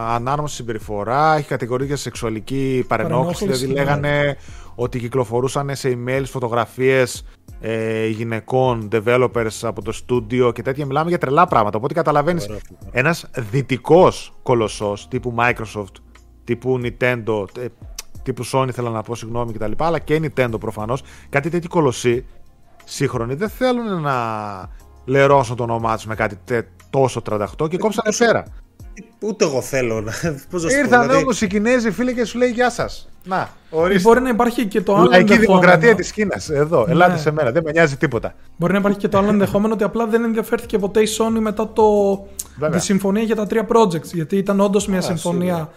[0.10, 3.84] ανάρμοση συμπεριφορά, έχει κατηγορίες για σεξουαλική παρενόχληση, Παρενόχληση, δηλαδή ναι.
[4.00, 4.38] λέγανε
[4.76, 7.26] ότι κυκλοφορούσαν σε emails φωτογραφίες
[7.60, 10.86] ε, γυναικών, developers από το στούντιο και τέτοια.
[10.86, 11.78] Μιλάμε για τρελά πράγματα.
[11.78, 12.92] Οπότε καταλαβαίνεις Ωραία, ωραία.
[12.92, 15.96] ένας δυτικός κολοσσός τύπου Microsoft,
[16.44, 17.66] τύπου Nintendo, ε,
[18.24, 19.72] τύπου Sony θέλω να πω συγγνώμη κτλ.
[19.78, 21.04] Αλλά και Nintendo προφανώς.
[21.30, 22.26] Κάτι τέτοιο κολοσσί
[22.84, 24.16] σύγχρονοι δεν θέλουν να
[25.06, 26.38] λερώσουν το όνομά τους με κάτι
[26.90, 28.46] τόσο 38 και κόψανε πέρα.
[29.20, 30.14] Ούτε εγώ θέλω να.
[30.50, 31.24] Πώς να Ήρθαν δηλαδή...
[31.24, 33.10] όμως οι Κινέζοι φίλοι και σου λέει Γεια σας.
[33.24, 34.10] Να, ορίστε.
[34.10, 35.10] Μπορεί να υπάρχει και το άλλο.
[35.10, 36.50] Λαϊκή δημοκρατία της Κίνας.
[36.50, 36.92] Εδώ, ναι.
[36.92, 37.52] ελάτε σε μένα.
[37.52, 38.34] Δεν με νοιάζει τίποτα.
[38.58, 41.74] Μπορεί να υπάρχει και το άλλο ενδεχόμενο ότι απλά δεν ενδιαφέρθηκε ποτέ η Sony μετά
[41.74, 41.84] το...
[42.72, 44.14] τη συμφωνία για τα τρία projects.
[44.14, 45.70] Γιατί ήταν όντως μια συμφωνία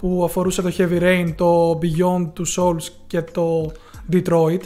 [0.00, 3.72] που αφορούσε το Heavy Rain, το Beyond Two Souls και το
[4.12, 4.60] Detroit.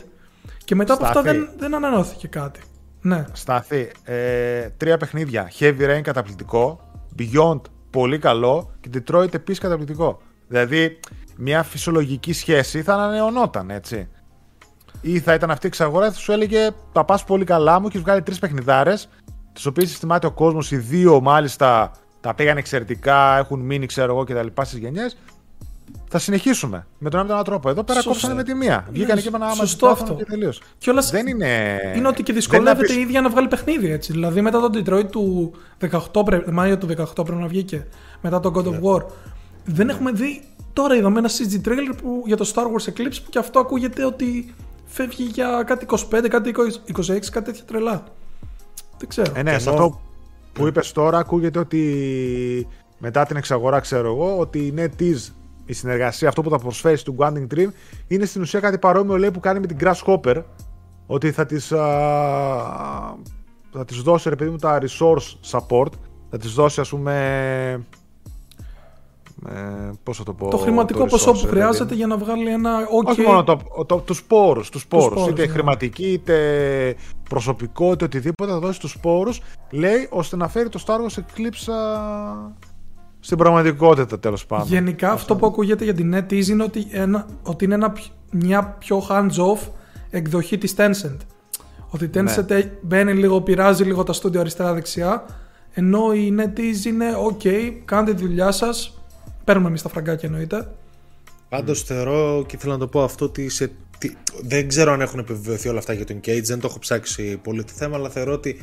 [0.65, 2.61] Και μετά από αυτά δεν, δεν ανανεώθηκε κάτι.
[3.03, 3.25] Ναι.
[3.33, 3.91] Στάθη.
[4.05, 5.51] Ε, τρία παιχνίδια.
[5.59, 6.81] Heavy Rain καταπληκτικό.
[7.19, 7.61] Beyond
[7.91, 8.71] πολύ καλό.
[8.81, 10.21] Και Detroit επίσης καταπληκτικό.
[10.49, 11.01] Δηλαδή
[11.37, 14.09] μια φυσιολογική σχέση θα ανανεωνόταν έτσι.
[15.01, 17.99] Ή θα ήταν αυτή η εξαγορά θα σου έλεγε Τα πα πολύ καλά μου και
[17.99, 19.09] βγάλει τρεις παιχνιδάρες.
[19.53, 20.71] Τις οποίες συστημάται ο κόσμος.
[20.71, 23.39] Οι δύο μάλιστα τα πήγαν εξαιρετικά.
[23.39, 24.63] Έχουν μείνει ξέρω εγώ κτλ.
[24.63, 25.17] στις γενιές
[26.13, 27.69] θα συνεχίσουμε με τον έναν τρόπο.
[27.69, 28.85] Εδώ πέρα κόψανε με τη μία.
[28.87, 30.15] Ναι, Βγήκαν και είπαν άμα Σωστό αυτό.
[30.15, 30.53] Και τελείω.
[30.79, 31.11] Και όλας...
[31.11, 31.79] Δεν είναι.
[31.97, 34.13] Είναι ότι και δυσκολεύεται η ίδια να βγάλει παιχνίδι έτσι.
[34.13, 35.53] Δηλαδή μετά τον Detroit του
[36.13, 37.81] 18, Μάιο του 18 πρέπει να βγει και
[38.21, 38.79] μετά τον God of ναι.
[38.83, 39.03] War.
[39.65, 40.43] Δεν έχουμε δει.
[40.73, 44.05] Τώρα είδαμε ένα CG trailer που, για το Star Wars Eclipse που και αυτό ακούγεται
[44.05, 44.55] ότι
[44.85, 48.05] φεύγει για κάτι 25, κάτι 26, κάτι τέτοια τρελά.
[48.99, 49.33] Δεν ξέρω.
[49.35, 50.01] Ε, ναι, σε αυτό
[50.53, 55.33] που είπες τώρα ακούγεται ότι μετά την εξαγορά, ξέρω εγώ, ότι είναι NetEase
[55.71, 57.69] η συνεργασία, αυτό που θα προσφέρει του Guanding Dream,
[58.07, 60.43] είναι στην ουσία κάτι παρόμοιο λέει, που κάνει με την Grasshopper.
[61.07, 61.67] Ότι θα τις,
[63.73, 65.93] θα τις δώσει ρε παιδί μου τα resource support,
[66.31, 67.15] θα τις δώσει ας πούμε
[69.49, 70.49] ε, πώς θα το πω.
[70.49, 73.09] Το χρηματικό το ποσό που χρειάζεται για να βγάλει ένα OK.
[73.09, 75.53] Όχι μόνο το, το, τους σπόρους, τους σπόρους, είτε ναι.
[75.53, 76.97] χρηματική είτε
[77.29, 79.41] προσωπικό είτε οτιδήποτε θα δώσει τους σπόρους
[79.71, 81.73] λέει ώστε να φέρει το Star Wars Eclipse
[83.21, 84.67] στην πραγματικότητα τέλος πάντων.
[84.67, 87.93] Γενικά αυτό που ακούγεται για την NetEase είναι ότι, ένα, ότι είναι ένα,
[88.31, 89.69] μια πιο hands-off
[90.11, 91.17] εκδοχή της Tencent.
[91.89, 92.71] Ότι η Tencent ναι.
[92.83, 95.25] μπαίνει λίγο, πειράζει λίγο τα στούντιο αριστερά-δεξιά,
[95.73, 99.01] ενώ η NetEase είναι ok, κάντε τη δουλειά σας,
[99.45, 100.69] παίρνουμε εμείς τα φραγκάκια εννοείται.
[101.49, 103.73] Πάντως θεωρώ και θέλω να το πω αυτό ότι σε,
[104.43, 107.65] δεν ξέρω αν έχουν επιβεβαιωθεί όλα αυτά για τον Cage, δεν το έχω ψάξει πολύ
[107.65, 108.61] το θέμα, αλλά θεωρώ ότι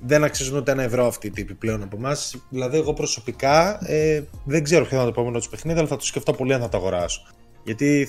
[0.00, 2.36] δεν αξίζουν ούτε ένα ευρώ αυτοί οι τύποι πλέον από εμάς.
[2.48, 6.04] Δηλαδή, εγώ προσωπικά ε, δεν ξέρω ποιο θα το επόμενο τους παιχνίδι, αλλά θα το
[6.04, 7.22] σκεφτώ πολύ αν θα το αγοράσω.
[7.64, 8.08] Γιατί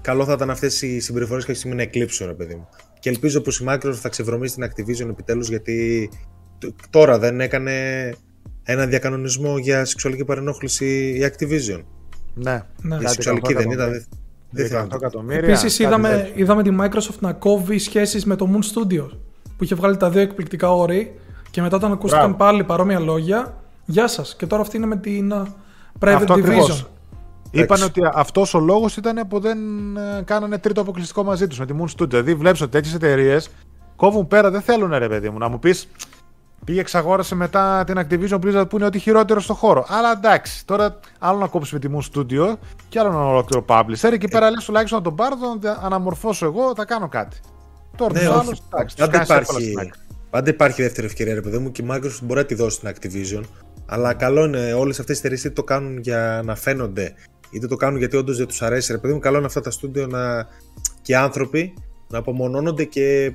[0.00, 2.68] καλό θα ήταν αυτές οι συμπεριφορές κάποια στιγμή να εκλείψουν, ρε παιδί μου.
[3.00, 6.10] Και ελπίζω πω η Microsoft θα ξεβρωμίσει την Activision επιτέλους, γιατί
[6.90, 7.72] τώρα δεν έκανε
[8.62, 11.82] ένα διακανονισμό για σεξουαλική παρενόχληση η Activision.
[12.34, 12.96] Ναι, ναι.
[12.98, 14.06] Για σεξουαλική δεν ήταν.
[14.54, 19.08] Δεν θέλω Επίσης, είδαμε, είδαμε τη Microsoft να κόβει σχέσεις με το Moon Studio
[19.62, 23.54] που είχε βγάλει τα δύο εκπληκτικά όρη και μετά όταν ακούστηκαν πάλι παρόμοια λόγια,
[23.84, 24.36] γεια σας.
[24.36, 25.32] Και τώρα αυτή είναι με την
[26.00, 26.84] Private αυτό Division.
[27.50, 29.58] Είπαν ότι αυτός ο λόγος ήταν που δεν
[29.96, 32.08] ε, κάνανε τρίτο αποκλειστικό μαζί τους με τη Moon Studio.
[32.08, 33.48] Δηλαδή, βλέπεις ότι τέτοιε εταιρείες
[33.96, 35.88] κόβουν πέρα, δεν θέλουν ρε παιδί μου να μου πεις.
[36.64, 39.86] Πήγε εξαγόρασε μετά την Activision Blizzard που είναι ότι χειρότερο στο χώρο.
[39.88, 42.54] Αλλά εντάξει, τώρα άλλο να κόψεις με τη Moon Studio
[42.88, 44.12] και άλλο να ολόκληρο publisher.
[44.12, 47.40] Εκεί πέρα λες τουλάχιστον να τον πάρω, να αναμορφώσω εγώ, θα κάνω κάτι.
[47.96, 48.62] Τώρα ναι, όχι.
[48.72, 49.74] εντάξει, πάντα, υπάρχει,
[50.30, 52.92] πάντα υπάρχει δεύτερη ευκαιρία, ρε παιδί μου, και η Microsoft μπορεί να τη δώσει στην
[52.94, 53.42] Activision.
[53.86, 57.14] Αλλά καλό είναι όλες αυτές οι εταιρείες είτε το κάνουν για να φαίνονται,
[57.50, 58.92] είτε το κάνουν γιατί όντως δεν τους αρέσει.
[58.92, 60.46] Ρε παιδί μου, καλό είναι αυτά τα στούντιο να...
[61.02, 61.74] και άνθρωποι
[62.08, 63.34] να απομονώνονται και.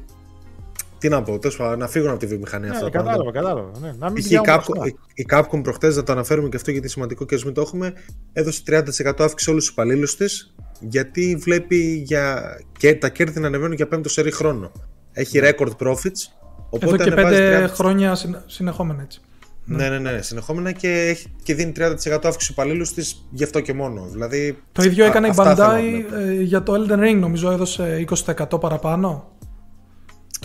[0.99, 2.89] Τι να πω, τόσο, να φύγουν από τη βιομηχανία ναι, αυτά.
[2.89, 3.71] Κατάλαβα, κατάλαβα.
[3.79, 3.91] Ναι.
[3.97, 7.25] Να μην η, Capcom, η Capcom προχτές, να το αναφέρουμε και αυτό γιατί είναι σημαντικό
[7.25, 7.93] και ας μην το έχουμε,
[8.33, 12.57] έδωσε 30% αύξηση όλους τους υπαλλήλους της γιατί βλέπει για...
[12.77, 14.71] και τα κέρδη να ανεβαίνουν για πέμπτο σερή χρόνο.
[15.11, 15.49] Έχει ναι.
[15.49, 16.21] record profits.
[16.69, 19.21] Οπότε Εδώ και πέντε χρόνια συνεχόμενα έτσι.
[19.69, 23.73] Ναι, ναι, ναι, συνεχόμενα και, έχει, και δίνει 30% αύξηση υπαλλήλους της γι' αυτό και
[23.73, 24.07] μόνο.
[24.11, 29.31] Δηλαδή, το ίδιο έκανε η Bandai ε, για το Elden Ring, νομίζω έδωσε 20% παραπάνω.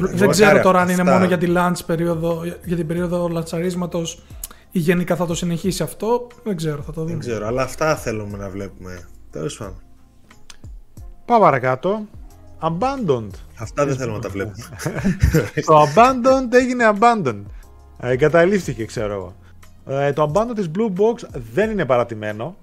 [0.00, 4.02] Δεν ξέρω τώρα αν είναι μόνο για, τη launch περίοδο, για την περίοδο λαντσαρίσματο
[4.70, 6.26] ή γενικά θα το συνεχίσει αυτό.
[6.42, 7.10] Δεν ξέρω, θα το δούμε.
[7.10, 9.08] Δεν ξέρω, αλλά αυτά θέλουμε να βλέπουμε.
[9.30, 9.81] Τέλος πάντων.
[11.32, 12.06] Πάμε παρακάτω.
[12.60, 13.30] Abandoned.
[13.58, 14.66] Αυτά δεν θέλουμε να τα βλέπουμε.
[15.66, 17.42] το Abandoned έγινε Abandoned.
[18.00, 19.34] Ε, εγκαταλείφθηκε, ξέρω εγώ.
[19.86, 22.56] Ε, το Abandoned της Blue Box δεν είναι παρατημένο.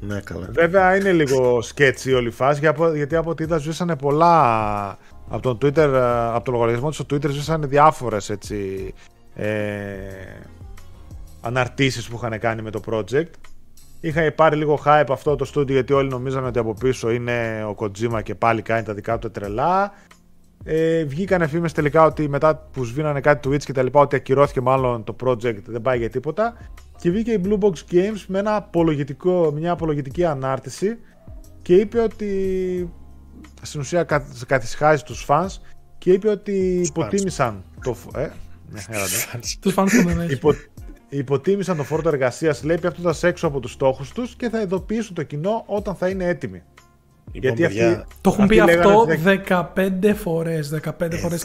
[0.00, 0.48] Ναι, καλά.
[0.50, 2.60] Βέβαια είναι λίγο σκέτσι όλη η φάση
[2.94, 7.06] γιατί από ό,τι είδα ζούσαν πολλά από, τον Twitter, ε, από το λογαριασμό τους στο
[7.10, 8.94] Twitter ζούσαν διάφορες έτσι
[9.34, 9.48] ε,
[11.40, 13.30] αναρτήσεις που είχαν κάνει με το project
[14.00, 17.74] Είχα πάρει λίγο hype αυτό το στούντιο γιατί όλοι νομίζαμε ότι από πίσω είναι ο
[17.78, 19.92] Kojima και πάλι κάνει τα δικά του τρελά.
[20.64, 24.60] Ε, βγήκαν φήμες τελικά ότι μετά που σβήνανε κάτι Twitch και τα λοιπά ότι ακυρώθηκε
[24.60, 26.56] μάλλον το project δεν πάει για τίποτα
[26.96, 30.98] και βγήκε η Blue Box Games με ένα απολογητικό, μια απολογητική ανάρτηση
[31.62, 32.92] και είπε ότι
[33.62, 34.06] στην ουσία
[34.46, 35.60] καθησυχάζει τους φανς
[35.98, 37.96] και είπε ότι υποτίμησαν το...
[38.14, 38.28] Ε,
[38.70, 38.80] ναι,
[39.60, 40.32] τους φανς που δεν έχει.
[40.32, 40.54] Υπο,
[41.10, 45.22] υποτίμησαν το φόρτο εργασίας, λέει πέφτοντας έξω από τους στόχους τους και θα ειδοποιήσουν το
[45.22, 46.62] κοινό όταν θα είναι έτοιμοι.
[47.32, 50.80] Λοιπόν, Γιατί αυτοί, το έχουν πει αυτό 15 φορές.
[50.98, 51.44] 15 φορές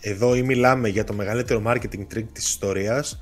[0.00, 3.18] Εδώ ή μιλάμε για το μεγαλύτερο marketing trick της ιστορίας,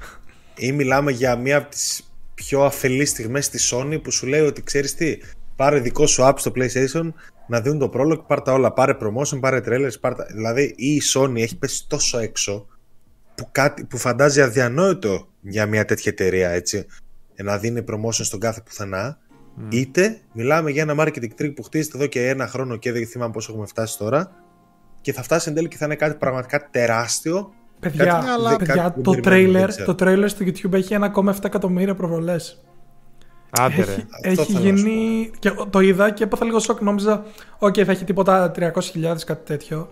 [0.56, 4.62] ή μιλάμε για μία από τις πιο αφελείς στιγμές στη Sony που σου λέει ότι
[4.62, 5.18] ξέρεις τι,
[5.56, 7.12] πάρε δικό σου app στο PlayStation
[7.46, 8.72] να δίνουν το πρόλογο, πάρε τα όλα.
[8.72, 10.00] Πάρε promotion, πάρε trailers.
[10.00, 10.26] Πάρε τα...
[10.32, 12.66] Δηλαδή η Sony έχει πέσει τόσο έξω
[13.36, 16.86] που, κάτι, που φαντάζει αδιανόητο για μια τέτοια εταιρεία έτσι,
[17.36, 19.18] να δίνει promotion στον κάθε πουθενά.
[19.58, 19.74] Mm.
[19.74, 23.32] Είτε μιλάμε για ένα marketing trick που χτίζεται εδώ και ένα χρόνο και δεν θυμάμαι
[23.32, 24.30] πόσο έχουμε φτάσει τώρα
[25.00, 27.52] και θα φτάσει εν τέλει και θα είναι κάτι πραγματικά τεράστιο.
[27.80, 32.64] Παιδιά, κάτι, αλλά, παιδιά το, trailer, το trailer στο YouTube έχει 1,7 εκατομμύρια προβολές.
[33.50, 33.82] Άντε
[34.22, 35.30] έχει, έχει γίνει.
[35.38, 36.80] Και το είδα και έπαθα λίγο σοκ.
[36.80, 37.24] Νόμιζα,
[37.58, 38.70] OK, θα έχει τίποτα 300.000
[39.26, 39.88] κάτι τέτοιο.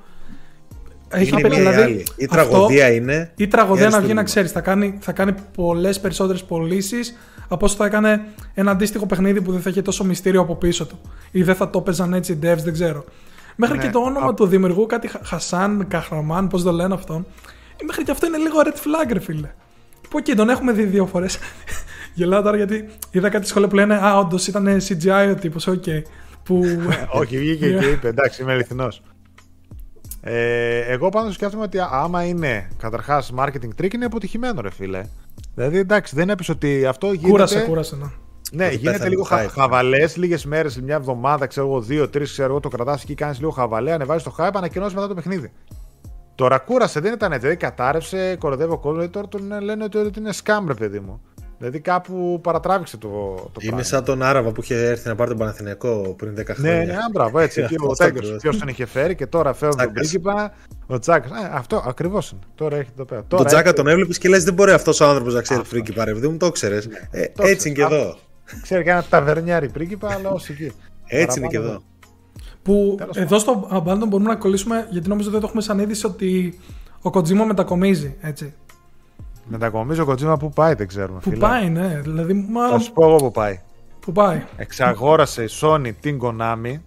[1.14, 2.06] Έχει είναι δηλαδή, άλλη.
[2.16, 3.32] Η τραγωδία είναι.
[3.36, 4.52] Η τραγωδία να βγει να ξέρεις.
[4.52, 7.16] Θα κάνει, θα κάνει πολλές περισσότερες πωλήσεις
[7.48, 10.86] από όσο θα έκανε ένα αντίστοιχο παιχνίδι που δεν θα είχε τόσο μυστήριο από πίσω
[10.86, 11.00] του.
[11.30, 13.04] Ή δεν θα το έπαιζαν έτσι οι devs, δεν ξέρω.
[13.56, 13.82] Μέχρι ναι.
[13.82, 17.26] και το όνομα του δημιουργού, κάτι Χασάν Καχραμάν, πώς το λένε αυτόν.
[17.86, 19.50] Μέχρι και αυτό είναι λίγο red flag, ρε φίλε.
[20.08, 21.38] Που εκεί τον έχουμε δει δύο φορές.
[22.14, 25.82] Γελάω τώρα γιατί είδα κάτι σχόλια που λένε Α, όντως ήταν CGI ο τύπος, OK.
[25.86, 26.02] Okay.
[26.42, 26.64] Που...
[27.20, 29.02] Όχι, βγήκε και είπε εντάξει, είμαι αληθινός.
[30.26, 35.06] Ε, εγώ πάντως σκέφτομαι ότι άμα είναι καταρχάς marketing trick είναι αποτυχημένο, ρε φίλε.
[35.54, 37.30] Δηλαδή εντάξει, δεν έπεισε ότι αυτό γίνεται.
[37.30, 38.06] Κούρασε, κούρασε, ναι.
[38.52, 39.48] Ναι, γίνεται λίγο χα...
[39.48, 43.50] χαβαλές, λίγες μέρες, μια εβδομάδα, ξέρω εγώ, δύο-τρεις, ξέρω εγώ, το κρατάς εκεί, κάνεις λίγο
[43.50, 45.52] χαβαλέ, ανεβάζεις το hype, ανακοινώσει μετά το παιχνίδι.
[46.34, 47.40] Τώρα κούρασε, δεν ήταν έτσι.
[47.40, 51.20] Δηλαδή κατάρρευσε, κοροϊδεύει ο κόσμο, τώρα τον λένε ότι, ότι είναι σκάμπ, ρε παιδί μου.
[51.64, 53.82] Δηλαδή κάπου παρατράβηξε το, το Είναι πράγμα.
[53.82, 56.74] σαν τον Άραβα που είχε έρθει να πάρει τον Παναθηναϊκό πριν 10 ναι, χρόνια.
[56.74, 57.60] Ναι, ναι, μπράβο, έτσι.
[57.62, 60.52] Εκεί ο Τσάκ, ποιος τον είχε φέρει και τώρα φέρνει τον πρίγκιπα.
[60.86, 61.24] Ο Τσάκ.
[61.24, 62.40] Ε, αυτό ακριβώς είναι.
[62.54, 63.24] Τώρα έχει το πέρα.
[63.28, 66.12] Τον Τσάκα τον έβλεπες και λες: Δεν μπορεί αυτός ο άνθρωπος να ξέρει πρίγκιπα, ρε
[66.12, 66.74] παιδί μου, το ξέρει.
[66.74, 68.16] Ναι, ε, έτσι είναι και εδώ.
[68.62, 70.72] Ξέρει ένα ταβερνιάρι πρίγκιπα, αλλά ως εκεί.
[71.06, 71.82] Έτσι είναι και εδώ.
[72.62, 76.58] Που εδώ στο Abandon μπορούμε να κολλήσουμε, γιατί νομίζω ότι το έχουμε σαν είδηση ότι
[77.00, 78.54] ο Κοτζίμο μετακομίζει, έτσι.
[79.46, 81.20] Μετακομίζει ο Kojima που πάει, δεν ξέρουμε.
[81.20, 82.00] Που πάει, ναι.
[82.02, 82.78] Δηλαδή, μάλλον...
[82.78, 83.60] Θα σου πω εγώ που πάει.
[84.00, 86.80] Που πάει; Εξαγόρασε η Sony την Konami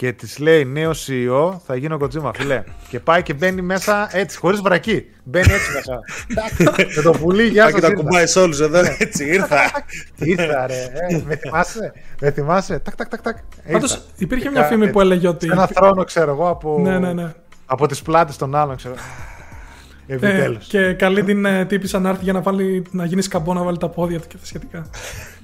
[0.00, 2.64] και της λέει νέο CEO θα γίνει ο Kojima, φιλέ.
[2.88, 5.04] και πάει και μπαίνει μέσα έτσι, χωρίς βρακή.
[5.24, 6.00] Μπαίνει έτσι μέσα.
[6.96, 7.74] Με το πουλί, γεια σας.
[7.74, 8.88] Και τα κουμπάει σε όλους εδώ, ναι.
[8.98, 9.56] έτσι ήρθα.
[10.16, 10.82] ήρθα, ρε.
[11.08, 11.92] Ε, με θυμάσαι.
[12.20, 12.78] Με θυμάσαι.
[12.78, 13.22] Τάκ, τάκ, τάκ.
[13.22, 13.36] τάκ.
[13.72, 15.48] Πάντως υπήρχε μια φήμη που έλεγε ότι.
[15.52, 16.78] Ένα θρόνο, ξέρω εγώ, από.
[16.80, 17.32] Ναι, ναι, ναι.
[17.66, 18.94] Από τις πλάτες των άλλων, ξέρω.
[20.10, 23.62] Ε, και καλεί την ε, τύπησα να έρθει για να, βάλει, να γίνει σκαμπό να
[23.62, 24.86] βάλει τα πόδια του και τα σχετικά.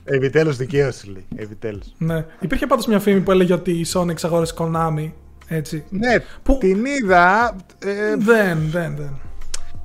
[0.05, 1.27] Επιτέλους δικαίωση λέει.
[1.37, 1.87] Επιτέλους.
[1.99, 2.25] Ναι.
[2.41, 5.11] Υπήρχε πάντως μια φήμη που έλεγε ότι η Sony εξαγόρεσε Konami.
[5.49, 5.85] Έτσι.
[5.91, 6.59] Ναι, που...
[6.59, 7.57] την είδα.
[7.79, 8.17] Ε...
[8.17, 9.21] Δεν, δεν, δεν.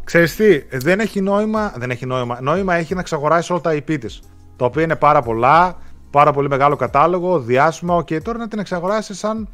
[0.04, 2.38] Ξέρεις τι, δεν έχει νόημα, δεν έχει νόημα.
[2.42, 4.20] Νόημα έχει να εξαγοράσει όλα τα IP της.
[4.56, 5.78] Τα οποία είναι πάρα πολλά,
[6.10, 9.48] πάρα πολύ μεγάλο κατάλογο, διάσημο και τώρα να την εξαγοράσει σαν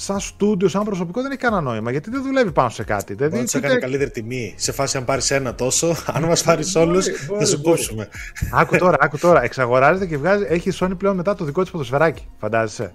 [0.00, 1.90] σαν στούντιο, σαν προσωπικό δεν έχει κανένα νόημα.
[1.90, 3.14] Γιατί δεν δουλεύει πάνω σε κάτι.
[3.14, 4.54] Δηλαδή, θα κάνει καλύτερη τιμή.
[4.56, 7.06] Σε φάση αν πάρεις ένα τόσο, αν μας πάρεις όλους,
[7.38, 8.08] θα σου κόψουμε.
[8.52, 9.42] άκου τώρα, άκου τώρα.
[9.42, 10.46] Εξαγοράζεται και βγάζει.
[10.48, 12.28] Έχει η Sony πλέον μετά το δικό της ποδοσφαιράκι.
[12.38, 12.94] Φαντάζεσαι.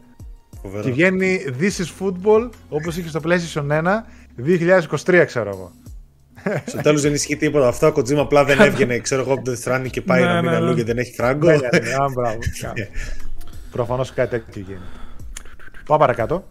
[0.62, 0.84] Φοβερό.
[0.84, 3.84] Και βγαίνει This is football όπως είχε στο PlayStation 1
[5.06, 5.72] 2023, ξέρω εγώ.
[6.66, 7.68] Στο τέλος δεν ισχύει τίποτα.
[7.68, 10.52] Αυτό ο Kojima απλά δεν έβγαινε, ξέρω εγώ, από το Death και πάει να μην
[10.52, 11.48] αλλού και δεν έχει φράγκο.
[13.72, 14.86] Προφανώς κάτι τέτοιο γίνεται.
[15.86, 16.48] Πάμε παρακάτω.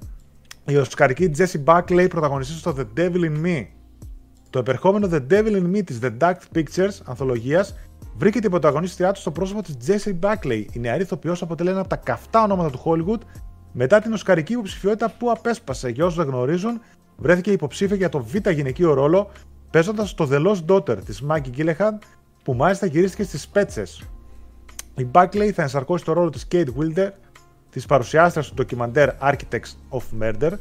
[0.66, 3.66] Η οσκαρική Jessie Buckley πρωταγωνιστής στο The Devil in Me.
[4.50, 7.74] Το επερχόμενο The Devil in Me της The Dark Pictures ανθολογίας
[8.16, 10.64] βρήκε την πρωταγωνίστριά του στο πρόσωπο της Jessie Buckley.
[10.72, 13.20] Η νεαρή ηθοποιός αποτελεί ένα από τα καυτά ονόματα του Hollywood
[13.72, 15.88] μετά την οσκαρική υποψηφιότητα που απέσπασε.
[15.88, 16.80] Για όσους δεν γνωρίζουν,
[17.16, 19.30] βρέθηκε υποψήφια για το β' γυναικείο ρόλο
[19.70, 21.98] παίζοντα το The Lost Daughter της Maggie Gyllenhaal
[22.42, 24.02] που μάλιστα γυρίστηκε στις Πέτσες.
[24.96, 27.10] Η Buckley θα ενσαρκώσει το ρόλο της Kate Wilder
[27.72, 30.52] της παρουσιάστρια του ντοκιμαντέρ Architects of Murder,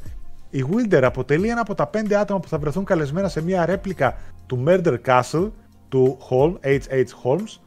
[0.50, 4.18] η Wilder αποτελεί ένα από τα πέντε άτομα που θα βρεθούν καλεσμένα σε μια ρέπλικα
[4.46, 5.50] του Murder Castle
[5.90, 7.06] του Holmes, H.H.
[7.24, 7.60] Holmes.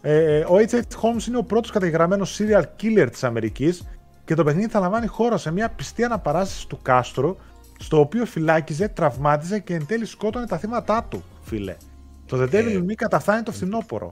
[0.00, 0.76] Ε, ο H.H.
[0.76, 3.86] Holmes είναι ο πρώτος καταγεγραμμένος serial killer της Αμερικής
[4.24, 7.36] και το παιχνίδι θα λαμβάνει χώρα σε μια πιστή αναπαράσταση του κάστρο,
[7.78, 11.76] στο οποίο φυλάκιζε, τραυμάτιζε και εν τέλει σκότωνε τα θύματα του, φίλε.
[12.26, 14.10] Το The Devil Me καταφθάνει το φθινόπωρο.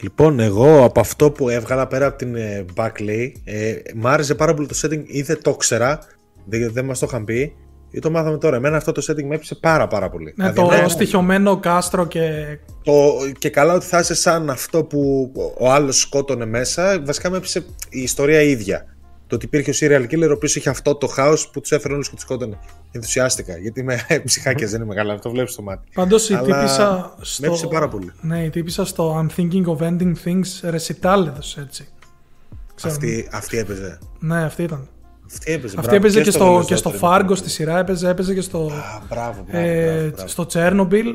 [0.00, 4.54] Λοιπόν, εγώ από αυτό που έβγαλα πέρα από την ε, Buckley, ε, μ' άρεσε πάρα
[4.54, 5.98] πολύ το setting, ή δεν το ήξερα,
[6.44, 7.56] δεν, δεν μας το είχαν πει,
[7.90, 8.56] ή το μάθαμε τώρα.
[8.56, 10.34] Εμένα αυτό το setting με έπεισε πάρα πάρα πολύ.
[10.36, 12.20] Ναι, δηλαδή, το ναι, στοιχειωμένο κάστρο και
[12.82, 12.92] Το,
[13.38, 17.02] και καλά ότι θα είσαι σαν αυτό που ο άλλος σκότωνε μέσα.
[17.04, 18.93] Βασικά με έπεισε η ιστορία ίδια.
[19.34, 21.94] Το ότι υπήρχε ο serial killer ο οποίος είχε αυτό το χάος που τους έφερε
[21.94, 22.58] όλους και τους σκότωνε.
[22.90, 23.58] Ενθουσιάστηκα.
[23.58, 25.18] Γιατί είμαι ψυχάκια, δεν είναι μεγάλα.
[25.18, 25.88] Το βλέπεις στο μάτι.
[25.94, 27.14] Πάντως η Αλλά τύπησα.
[27.18, 27.46] Με Στο...
[27.46, 28.12] έπεισε πάρα πολύ.
[28.20, 31.88] Ναι, η τύπησα στο I'm thinking of ending things recital έδωσε έτσι.
[32.74, 32.92] Ξέρω.
[32.92, 33.98] Αυτή, αυτή έπαιζε.
[34.18, 34.88] Ναι, αυτή ήταν.
[35.26, 35.74] Αυτή έπαιζε.
[35.78, 35.96] Αυτή μπράβο.
[35.96, 37.36] έπαιζε και, στο, Velociraptor και στο είναι Fargo πολύ.
[37.38, 40.28] στη σειρά, έπαιζε, έπαιζε και στο, Α, μπράβο, μπράβο, ε, μπράβο, μπράβο.
[40.28, 41.14] στο Chernobyl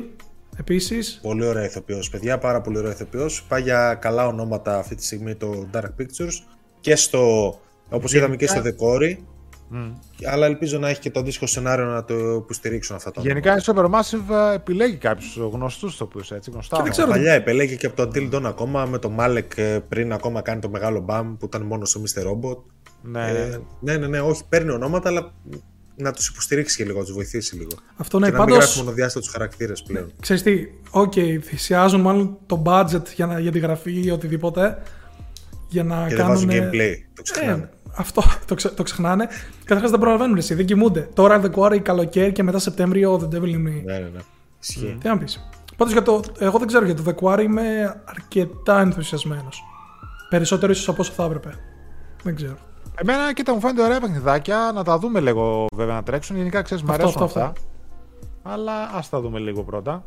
[0.58, 1.18] επίσης.
[1.22, 2.10] Πολύ ωραία ηθοποιός.
[2.10, 3.44] Παιδιά, πάρα πολύ ωραία ηθοποιός.
[3.48, 6.44] Πάει για καλά ονόματα αυτή τη στιγμή το Dark Pictures
[6.80, 7.54] και στο.
[7.90, 9.16] Όπως είδαμε και στο The Quarry.
[10.32, 13.60] Αλλά ελπίζω να έχει και το αντίστοιχο σενάριο να το υποστηρίξουν αυτά τα Γενικά η
[13.64, 16.76] Supermassive ε, επιλέγει κάποιους γνωστούς τοπίου έτσι, γνωστά.
[16.76, 16.90] Και δεν ονόματα.
[16.90, 20.40] ξέρω- Παλιά επελέγει και από το Until Dawn ακόμα με το Malek ε, πριν ακόμα
[20.40, 22.22] κάνει το μεγάλο μπαμ που ήταν μόνος στο Mr.
[22.22, 22.56] Robot.
[23.02, 23.58] Ναι, Ε, ναι.
[23.80, 25.32] ναι, ναι, ναι, όχι, παίρνει ονόματα, αλλά
[25.96, 27.70] να τους υποστηρίξει και λίγο, να τους βοηθήσει λίγο.
[27.96, 30.12] Αυτό ναι, και να μην πάντως, γράφει μονοδιάστατους χαρακτήρες πλέον.
[30.20, 31.12] ξέρεις τι, οκ,
[31.42, 34.82] θυσιάζουν μάλλον το budget για, να, για τη γραφή ή οτιδήποτε
[35.68, 36.34] για να Και δεν κάνουν...
[36.34, 36.94] βάζουν gameplay.
[37.14, 37.62] Το ξεχνάνε.
[37.62, 39.28] Ε, αυτό το, ξε, το ξεχνάνε.
[39.64, 41.08] Καταρχάς δεν προλαβαίνουν εσύ, δεν κοιμούνται.
[41.14, 43.82] Τώρα The Quarry καλοκαίρι και μετά Σεπτέμβριο The Devil in Me.
[43.84, 44.20] Ναι, ναι, ναι.
[44.60, 44.96] Ισχύει.
[45.00, 45.48] Τι να πεις.
[45.76, 46.22] Πάντως για το.
[46.38, 49.62] Εγώ δεν ξέρω για το The Quarry είμαι αρκετά ενθουσιασμένος.
[50.28, 51.54] Περισσότερο ίσως από όσο θα έπρεπε.
[52.22, 52.56] Δεν ξέρω.
[52.94, 54.72] Εμένα, κοίτα, μου φαίνεται ωραία παιχνιδάκια.
[54.74, 56.36] Να τα δούμε λίγο βέβαια να τρέξουν.
[56.36, 57.60] Γενικά ξέρεις, μου Αυτό, αρέσουν αυτό, αυτά.
[58.42, 60.04] Αλλά ας τα δούμε λίγο πρώτα.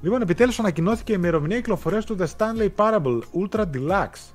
[0.00, 4.34] Λοιπόν, επιτέλους ανακοινώθηκε η ημερομηνία κυκλοφορίας του The Stanley Parable Ultra Deluxe.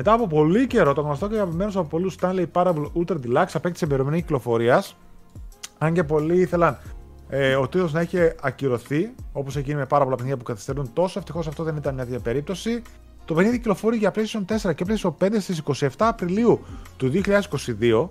[0.00, 3.84] Μετά από πολύ καιρό, το γνωστό και αγαπημένο από πολλούς Stanley Parable Ultra Deluxe απέκτησε
[3.84, 4.96] ημερομηνία κυκλοφορίας.
[5.78, 6.78] Αν και πολλοί ήθελαν
[7.28, 10.90] ε, ο τίτλο να έχει ακυρωθεί, όπως έχει γίνει με πάρα πολλά παιχνίδια που καθυστερούν
[10.92, 12.82] τόσο, ευτυχώς αυτό δεν ήταν μια τέτοια περίπτωση.
[13.24, 16.60] Το παιχνίδι κυκλοφορεί για PlayStation 4 και PlayStation 5 στις 27 Απριλίου
[16.96, 17.12] του
[17.80, 18.08] 2022.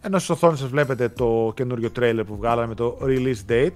[0.00, 3.74] Ενώ στις οθόνες σας βλέπετε το καινούριο trailer που βγάλαμε με το release date.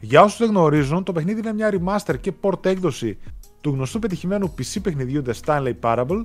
[0.00, 3.18] Για όσους δεν γνωρίζουν, το παιχνίδι είναι μια remaster και port έκδοση
[3.60, 6.22] του γνωστού πετυχημένου PC παιχνιδιού The Stanley Parable.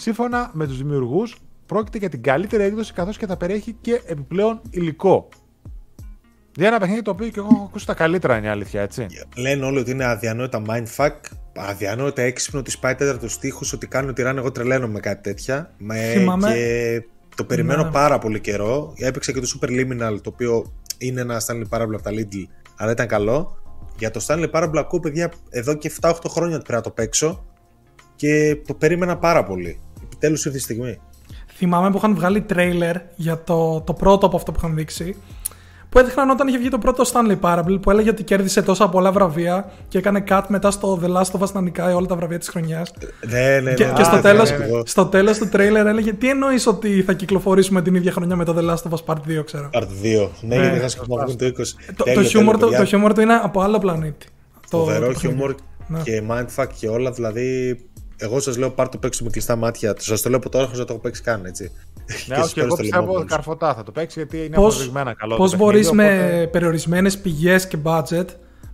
[0.00, 1.36] Σύμφωνα με τους δημιουργούς,
[1.66, 5.28] πρόκειται για την καλύτερη έκδοση καθώς και θα περιέχει και επιπλέον υλικό.
[6.54, 9.06] Για ένα παιχνίδι το οποίο και εγώ έχω ακούσει τα καλύτερα είναι η αλήθεια, έτσι.
[9.36, 11.10] Λένε όλοι ότι είναι αδιανόητα mindfuck,
[11.56, 14.38] αδιανόητα έξυπνο, ότι σπάει τέταρτος τείχου, ότι κάνει ότι ράνε.
[14.40, 15.74] Εγώ τρελαίνω με κάτι τέτοια.
[15.78, 17.02] Με, Θυμάμαι- Και
[17.36, 17.90] το περιμένω Ναι.
[17.90, 18.92] πάρα πολύ καιρό.
[18.96, 22.44] Έπαιξα και το Super Liminal, το οποίο είναι ένα Stanley Parable από τα Lidl,
[22.76, 23.56] αλλά ήταν καλό.
[23.98, 27.44] Για το Stanley Parable ακούω, παιδιά, εδώ και 7-8 χρόνια ότι πρέπει να το παίξω
[28.16, 29.80] και το περίμενα πάρα πολύ.
[30.18, 31.00] Επιτέλου ήρθε η στιγμή.
[31.56, 35.16] Θυμάμαι που είχαν βγάλει τρέιλερ για το, το πρώτο από αυτό που είχαν δείξει.
[35.88, 39.12] Που έδειχναν όταν είχε βγει το πρώτο Stanley Parable που έλεγε ότι κέρδισε τόσα πολλά
[39.12, 42.38] βραβεία και έκανε cut μετά στο The Last of Us να νικάει όλα τα βραβεία
[42.38, 42.92] της χρονιάς.
[43.28, 44.80] Ναι, ναι, Και, ναι, και στο, ναι, τέλος, ναι, ναι, ναι.
[44.84, 48.54] στο τέλος του τρέιλερ έλεγε τι εννοείς ότι θα κυκλοφορήσουμε την ίδια χρονιά με το
[48.58, 49.70] The Last of Us Part 2 ξέρω.
[49.72, 50.28] Part 2.
[50.40, 51.50] Ναι, Ναι, γιατί θα σκεφτόμουν το 20.
[51.96, 52.78] το, Τέλειο, το, χιούμορ, τέλειο, του, παιδιά.
[52.78, 54.26] το χιούμορ του είναι από άλλο πλανήτη.
[54.70, 55.26] Το- Φοβερό το παιχνίδι.
[55.36, 55.54] χιούμορ
[55.90, 56.00] Ναι.
[56.02, 57.10] και mindfuck και όλα.
[57.10, 57.78] Δηλαδή,
[58.18, 59.94] εγώ σας λέω πάρ το παίξω με κλειστά μάτια.
[59.98, 61.62] Σας το λέω από τώρα χωρί να το έχω παίξει καν, έτσι.
[62.06, 63.30] Ναι, Και όχι, σας φέρω εγώ στο πιστεύω λαιμό ότι μόνος.
[63.32, 65.36] καρφωτά θα το παίξει γιατί είναι Πώς, αποδειγμένα καλό.
[65.36, 68.24] πώς το μπορείς παιχνίδι, με οπότε- περιορισμένες πηγές και budget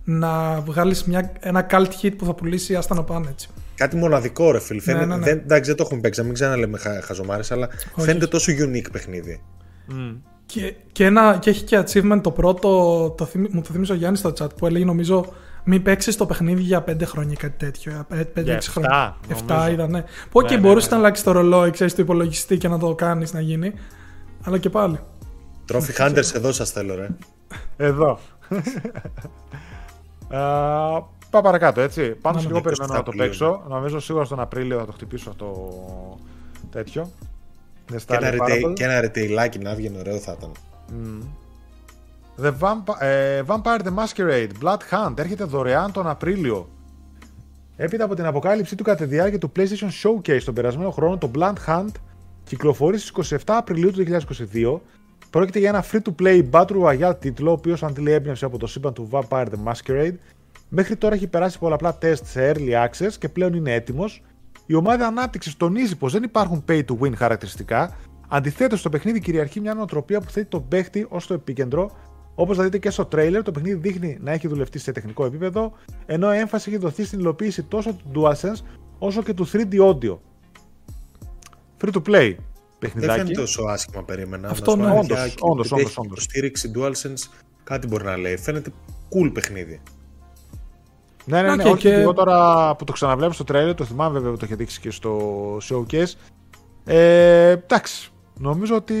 [0.03, 3.49] να βγάλεις μια, ένα cult hit που θα πουλήσει άστα να πάνε έτσι.
[3.75, 4.81] Κάτι μοναδικό, ρε φίλ.
[4.81, 5.23] Φαίνεται, ναι, ναι.
[5.25, 8.91] Δεν, εντάξει, δεν το έχουμε παίξει, να μην ξαναλέμε χα, χαζομάρες, αλλά φαίνεται τόσο unique
[8.91, 9.41] παιχνίδι.
[9.87, 10.11] Μμ.
[10.45, 12.69] Και, και, ένα, και έχει και achievement το πρώτο,
[13.17, 15.25] το, θυμ- μου το θύμισε ο Γιάννης στο chat που έλεγε νομίζω
[15.65, 18.05] μην παίξεις το παιχνίδι για 5 χρόνια ή κάτι τέτοιο.
[18.09, 19.17] 5-6 Για χρόνια.
[19.27, 19.71] εφτά, 7 νομίζω.
[19.71, 20.03] είδα, ναι.
[20.31, 20.93] Που okay, ναι, μπορούσε ναι.
[20.95, 23.73] να αλλάξει το ρολόι, ξέρεις το υπολογιστή και να το κάνεις να γίνει.
[24.43, 24.99] Αλλά και πάλι.
[25.71, 27.07] Trophy Hunters εδώ σας θέλω, ρε.
[27.77, 28.19] Εδώ.
[30.29, 32.01] Α, Πάω παρακάτω, έτσι.
[32.01, 33.63] Πάνω Να, και ναι, εγώ περιμένω να το 27 παίξω.
[33.69, 35.77] Νομίζω σίγουρα στον Απρίλιο θα το χτυπήσω αυτό
[36.71, 37.11] τέτοιο.
[37.93, 38.73] The Και ένα, Starry retail, Parable.
[38.73, 40.51] και ένα retailάκι να βγαίνει ωραίο θα ήταν.
[42.41, 46.69] The Vamp- ε, Vampire the Masquerade Blood Hunt έρχεται δωρεάν τον Απρίλιο.
[47.75, 51.31] Έπειτα από την αποκάλυψή του κατά τη διάρκεια του PlayStation Showcase τον περασμένο χρόνο, το
[51.35, 51.91] Blood Hunt
[52.43, 54.03] κυκλοφορεί στις 27 Απριλίου του
[54.53, 54.81] 2022.
[55.29, 59.09] Πρόκειται για ένα free-to-play Battle Royale τίτλο, ο οποίος αντιλεί έμπνευση από το σύμπαν του
[59.11, 60.13] Vampire the Masquerade.
[60.69, 64.23] Μέχρι τώρα έχει περάσει πολλαπλά τεστ σε Early Access και πλέον είναι έτοιμος.
[64.65, 67.95] Η ομάδα ανάπτυξης τονίζει πως δεν υπάρχουν pay to win χαρακτηριστικά.
[68.27, 71.91] Αντιθέτως, στο παιχνίδι κυριαρχεί μια νοοτροπία που θέτει τον παίχτη ως το επίκεντρο.
[72.35, 75.71] Όπως θα δείτε και στο τρέιλερ, το παιχνίδι δείχνει να έχει δουλευτεί σε τεχνικό επίπεδο,
[76.05, 78.63] ενώ έμφαση έχει δοθεί στην υλοποίηση τόσο του DualSense
[78.99, 80.17] όσο και του 3D audio.
[81.81, 82.37] Free to play Δεν
[82.79, 83.19] παιχνιδάκι.
[83.19, 84.49] φαίνεται τόσο άσχημα, περίμενα.
[84.49, 84.93] Αυτό Να σου ναι.
[84.93, 86.23] πω Όντως, αλήθεια, όντως, επειδή όντως, έχει όντως.
[86.23, 87.29] Υποστήριξη DualSense,
[87.63, 88.37] κάτι μπορεί να λέει.
[88.37, 88.71] Φαίνεται
[89.09, 89.81] cool παιχνίδι.
[91.25, 91.63] Ναι, ναι, Να ναι.
[91.63, 94.45] και- όχι, και- Εγώ τώρα που το ξαναβλέπω στο τρέιλερ, το θυμάμαι βέβαια που το
[94.45, 95.17] είχε δείξει και στο
[95.69, 96.13] showcase.
[96.85, 98.09] Ε, εντάξει.
[98.39, 98.95] Νομίζω ότι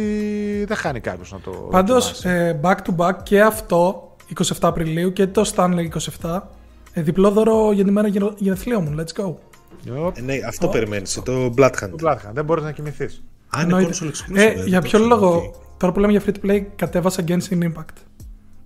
[0.67, 1.51] δεν χάνει κάποιος να το.
[1.51, 2.39] Πάντως, δοκιμάσει.
[2.39, 5.87] ε, back to back και αυτό 27 Απριλίου και το Stanley
[6.21, 6.39] 27
[6.93, 8.95] Ε, διπλό δώρο για τη μέρα γενο- γενεθλίων μου.
[9.03, 9.27] Let's go.
[9.27, 10.11] Yep.
[10.17, 11.21] Ε, ναι, αυτό περιμένεις.
[11.25, 11.89] Το Bloodhunt.
[11.89, 12.31] Το Bloodhunt.
[12.33, 13.23] Δεν μπορείς να κοιμηθείς.
[13.57, 13.93] Α, είναι Εννοείται.
[14.01, 14.35] console exclusive.
[14.37, 15.53] Ε, ε, για το ποιο ξέρω, λόγο, οκ.
[15.77, 17.95] τώρα που λέμε για free to play, κατέβασα Genshin Impact.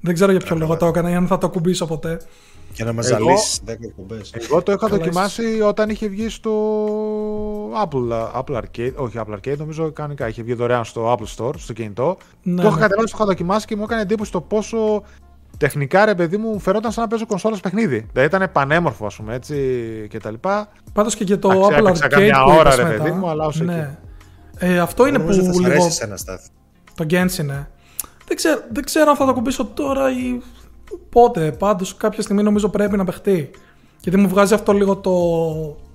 [0.02, 2.18] Δεν ξέρω για ποιο λόγο το έκανα ή αν θα το ακουμπήσω ποτέ.
[2.74, 4.34] Για να μας Εγώ- ζαλίσεις 10 εκπομπές.
[4.34, 6.52] Εγώ το είχα Καλά, δοκιμάσει όταν είχε βγει στο
[7.84, 8.94] Apple, Apple Arcade.
[8.96, 10.28] Όχι, Apple Arcade, νομίζω κανονικά.
[10.28, 12.18] Είχε βγει δωρεάν στο Apple Store, στο κινητό.
[12.44, 12.82] Ναι, το είχα ναι.
[12.82, 15.04] κατεβάσει, το είχα δοκιμάσει και μου έκανε εντύπωση το πόσο
[15.58, 18.08] τεχνικά ρε παιδί μου φερόταν σαν να παίζω κονσόλα παιχνίδι.
[18.14, 19.58] Δηλαδή ήταν πανέμορφο, ας πούμε έτσι
[20.14, 20.34] κτλ.
[20.94, 23.16] Πάντως και για το Εντάξει, Apple έπαιξα Arcade καμιά που ώρα, είπες ρε μετά, παιδί
[23.16, 23.98] μου, αλλά ως ναι.
[24.58, 25.72] Ε, αυτό είναι Νομίζω θα που σ' λίγο...
[25.72, 26.46] αρέσει ένα στάθ.
[26.96, 27.68] Το Genshin, ναι.
[28.28, 30.42] Δεν ξέρω, δεν ξέρω αν θα το ακουμπήσω τώρα ή
[31.10, 31.52] πότε.
[31.52, 33.50] Πάντως κάποια στιγμή νομίζω πρέπει να παιχτεί.
[34.02, 35.12] Γιατί μου βγάζει αυτό λίγο το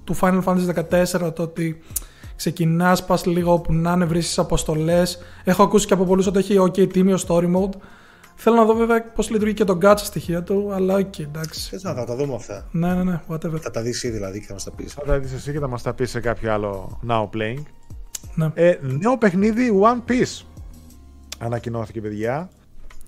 [0.05, 0.75] του Final Fantasy
[1.25, 1.83] 14, το ότι
[2.37, 5.19] ξεκινάς, πας λίγο όπου να είναι, βρίσκεις αποστολές.
[5.45, 7.77] Έχω ακούσει και από πολλούς ότι έχει ok τίμιο story mode.
[8.37, 11.69] Θέλω να δω βέβαια πώς λειτουργεί και το gacha στοιχεία του, αλλά ok, εντάξει.
[11.69, 12.69] Θες να θα τα δούμε αυτά.
[12.71, 13.61] Ναι, ναι, ναι, whatever.
[13.61, 14.93] Θα τα δεις ήδη δηλαδή και θα μας τα πεις.
[14.93, 17.63] Θα τα δεις εσύ και θα μας τα πεις σε κάποιο άλλο Now Playing.
[18.35, 18.51] Ναι.
[18.55, 20.45] Ε, νέο παιχνίδι One Piece
[21.39, 22.51] ανακοινώθηκε, παιδιά.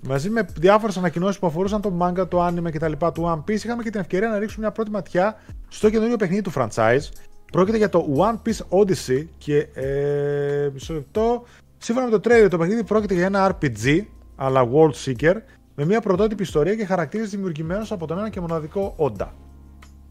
[0.03, 2.93] Μαζί με διάφορες ανακοινώσεις που αφορούσαν το manga, το anime κτλ.
[2.93, 5.37] του One Piece, είχαμε και την ευκαιρία να ρίξουμε μια πρώτη ματιά
[5.69, 7.11] στο καινούριο παιχνίδι του franchise.
[7.53, 11.45] Πρόκειται για το One Piece Odyssey και ε, μισό λεπτό.
[11.79, 14.05] Σύμφωνα με το trailer, το παιχνίδι πρόκειται για ένα RPG,
[14.37, 15.35] αλλά World Seeker,
[15.75, 19.35] με μια πρωτότυπη ιστορία και χαρακτήρες δημιουργημένους από τον ένα και μοναδικό Όντα.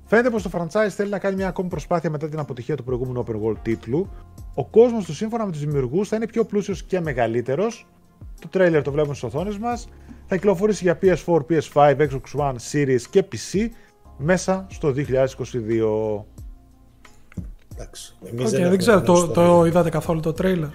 [0.06, 3.24] Φαίνεται πως το franchise θέλει να κάνει μια ακόμη προσπάθεια μετά την αποτυχία του προηγούμενου
[3.28, 4.10] open world τίτλου.
[4.54, 7.88] Ο κόσμος του σύμφωνα με τους δημιουργούς θα είναι πιο πλούσιος και μεγαλύτερος.
[8.40, 9.88] Το trailer το βλέπουμε στις οθόνες μας.
[10.28, 13.70] Θα κυκλοφορήσει για PS4, PS5, Xbox One, Series και PC
[14.18, 16.26] μέσα στο 2022.
[17.74, 18.16] Εντάξει.
[18.20, 20.70] Οκ, Εμείς δεν, έχουμε ξέρω, το, γνώση το είδατε καθόλου το trailer.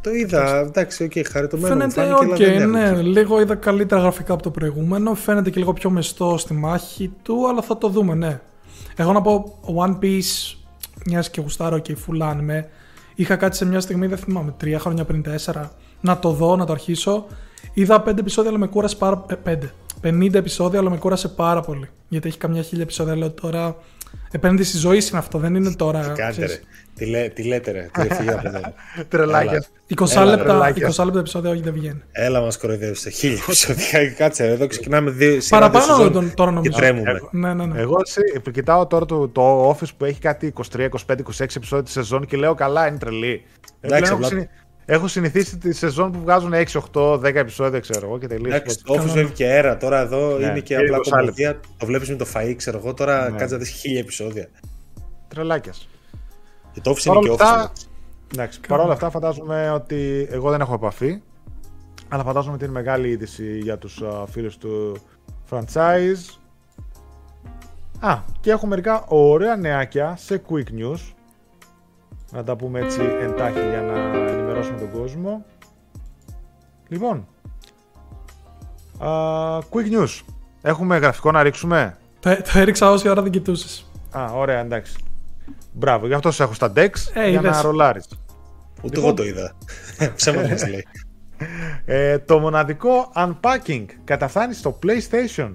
[0.00, 1.74] Το είδα, εντάξει, οκ, χαριτωμένο.
[1.74, 3.00] μου Φαίνεται, φάνηκε, οκ, αλλά δεν ναι, έχω.
[3.00, 5.14] λίγο είδα καλύτερα γραφικά από το προηγούμενο.
[5.14, 8.40] Φαίνεται και λίγο πιο μεστό στη μάχη του, αλλά θα το δούμε, ναι.
[8.96, 10.56] Εγώ να πω, One Piece,
[11.06, 12.64] μιας και γουστάρω και full anime,
[13.14, 16.64] είχα κάτι σε μια στιγμή, δεν θυμάμαι, τρία χρόνια πριν, τέσσερα, να το δω, να
[16.66, 17.26] το αρχίσω.
[17.74, 19.72] Είδα πέντε επεισόδια, αλλά με κούρασε πάρα ε, πέντε.
[20.02, 21.88] 50 επεισόδια, αλλά με κούρασε πάρα πολύ.
[22.08, 23.76] Γιατί έχει καμιά χίλια επεισόδια, λέω τώρα.
[24.30, 26.00] Επένδυση ζωή είναι αυτό, δεν είναι τώρα.
[26.00, 26.60] Τι κάνετε, ξέρεις, ρε.
[26.94, 27.88] Τι, λέ, τι λέτε, ρε.
[27.92, 28.60] Τι φύγει από εδώ.
[29.08, 29.64] Τρελάκια.
[29.96, 30.92] 20 Έλα, λεπτά, τρελάκια.
[30.96, 32.02] 20 λεπτά επεισόδια, όχι δεν βγαίνει.
[32.12, 33.10] Έλα, μας κοροϊδεύστε.
[33.10, 34.08] Χίλια επεισόδια.
[34.18, 36.78] Κάτσε, ρε, εδώ ξεκινάμε δύο σειρά Παραπάνω δύο σεζόν τον- τώρα Και νομίζω.
[36.78, 37.20] τρέμουμε.
[37.30, 37.80] Ναι, ναι, ναι.
[37.80, 40.88] Εγώ εσύ, που κοιτάω τώρα το, το Office που έχει κάτι 23, 25,
[41.38, 43.44] 26 επεισόδια τη σεζόν και λέω καλά, είναι τρελή.
[43.80, 44.48] Ε, Εντάξει, πλέον
[44.86, 48.18] έχω, απλά- συνη- έχω συνηθίσει τη σεζόν που βγάζουν 6, 8, 10 επεισόδια, ξέρω εγώ
[48.18, 48.54] και τελείως.
[48.54, 49.76] Εντάξει, το Office βλέπει και αέρα.
[49.76, 51.60] Τώρα εδώ Ναι, είναι και είναι απλά 20 κομμωδία.
[51.78, 52.94] Το βλέπεις με το φαΐ, ξέρω εγώ.
[52.94, 53.36] Τώρα Ναι.
[53.38, 54.48] κάτσε να δεις χίλια επεισόδια.
[55.28, 55.88] Τρελάκιας.
[56.72, 57.46] Και το Office Παρ' είναι όλα και Office.
[57.46, 57.86] αυτά, εντάξει.
[58.34, 61.20] εντάξει, παρ' όλα αυτά φαντάζομαι ότι εγώ δεν έχω επαφή,
[62.08, 64.96] αλλά φαντάζομαι ότι είναι μεγάλη είδηση για τους uh, φίλους του
[65.50, 66.38] franchise.
[68.00, 70.98] Α, και έχω μερικά ωραία νεάκια σε quick news.
[72.36, 73.98] Να τα πούμε έτσι εντάχει για να
[74.28, 75.44] ενημερώσουμε τον κόσμο.
[76.88, 77.26] Λοιπόν,
[78.98, 79.08] α,
[79.58, 80.20] quick news.
[80.62, 83.90] Έχουμε γραφικό να ρίξουμε; Το, το έριξα όση ώρα δεν κοιτούσες.
[84.16, 84.96] Α, ωραία, εντάξει.
[85.72, 87.50] Μπράβο, γι' αυτό σε έχω στα decks Ε, για είδες.
[87.56, 88.08] να ρολάρεις.
[88.82, 89.56] Ούτε εγώ το είδα.
[90.16, 90.86] Ψέματα μα λέει.
[91.84, 95.54] Ε, το μοναδικό unpacking καταφθάνεις στο PlayStation.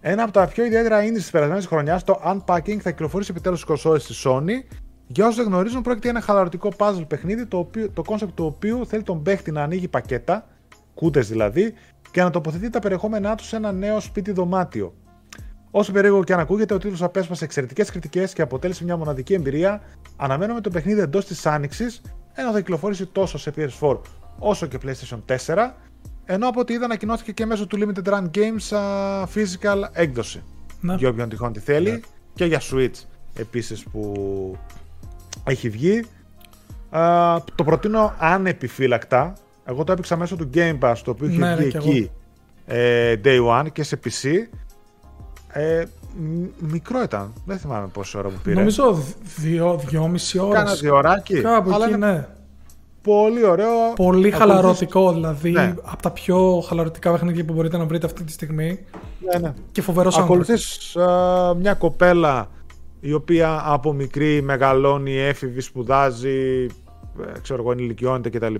[0.00, 3.70] Ένα από τα πιο ιδιαίτερα indies της περασμένης χρονιάς, το unpacking θα κυκλοφορήσει επιτέλους στις
[3.70, 4.76] κονσόλες της Sony.
[5.06, 8.44] Για όσους δεν γνωρίζουν, πρόκειται για ένα χαλαρωτικό puzzle παιχνίδι το, οποίο, το concept του
[8.44, 10.46] οποίου θέλει τον παίχτη να ανοίγει πακέτα,
[10.94, 11.74] κούτες δηλαδή,
[12.10, 14.94] και να τοποθετεί τα περιεχόμενά του σε ένα νέο σπίτι δωμάτιο.
[15.70, 19.82] Όσο περίεργο και αν ακούγεται, ο τίτλος απέσπασε εξαιρετικές κριτικές και αποτέλεσε μια μοναδική εμπειρία.
[20.16, 22.02] Αναμένουμε το παιχνίδι εντός της άνοιξης,
[22.34, 23.98] ενώ θα κυκλοφορήσει τόσο σε PS4
[24.38, 25.70] όσο και PlayStation 4.
[26.24, 30.42] Ενώ από ό,τι είδα ανακοινώθηκε και μέσω του Limited Run Games α, physical έκδοση.
[30.80, 30.94] Ναι.
[30.94, 31.90] Για όποιον τυχόν τη θέλει.
[31.90, 32.00] Ναι.
[32.34, 33.04] Και για Switch
[33.34, 34.56] επίσης που
[35.46, 36.04] έχει βγει.
[36.90, 39.32] Α, το προτείνω ανεπιφύλακτα.
[39.64, 42.10] Εγώ το έπαιξα μέσω του Game Pass, το οποίο είχε Ναι, ναι, βγει κι εκεί
[42.66, 44.28] ε, Day One και σε PC.
[45.48, 45.84] Ε,
[46.16, 47.32] μ- μικρό ήταν.
[47.44, 48.54] Δεν θυμάμαι πόση ώρα μου πήρε.
[48.56, 49.02] Νομίζω
[49.36, 50.54] δύο, δυόμιση ώρες.
[50.54, 51.40] Κάνα δύο ωράκι.
[51.40, 52.26] Κάπου αλλά εκεί, είναι ναι.
[53.02, 53.68] πολύ ωραίο.
[53.96, 55.74] Πολύ Ακολουθείς- χαλαρωτικό, δηλαδή Ναι.
[55.82, 58.78] από τα πιο χαλαρωτικά παιχνίδια που μπορείτε να βρείτε αυτή τη στιγμή.
[59.32, 59.54] Ναι, ναι.
[59.72, 60.22] Και φοβερός soundtrack.
[60.22, 62.48] Ακολουθείς α, μια κοπέλα
[63.00, 66.66] η οποία από μικρή μεγαλώνει, έφηβη, σπουδάζει,
[67.20, 68.54] ε, ξέρω εγώ, ενηλικιώνεται κτλ.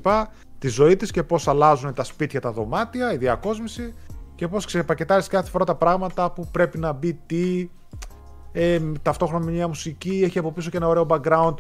[0.59, 3.95] Τη ζωή της και πώς αλλάζουν τα σπίτια, τα δωμάτια, η διακόσμηση
[4.35, 7.71] και πώς ξεπακετάρεις κάθε φορά τα πράγματα που πρέπει να μπει τι,
[8.53, 11.55] ε, ταυτόχρονα με μια μουσική, έχει από πίσω και ένα ωραίο background.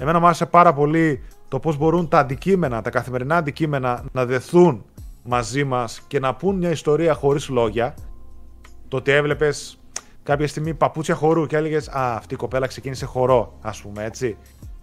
[0.00, 4.84] Εμένα μου άρεσε πάρα πολύ το πώς μπορούν τα αντικείμενα, τα καθημερινά αντικείμενα να δεθούν
[5.24, 7.94] μαζί μας και να πούν μια ιστορία χωρίς λόγια.
[8.88, 9.78] Το ότι έβλεπες
[10.24, 14.36] κάποια στιγμή παπούτσια χορού και έλεγες Α, αυτή η κοπέλα ξεκίνησε χορό, ας πούμε έτσι.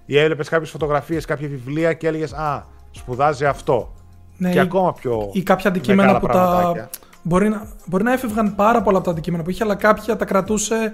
[0.06, 3.94] Ή έβλεπες κάποιες φωτογραφίες, κάποια βιβλία και έλεγες Α, σπουδάζει αυτό.
[4.38, 5.30] Ναι, και ή- ακόμα πιο.
[5.34, 6.32] Ή κάποια αντικείμενα μεγάλα που τα.
[6.34, 6.90] πραγματάκια.
[7.24, 10.26] Μπορεί να, μπορεί να έφευγαν πάρα πολλά από τα αντικείμενα που είχε, αλλά κάποια τα
[10.26, 10.94] κρατούσε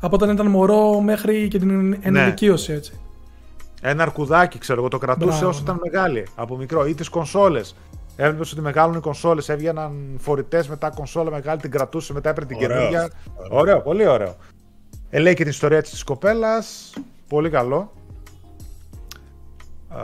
[0.00, 1.96] από όταν ήταν μωρό μέχρι και την Ναι.
[2.00, 3.00] ενηλικίωση έτσι.
[3.82, 5.64] Ένα αρκουδάκι, ξέρω εγώ, το κρατούσε Μπράβο, όσο ναι.
[5.64, 6.86] ήταν μεγάλη, από μικρό.
[6.86, 7.76] Ή τις κονσόλες.
[8.20, 12.56] Έβλεπες ότι μεγάλωνε οι κονσόλες, έβγαιναν φορητές μετά κονσόλα μεγάλη, την κρατούσε, μετά έπαιρνε την
[12.56, 13.02] Ωραίος καινούργια.
[13.02, 13.56] αυτό.
[13.56, 14.36] Ωραίο, πολύ ωραίο.
[15.10, 16.92] Ε, λέει και την ιστορία της κοπέλας.
[17.28, 17.92] Πολύ καλό.
[19.88, 20.02] Α,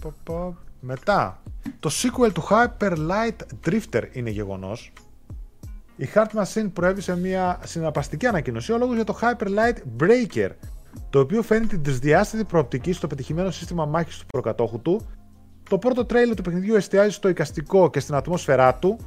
[0.00, 0.56] πα, πα.
[0.80, 1.42] Μετά,
[1.80, 4.92] το sequel του Hyper Light Drifter είναι γεγονός.
[5.96, 10.50] Η Heart Machine προέβη σε μια συναπαστική ανακοίνωση ο λόγος για το Hyper Light Breaker,
[11.10, 15.00] το οποίο φέρνει την τρισδιάστατη προοπτική στο πετυχημένο σύστημα μάχης του προκατόχου του.
[15.68, 18.98] Το πρώτο τρέιλερ του παιχνιδιού εστιάζει στο εικαστικό και στην ατμόσφαιρά του,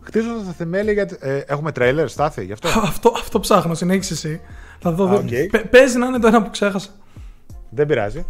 [0.00, 1.08] χτίζοντας τα θεμέλια για...
[1.20, 4.40] Ε, έχουμε τρέιλερ, Στάθη, γι' αυτό; αυτό, αυτό ψάχνω, συνέχισε εσύ.
[4.80, 5.08] Θα δω.
[5.08, 5.28] Α, οκ.
[5.50, 6.90] Παι- παίζει να είναι το ένα που ξέχασα.
[7.70, 8.24] Δεν πειράζει.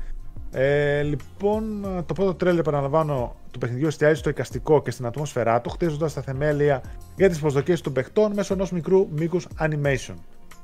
[0.51, 5.71] Ε, λοιπόν, το πρώτο τρέιλερ, επαναλαμβάνω, του παιχνιδιού εστιάζει στο εικαστικό και στην ατμόσφαιρά του,
[5.71, 6.83] χτίζοντας τα θεμέλια
[7.17, 10.15] για τις προσδοκίες των παιχτών μέσω ενός μικρού μήκους animation.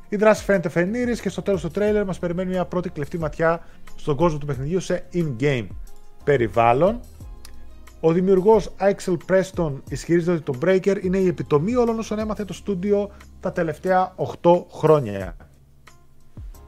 [0.08, 3.60] Η δράση φαίνεται φενήρης και στο τέλος του τρέλερ μας περιμένει μια πρώτη κλεφτή ματιά
[3.96, 5.66] στον κόσμο του παιχνιδιού σε in-game
[6.24, 7.00] περιβάλλον.
[8.06, 12.52] Ο δημιουργός Axel Preston ισχυρίζεται ότι το Breaker είναι η επιτομή όλων όσων έμαθε το
[12.52, 13.10] στούντιο
[13.40, 15.36] τα τελευταία 8 χρόνια.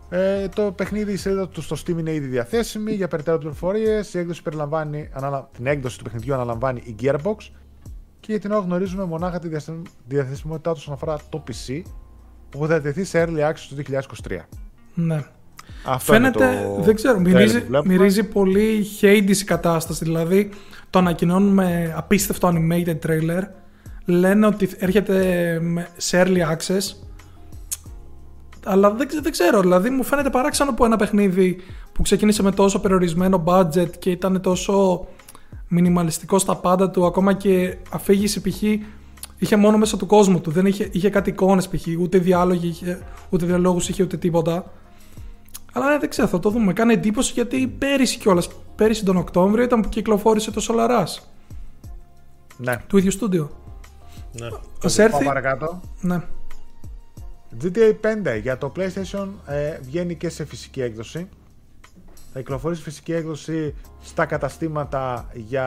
[0.09, 4.15] Ε, το παιχνίδι, η σελίδα του στο Steam είναι ήδη διαθέσιμη για περαιτέρω πληροφορίες.
[4.15, 5.49] Η έκδοση περιλαμβάνει, αναλα...
[5.57, 7.37] την έκδοση του παιχνιδιού αναλαμβάνει η Gearbox
[8.21, 11.83] και για την ώρα γνωρίζουμε μονάχα τη διασυ- διαθεσιμότητά του όσον αφορά το PC
[12.51, 14.39] που θα τεθεί σε Early Access το 2023.
[14.95, 15.25] Ναι.
[15.85, 17.93] Αυτό Φαίνεται, είναι το δεν ξέρω, trailer μυρίζει, που βλέπουμε.
[17.93, 20.05] μυρίζει πολύ Hades η κατάσταση.
[20.05, 20.51] Δηλαδή,
[20.97, 23.43] το ανακοινώνουν με απίστευτο animated trailer.
[24.05, 25.15] Λένε ότι έρχεται
[25.63, 26.97] με- σε early access.
[28.65, 31.57] Αλλά δεν, ξε- δεν ξέρω, δηλαδή μου φαίνεται παράξενο που ένα παιχνίδι
[31.93, 35.07] που ξεκίνησε με τόσο περιορισμένο budget και ήταν τόσο
[35.69, 38.63] μινιμαλιστικό στα πάντα του, ακόμα και αφήγηση π.χ.
[39.39, 40.51] είχε μόνο μέσα του κόσμου του.
[40.51, 41.87] Δεν είχε, είχε κάτι εικόνες π.χ.
[42.01, 42.99] ούτε διάλογοι, είχε,
[43.31, 44.73] ούτε διαλόγους είχε ούτε τίποτα.
[45.77, 46.73] Αλλά ναι, δεν ξέρω, θα το δούμε.
[46.73, 51.23] Κάνει εντύπωση γιατί πέρυσι κιόλας, πέρυσι τον Οκτώβριο ήταν που κυκλοφόρησε το Solaras
[52.57, 52.77] Ναι.
[52.87, 53.51] του ίδιου στούντιο.
[54.33, 54.47] Ναι.
[54.47, 55.25] Α Πάμε έρθει.
[55.25, 55.81] παρακάτω.
[56.01, 56.21] Ναι.
[57.63, 61.29] GTA 5 για το PlayStation ε, βγαίνει και σε φυσική έκδοση.
[62.33, 65.67] Θα κυκλοφορήσει φυσική έκδοση στα καταστήματα για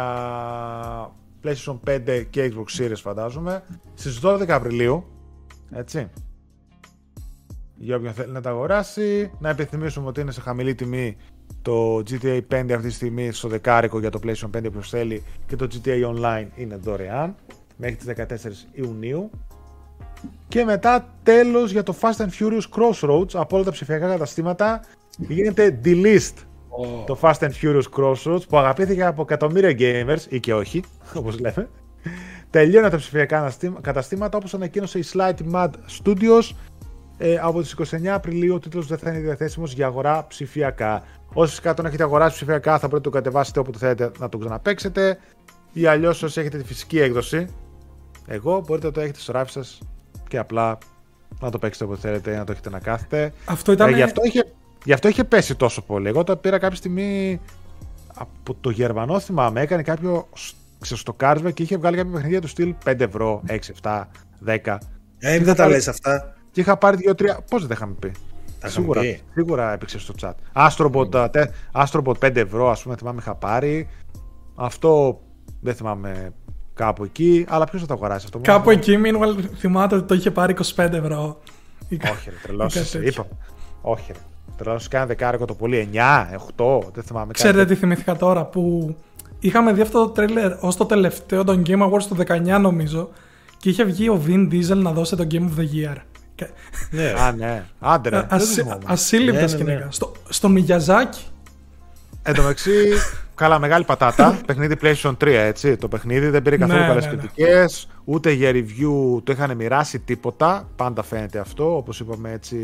[1.44, 3.64] PlayStation 5 και Xbox Series φαντάζομαι
[3.94, 5.06] στις 12 Απριλίου.
[5.72, 6.10] Έτσι.
[7.82, 9.32] Για όποιον θέλει να τα αγοράσει.
[9.40, 11.18] Να επιθυμίσουμε ότι είναι σε χαμηλή τιμή
[11.62, 15.56] το GTA 5 αυτή τη στιγμή στο δεκάρικο για το PlayStation 5 που θέλει και
[15.56, 17.36] το GTA Online είναι δωρεάν
[17.78, 18.24] μέχρι τις 14
[18.72, 19.30] Ιουνίου.
[20.48, 24.82] Και μετά τέλος για το Fast and Furious Crossroads από όλα τα ψηφιακά καταστήματα
[25.18, 26.34] γίνεται delist
[27.06, 30.84] το Fast and Furious Crossroads που αγαπήθηκε από εκατομμύρια gamers ή και όχι,
[31.20, 31.70] όπως λέμε.
[32.50, 35.70] Τελειώνει τα ψηφιακά αναστήμα- καταστήματα όπως ανακοίνωσε η Slight Mad
[36.04, 36.50] Studios
[37.22, 41.04] ε, από τις 29 Απριλίου ο τίτλος δεν θα είναι διαθέσιμος για αγορά ψηφιακά.
[41.34, 44.40] Όσοι φυσικά τον έχετε αγοράσει ψηφιακά θα πρέπει να το κατεβάσετε όποτε θέλετε να τον
[44.40, 45.20] ξαναπαίξετε
[45.74, 47.48] ή αλλιώς όσοι έχετε τη φυσική έκδοση
[48.32, 49.80] εγώ μπορείτε να το έχετε στο ράφι σας
[50.28, 50.78] και απλά
[51.40, 53.34] να το παίξετε όποτε θέλετε ή να το έχετε να κάθετε.
[53.46, 53.90] Αυτό ήταν.
[53.94, 54.46] Ε, γι, αυτό είχε,
[54.84, 56.08] γι' αυτό είχε πέσει τόσο πολύ.
[56.08, 57.42] Εγώ το πήρα κάποια στιγμή
[58.16, 62.76] από το Γερμανό, θυμάμαι, έκανε κάποιο σ- ξεστοκάρισμα και είχε βγάλει κάποια παιχνίδια του στυλ
[62.86, 64.08] 5 ευρώ, 6, 7,
[64.46, 64.78] 10.
[65.20, 66.34] Ε, μην δεν τα λες αυτά.
[66.52, 67.26] Και είχα πάρει 2-3.
[67.50, 69.22] Πώς δεν τα είχαμε πει; Τα είχαμε Σίγουρα, πει.
[69.34, 70.34] σίγουρα έπαιξε στο chat.
[70.68, 73.90] Astrobot, α, τε- Astrobot 5 ευρώ, ας πούμε, θυμάμαι είχα πάρει.
[74.56, 75.20] Αυτό
[75.62, 76.34] δεν θυμάμαι
[76.74, 77.46] κάπου εκεί.
[77.50, 78.38] Αλλά ποιος θα το αγοράσει αυτό.
[78.38, 81.40] μόνο Κάπου μου; εκεί, meanwhile, θυμάται ότι το είχε πάρει 25 ευρώ.
[81.92, 82.76] Όχι, ρε, τρελός.
[82.76, 83.08] Ή κάτι τέτοιο.
[83.10, 83.28] Είπα.
[83.82, 84.20] Όχι, ρε.
[84.58, 85.90] Τρελός, κάνα δεκάρικο το πολύ.
[85.94, 87.26] 9, 8, δεν θυμάμαι.
[87.26, 87.74] κάτι Ξέρετε τέτοιο.
[87.76, 88.96] τι θυμήθηκα τώρα που
[89.40, 93.10] είχαμε δει αυτό το τρέλερ ως το τελευταίο των Game Awards του 19 νομίζω
[93.58, 95.96] και είχε βγει ο Vin Diesel να δώσει το Game of the Year.
[96.40, 96.50] Και-
[96.92, 97.14] Ναι.
[97.18, 97.64] Α, ναι.
[97.80, 98.16] Άντε, ρε.
[98.20, 98.82] δεν το ασύ- θυμόμουν.
[98.86, 99.74] Ασύλληπτα Ναι, ναι, σκηνικά.
[99.80, 99.88] ναι.
[99.90, 101.24] Στο, στο Μιγιαζάκι.
[102.24, 102.72] Εν τω μεταξύ,
[103.36, 104.40] καλά, μεγάλη πατάτα.
[104.48, 105.76] παιχνίδι PlayStation 3, έτσι.
[105.78, 107.18] Το παιχνίδι δεν πήρε καθόλου Ναι, καλές ναι, ναι.
[107.18, 107.88] κριτικές.
[108.06, 110.70] Ούτε για review το είχαν μοιράσει τίποτα.
[110.76, 112.58] Πάντα φαίνεται αυτό, όπως είπαμε έτσι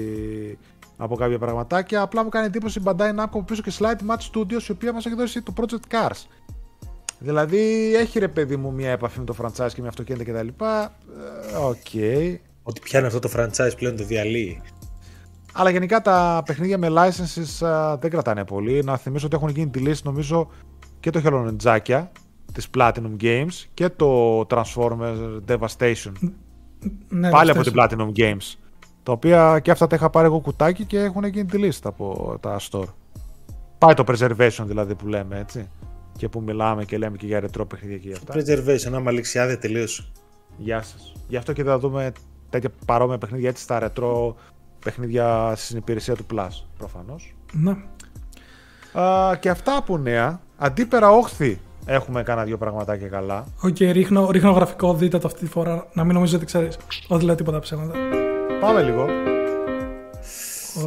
[0.98, 2.02] από κάποια πραγματάκια.
[2.02, 4.94] Απλά μου κάνει εντύπωση η Bandai Namco από πίσω και Slightly Mad Studios, η οποία
[4.94, 6.24] μας έχει δώσει το Project Cars.
[7.20, 10.48] Δηλαδή έχει ρε παιδί μου μια επαφή με το franchise και με αυτοκίνητα κτλ.
[10.48, 11.94] Ε, Οκ.
[12.68, 14.62] Ότι πιάνει αυτό το franchise πλέον το διαλύει.
[15.54, 18.84] Αλλά γενικά τα παιχνίδια με licenses α, δεν κρατάνε πολύ.
[18.84, 20.48] Να θυμίσω ότι έχουν γίνει delist νομίζω
[21.00, 22.12] και τα χελωνονιντζάκια
[22.54, 26.12] της Platinum Games και το Transformers Devastation.
[27.10, 27.68] Ναι, Πάλι αυτές.
[27.68, 28.58] από την Platinum Games.
[29.04, 32.38] Τα οποία και αυτά τα είχα πάρει εγώ κουτάκι και έχουν γίνει τη λίστα από
[32.40, 32.88] τα store.
[33.78, 35.70] Πάει το preservation δηλαδή που λέμε έτσι.
[36.18, 38.34] Και που μιλάμε και λέμε και για ρετρό παιχνίδια και για αυτά.
[38.36, 40.06] Preservation, άμα ληξιάδε τελείωσε.
[40.58, 41.14] Γεια σας.
[41.28, 42.12] Γι' αυτό και θα δούμε
[42.60, 44.36] τέτοια παρόμοια παιχνίδια έτσι στα ρετρό
[44.84, 47.36] παιχνίδια στην υπηρεσία του Plus προφανώς.
[47.52, 47.76] Ναι.
[49.40, 50.40] και αυτά από νέα.
[50.58, 53.46] Αντίπερα όχθη έχουμε κάνα δύο πραγματάκια καλά.
[53.62, 55.88] OK, okay, ρίχνω, ρίχνω γραφικό, δείτε το αυτή τη φορά.
[55.94, 56.78] Να μην νομίζετε ότι ξέρεις.
[57.08, 57.94] Όχι λέω τίποτα ψέματα.
[58.62, 59.06] Πάμε λίγο.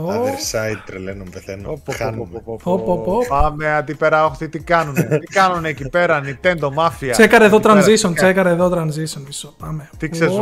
[0.07, 1.83] Other side τρελαίνω, πεθαίνω.
[3.29, 5.19] Πάμε αντίπερα όχθη, τι κάνουνε.
[5.19, 7.11] τι κάνουνε εκεί πέρα, Nintendo, Mafia.
[7.11, 9.23] Τσέκαρε εδώ transition, τσέκαρε εδώ transition.
[9.27, 9.91] Μισό, πάμε.
[9.97, 10.35] Τι ξέρεις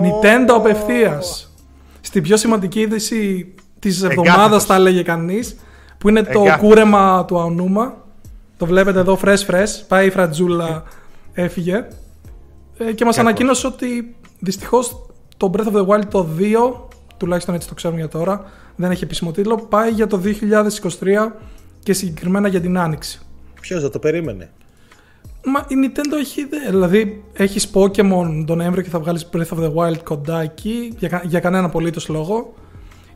[0.00, 1.54] Nintendo απευθείας.
[2.00, 5.56] Στην πιο σημαντική είδηση της εβδομάδας, θα έλεγε κανείς,
[5.98, 7.96] που είναι το κούρεμα του Αονούμα.
[8.56, 9.68] Το βλέπετε εδώ fresh fresh.
[9.88, 10.82] Πάει η φρατζούλα,
[11.32, 11.86] έφυγε.
[12.78, 15.06] Ε, και μας ανακοίνωσε ότι δυστυχώς
[15.36, 16.72] το Breath of the Wild το 2,
[17.16, 18.44] τουλάχιστον έτσι το ξέρουμε για τώρα,
[18.76, 20.20] δεν έχει επίσημο τίτλο, πάει για το
[21.00, 21.32] 2023
[21.82, 23.20] και συγκεκριμένα για την Άνοιξη.
[23.60, 24.50] Ποιος θα το περίμενε;
[25.48, 29.74] Μα η Nintendo έχει Δηλαδή, έχεις Pokémon τον Νοέμβριο και θα βγάλεις Breath of the
[29.74, 32.54] Wild κοντά εκεί για, για κανένα απολύτως λόγο.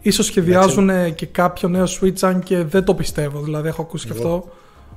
[0.00, 3.40] Ίσως σχεδιάζουν και κάποιο νέο Switch, αν και δεν το πιστεύω.
[3.40, 4.48] Δηλαδή, έχω ακούσει εγώ, και αυτό.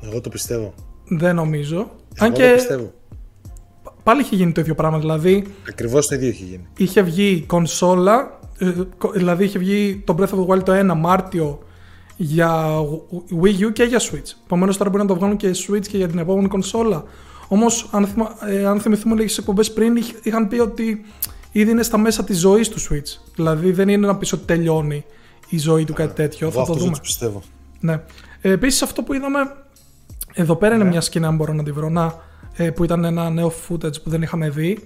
[0.09, 0.73] Εγώ το πιστεύω.
[1.07, 1.75] Δεν νομίζω.
[1.75, 2.91] Εγώ αν το και πιστεύω.
[4.03, 4.99] πάλι είχε γίνει το ίδιο πράγμα.
[4.99, 6.67] Δηλαδή, Ακριβώς το ίδιο είχε γίνει.
[6.77, 8.71] είχε βγει κονσόλα, ε,
[9.13, 11.59] δηλαδή είχε βγει το Breath of the Wild το 1 Μάρτιο
[12.15, 12.79] για
[13.41, 14.33] Wii U και για Switch.
[14.45, 17.03] Επομένως τώρα μπορεί να το βγάλουν και Switch και για την επόμενη κονσόλα.
[17.47, 21.05] Όμως, αν, θυμα, ε, αν θυμηθούμε λίγες εκπομπές πριν, είχαν πει ότι
[21.51, 23.31] ήδη είναι στα μέσα της ζωής του Switch.
[23.35, 25.05] Δηλαδή δεν είναι να πεις ότι τελειώνει
[25.49, 26.47] η ζωή του κάτι τέτοιο.
[26.47, 26.95] Εγώ θα το αυτό δούμε.
[26.95, 27.41] το πιστεύω.
[27.79, 28.01] Ναι.
[28.41, 29.55] Ε, Επίσης, αυτό που είδαμε.
[30.33, 31.89] Εδώ πέρα είναι μια σκηνή, αν μπορώ να τη βρω.
[31.89, 32.15] Να,
[32.55, 34.79] ε, που ήταν ένα νέο footage που δεν είχαμε δει.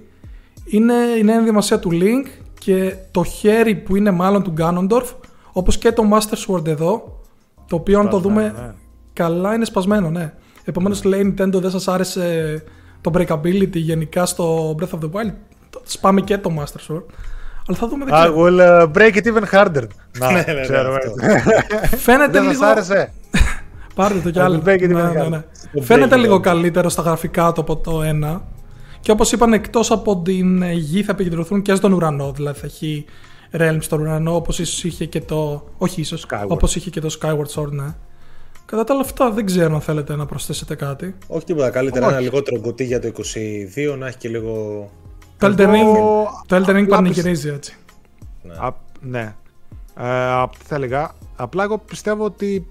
[0.65, 2.27] Είναι η νέα ενδυμασία του Link
[2.59, 5.15] και το χέρι που είναι μάλλον του Ganondorf,
[5.57, 7.19] όπως και το Master Sword εδώ,
[7.67, 8.73] το οποίο αν το δούμε ναι.
[9.13, 10.33] καλά είναι σπασμένο, ναι.
[10.63, 12.63] Επομένως λέει η Nintendo δεν σας άρεσε
[13.01, 15.33] το breakability γενικά στο Breath of the Wild,
[15.69, 17.03] το- σπάμε και το Master Sword.
[17.67, 18.35] Αλλά θα δούμε, δεν I ξέρω.
[18.37, 19.83] will uh, break it even harder.
[20.19, 21.13] Να, Ναι, ναι, ναι, ξέρω αυτό.
[21.19, 21.95] έτσι.
[22.05, 22.53] Φαίνεται Δεν λίγο...
[22.53, 23.13] σας άρεσε;
[23.95, 24.61] Πάρτε το κι I will άλλο.
[24.65, 25.29] break it Ναι, even ναι, harder.
[25.29, 25.43] ναι.
[25.73, 26.41] Το Φαίνεται break it λίγο even.
[26.41, 27.99] καλύτερο στα γραφικά του από το
[28.35, 28.39] 1.
[28.99, 32.31] Και όπως είπαν εκτός από την ε, γη θα επικεντρωθούν και στον ουρανό.
[32.35, 33.05] Δηλαδή θα έχει
[33.51, 35.67] realms στον ουρανό όπως ίσως είχε και το...
[35.77, 36.47] Όχι ίσως, Skyward.
[36.47, 37.95] όπως είχε και το Skyward Sword, ναι.
[38.65, 41.15] Κατά τα άλλα αυτά δεν ξέρω αν θέλετε να προσθέσετε κάτι.
[41.27, 41.69] Όχι τίποτα.
[41.69, 42.13] Καλύτερα Όχι.
[42.13, 43.11] ένα λιγότερο κουτί για το
[43.93, 44.89] 22 να έχει και λίγο.
[45.37, 47.77] Το Elden Εγώ Ring, το Elden Ring απλά πανηγυρίζει έτσι.
[48.57, 48.69] Α,
[49.01, 49.35] ναι.
[49.99, 51.11] Ε, απ' τι θα έλεγα.
[51.35, 52.67] Απλά εγώ πιστεύω ότι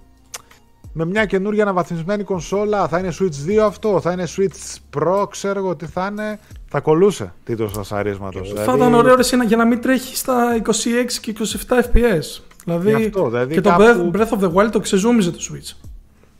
[0.93, 5.59] με μια καινούργια αναβαθμισμένη κονσόλα θα είναι Switch 2 αυτό, θα είναι Switch Pro, ξέρω
[5.59, 6.39] εγώ τι θα είναι.
[6.69, 8.45] Θα κολούσε τίτλος ασαρίσματο.
[8.45, 12.43] Θα ήταν ωραίο ρε, εσύ, να- για να μην τρέχει στα 26 και 27 FPS.
[12.65, 15.77] Δηλαδή, Γι' αυτό, δηλαδή και κάπου- το Breath of the Wild το ξεζούμιζε το Switch.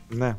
[0.09, 0.35] Ναι.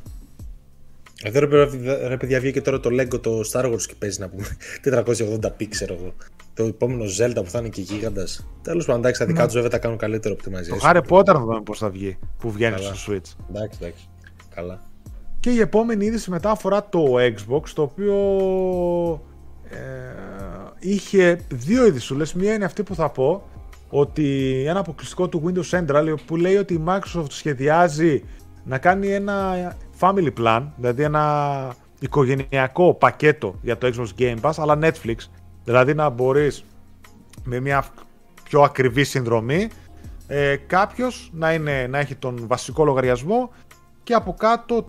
[1.23, 4.28] Εδώ ρε, παιδιά- ρε παιδιά βγήκε τώρα το Lego το Star Wars και παίζει να
[4.28, 4.44] πούμε
[4.85, 6.12] 480p ξέρω εγώ.
[6.55, 8.47] Το επόμενο Zelda που θα είναι και γίγαντας.
[8.62, 10.78] Τέλος πάντων, εντάξει, τα δικά τους βέβαια τα κάνουν καλύτερο optimization.
[10.81, 12.94] Το Harry Potter να δούμε πώς θα βγει που βγαίνει Καλά.
[12.94, 13.32] στο Switch.
[13.51, 14.09] Εντάξει, εντάξει.
[14.55, 14.81] Καλά.
[15.40, 18.15] Και η επόμενη είδηση μετά αφορά το Xbox, το οποίο
[19.70, 19.78] ε,
[20.78, 22.34] είχε δύο ειδησούλες.
[22.34, 23.42] Μία είναι αυτή που θα πω,
[23.90, 28.24] ότι ένα αποκλειστικό του Windows Central που λέει ότι η Microsoft σχεδιάζει
[28.64, 29.54] να κάνει ένα
[30.00, 35.16] family plan, δηλαδή ένα οικογενειακό πακέτο για το Xbox Game Pass, αλλά Netflix.
[35.64, 36.64] Δηλαδή να μπορείς
[37.44, 37.84] με μια
[38.44, 39.68] πιο ακριβή συνδρομή
[40.26, 43.50] ε, κάποιος να, είναι, να έχει τον βασικό λογαριασμό
[44.02, 44.88] και από κάτω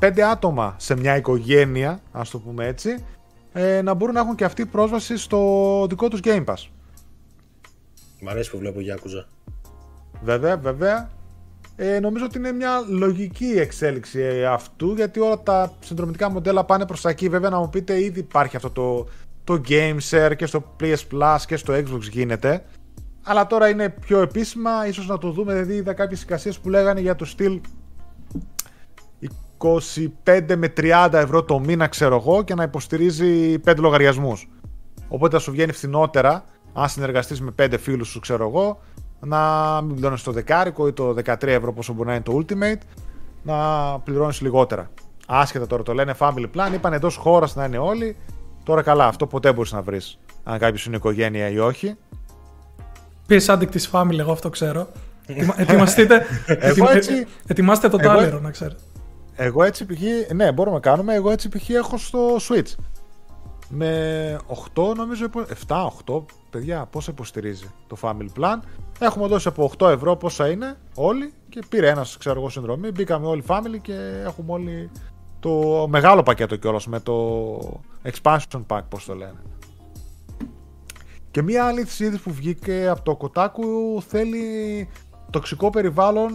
[0.00, 3.04] 4-5 άτομα σε μια οικογένεια, ας το πούμε έτσι,
[3.60, 6.66] ε, να μπορούν να έχουν και αυτοί πρόσβαση στο δικό τους Game Pass.
[8.20, 9.24] Μ' αρέσει που βλέπω Yakuza.
[10.22, 11.10] Βέβαια, βέβαια.
[11.76, 16.86] Ε, νομίζω ότι είναι μια λογική εξέλιξη ε, αυτού, γιατί όλα τα συνδρομητικά μοντέλα πάνε
[16.86, 17.28] προς τα εκεί.
[17.28, 19.08] Βέβαια, να μου πείτε, ήδη υπάρχει αυτό το,
[19.44, 22.64] το Game Share και στο PS Plus και στο Xbox γίνεται.
[23.22, 27.00] Αλλά τώρα είναι πιο επίσημα, ίσως να το δούμε, δηλαδή είδα κάποιες εικασίες που λέγανε
[27.00, 27.60] για το στυλ
[29.58, 34.48] 25 με 30 ευρώ το μήνα, ξέρω εγώ, και να υποστηρίζει 5 λογαριασμούς.
[35.08, 38.80] Οπότε θα σου βγαίνει φθηνότερα, αν συνεργαστείς με 5 φίλους σου, ξέρω εγώ,
[39.20, 39.40] να
[39.82, 42.80] μην πληρώνεις το δεκάρικο ή το 13 ευρώ πόσο μπορεί να είναι το Ultimate,
[43.42, 43.56] να
[43.98, 44.90] πληρώνεις λιγότερα.
[45.26, 48.16] Άσχετα τώρα το λένε family plan, είπαν εντός χώρας να είναι όλοι.
[48.64, 51.94] Τώρα καλά, αυτό ποτέ μπορείς να βρεις, αν κάποιος είναι οικογένεια ή όχι.
[53.28, 54.88] PS Addict της Family, εγώ αυτό ξέρω.
[55.26, 56.26] Ετοιμα- Ετοιμαστείτε.
[56.46, 58.80] ετοι- έτσι- ε- Ετοιμάστε το εγώ- τάλερο, να ξέρετε.
[59.40, 60.00] Εγώ έτσι π.χ.
[60.34, 61.14] Ναι, μπορούμε να κάνουμε.
[61.14, 61.68] Εγώ έτσι π.χ.
[61.68, 62.74] έχω στο Switch.
[63.68, 64.40] με
[64.74, 65.26] 8 νομίζω,
[65.66, 68.58] 7-8 παιδιά πόσα υποστηρίζει το Family Plan.
[68.98, 73.26] Έχουμε δώσει από 8 ευρώ πόσα είναι όλοι και πήρε ένας ξέρω εγώ συνδρομή, μπήκαμε
[73.26, 74.90] όλοι family και έχουμε όλοι
[75.40, 77.58] το μεγάλο πακέτο κιόλας με το
[78.04, 79.42] expansion pack πώς το λένε.
[81.30, 84.88] Και μία άλλη είδηση που βγήκε από το Kotaku θέλει
[85.30, 86.32] τοξικό περιβάλλον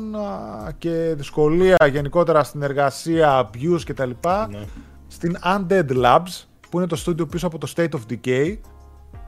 [0.78, 4.10] και δυσκολία γενικότερα στην εργασία, abuse κτλ.
[4.50, 4.66] Ναι.
[5.08, 8.58] Στην Undead Labs που είναι το στούντιο πίσω από το State of Decay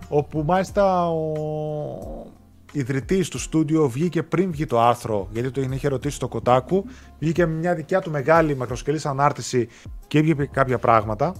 [0.09, 1.33] όπου μάλιστα ο
[2.71, 6.81] ιδρυτής του στούντιο βγήκε πριν βγει το άρθρο γιατί το είχε ρωτήσει το Kotaku
[7.19, 9.67] βγήκε με μια δικιά του μεγάλη μακροσκελής ανάρτηση
[10.07, 11.35] και έβγαινε κάποια πράγματα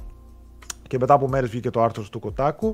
[0.88, 2.74] και μετά από μέρες βγήκε το άρθρο του Kotaku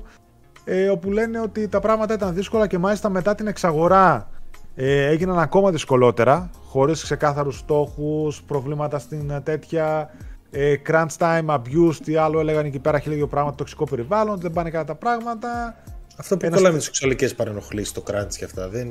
[0.64, 4.30] ε, όπου λένε ότι τα πράγματα ήταν δύσκολα και μάλιστα μετά την εξαγορά
[4.74, 10.10] ε, έγιναν ακόμα δυσκολότερα, χωρίς ξεκάθαρους στόχους, προβλήματα στην τέτοια,
[10.50, 14.50] ε, crunch time, abuse, τι άλλο έλεγαν εκεί πέρα, χίλια δύο πράγματα, τοξικό περιβάλλον, δεν
[14.52, 15.76] πάνε καλά τα πράγματα.
[16.16, 16.62] Αυτό που Ένας...
[16.62, 18.88] με τις σεξουαλικέ παρενοχλήσεις, το crunch και αυτά, δεν...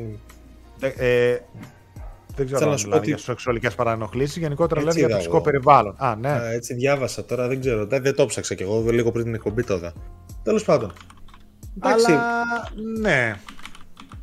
[0.80, 0.88] Ε,
[1.32, 1.40] ε,
[2.36, 3.08] δεν ξέρω αν μιλάνε ότι...
[3.08, 4.40] για σεξουαλικέ παρανοχλήσει.
[4.40, 5.95] Γενικότερα λένε για τοξικό περιβάλλον.
[5.98, 6.30] Α, ναι.
[6.30, 7.86] Α, έτσι διάβασα τώρα, δεν ξέρω.
[7.86, 9.94] Δεν, δεν το ψάξα κι εγώ λίγο πριν την εκπομπή τώρα.
[10.44, 10.94] Τέλος πάντων.
[11.78, 12.12] Εντάξει.
[12.12, 12.44] Αλλά,
[12.99, 13.36] ναι.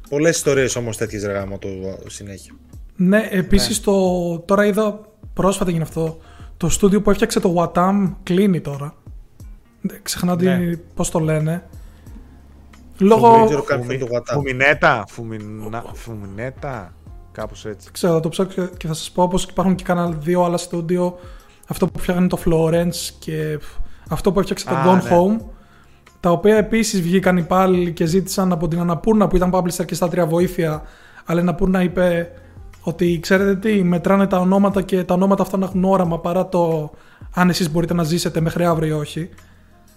[0.09, 1.69] Πολλές ιστορίες όμως τέτοιες ρεγάμα το
[2.07, 2.53] συνέχεια.
[2.97, 3.85] Ναι, επίσης ναι.
[3.85, 4.39] το.
[4.39, 5.01] Τώρα είδα
[5.35, 6.19] πρόσφατα γίνει αυτό.
[6.57, 8.95] Το στούντιο που έφτιαξε το Watam κλείνει τώρα.
[10.03, 10.77] Ξεχνάω ναι.
[10.95, 11.69] πώς το λένε.
[12.99, 13.49] Λόγω.
[14.25, 15.05] Φουμινέτα.
[15.95, 16.95] Φουμινέτα.
[17.33, 17.91] Κάπως έτσι.
[17.93, 21.19] Ξέρω, θα το ψάξω και θα σας πω πω υπάρχουν και κάνα δύο άλλα στούντιο.
[21.67, 23.59] Αυτό που φτιάχνει το Florence και
[24.09, 25.11] αυτό που έφτιαξε το Gone ναι.
[25.11, 25.45] Home
[26.21, 30.09] τα οποία επίσης βγήκαν υπάλληλοι και ζήτησαν από την Αναπούρνα που ήταν publisher και στα
[30.09, 30.83] τρία βοήθεια.
[31.25, 32.31] Αλλά η Αναπούρνα είπε
[32.81, 36.91] ότι ξέρετε τι, μετράνε τα ονόματα και τα ονόματα αυτά να έχουν όραμα παρά το
[37.35, 39.29] αν εσείς μπορείτε να ζήσετε μέχρι αύριο ή όχι.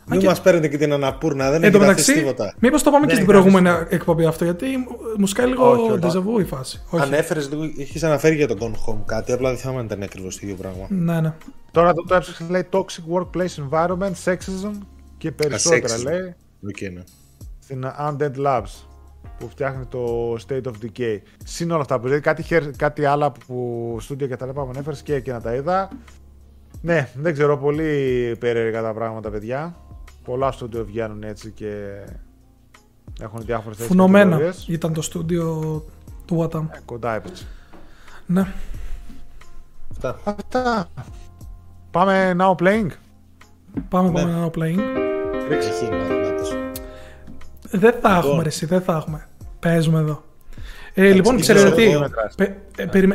[0.06, 0.26] Μην και...
[0.26, 2.54] μας παίρνετε και την Αναπούρνα, δεν έχει μεταξύ, τίποτα.
[2.60, 4.66] Μήπως το πάμε και στην προηγούμενη εκπομπή αυτό, γιατί
[5.18, 6.82] μου σκάει λίγο ντεζαβού η φάση.
[6.92, 10.36] Ανέφερε λίγο, είχες αναφέρει για τον Gone Home κάτι, απλά δεν θυμάμαι αν ήταν ακριβώς
[10.36, 10.86] το ίδιο πράγμα.
[10.90, 11.34] Ναι, ναι.
[11.72, 14.74] Τώρα το, το έψαξε λέει Toxic Workplace Environment, Sexism
[15.22, 16.36] και περισσότερα λέει
[16.72, 17.04] okay, ναι.
[17.60, 18.86] στην Undead Labs
[19.38, 21.18] που φτιάχνει το State of Decay.
[21.44, 22.44] Συν όλα αυτά που λέει, κάτι,
[22.76, 25.90] κάτι άλλα που στούντιο και τα λοιπά που ανέφερες και εκείνα τα είδα.
[26.82, 29.76] Ναι, δεν ξέρω, πολύ περίεργα τα πράγματα, παιδιά.
[30.24, 32.04] Πολλά στούντιο βγαίνουν έτσι και
[33.22, 33.92] έχουν διάφορες θέσεις.
[33.92, 35.84] Φουνωμένα ήταν το στούντιο
[36.26, 36.66] του Watam.
[36.72, 37.48] Ε, κοντά έπαιξε.
[38.26, 38.54] Ναι.
[39.92, 40.20] Αυτά.
[40.24, 40.90] Αυτά.
[41.92, 42.90] Πάμε now playing.
[43.90, 44.22] Πάμε, ναι.
[44.22, 45.10] πάμε now playing.
[47.72, 48.46] Δεν θα έχουμε λοιπόν.
[48.46, 49.28] εσύ, δεν θα έχουμε.
[49.60, 50.24] Παίζουμε εδώ.
[50.94, 51.92] Ε, λοιπόν, ξέρετε τι,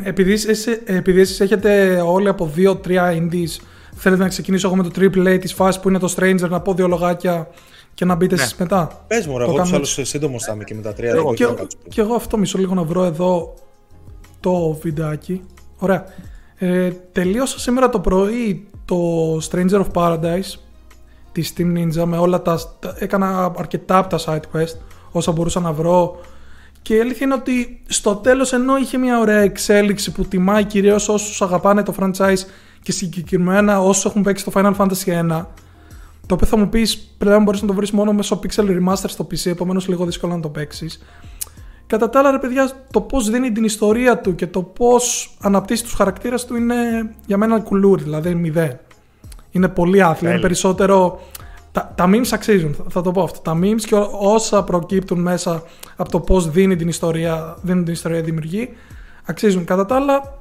[0.05, 3.61] επειδή, εσείς, επειδή εσείς έχετε όλοι από 2-3 indies,
[3.95, 6.61] θέλετε να ξεκινήσω εγώ με το triple A της φάσης που είναι το Stranger, να
[6.61, 7.49] πω δύο λογάκια
[7.95, 8.43] και να μπείτε ναι.
[8.43, 9.05] εσείς μετά.
[9.07, 11.11] Πες μου, ρε, εγώ τους άλλους σύντομος θα είμαι και με τα τρία.
[11.11, 11.47] Εγώ, και,
[11.89, 13.55] και, εγώ αυτό μισό λίγο να βρω εδώ
[14.41, 15.43] το βιντεάκι.
[15.79, 16.05] Ωραία.
[16.59, 18.97] Ε, τελείωσα σήμερα το πρωί το
[19.51, 20.66] Stranger of Paradise
[21.43, 22.61] τη Steam Ninja με όλα τα.
[22.99, 24.77] Έκανα αρκετά από τα side quest
[25.11, 26.21] όσα μπορούσα να βρω.
[26.83, 31.09] Και η αλήθεια είναι ότι στο τέλος ενώ είχε μια ωραία εξέλιξη που τιμάει κυρίως
[31.09, 32.47] όσους αγαπάνε το franchise
[32.83, 35.45] και συγκεκριμένα όσους έχουν παίξει το Final Fantasy 1.
[36.27, 39.27] Το οποίο θα μου πεις πλέον μπορείς να το βρεις μόνο μέσω Pixel Remaster στο
[39.31, 41.03] PC, επομένως λίγο δύσκολο να το παίξεις.
[41.87, 45.83] Κατά τα άλλα, ρε παιδιά, το πώς δίνει την ιστορία του και το πώς αναπτύσσει
[45.83, 46.75] τους χαρακτήρες του είναι
[47.27, 48.79] για μένα κουλούρι, δηλαδή μηδέν.
[49.57, 50.31] Είναι πολύ άθλιο.
[50.31, 51.21] Είναι περισσότερο.
[51.73, 53.41] Τα, τα memes αξίζουν, θα το πω αυτό.
[53.41, 55.63] Τα memes και όσα προκύπτουν μέσα
[55.97, 58.69] από το πώς δίνει την ιστορία, δίνει την ιστορία δημιουργεί,
[59.25, 59.65] αξίζουν.
[59.65, 60.39] Κατά τα άλλα,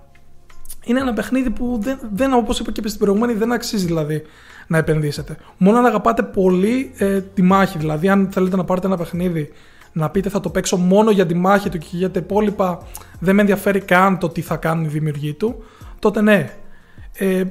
[0.83, 4.21] είναι ένα παιχνίδι που δεν, δεν όπως είπα και στην προηγούμενη, δεν αξίζει δηλαδή
[4.67, 5.37] να επενδύσετε.
[5.57, 7.77] Μόνο αν αγαπάτε πολύ ε, τη μάχη.
[7.77, 9.51] Δηλαδή, αν θέλετε να πάρετε ένα παιχνίδι
[9.91, 12.81] να πείτε θα το παίξω μόνο για τη μάχη του και για τα υπόλοιπα
[13.19, 15.63] δεν με ενδιαφέρει καν το τι θα κάνουν οι δημιουργοί του,
[15.99, 16.53] τότε ναι.
[17.13, 17.43] Ε,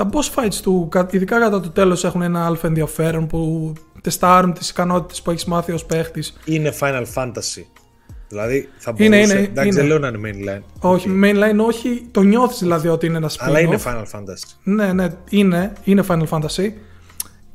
[0.00, 4.70] τα boss fights του, ειδικά κατά το τέλος, έχουν ένα αλφα ενδιαφέρον που τεστάρουν τις
[4.70, 6.36] ικανότητες που έχεις μάθει ως παίχτης.
[6.44, 7.64] Είναι Final Fantasy.
[8.28, 9.04] Δηλαδή θα μπορούσε.
[9.04, 10.62] Είναι, είναι, εντάξει, δεν λέω να είναι mainline.
[10.80, 11.24] Όχι, okay.
[11.24, 12.06] mainline όχι.
[12.10, 14.56] Το νιώθεις δηλαδή ότι είναι ένας spin Αλλά είναι Final Fantasy.
[14.62, 16.72] Ναι, ναι, είναι, είναι Final Fantasy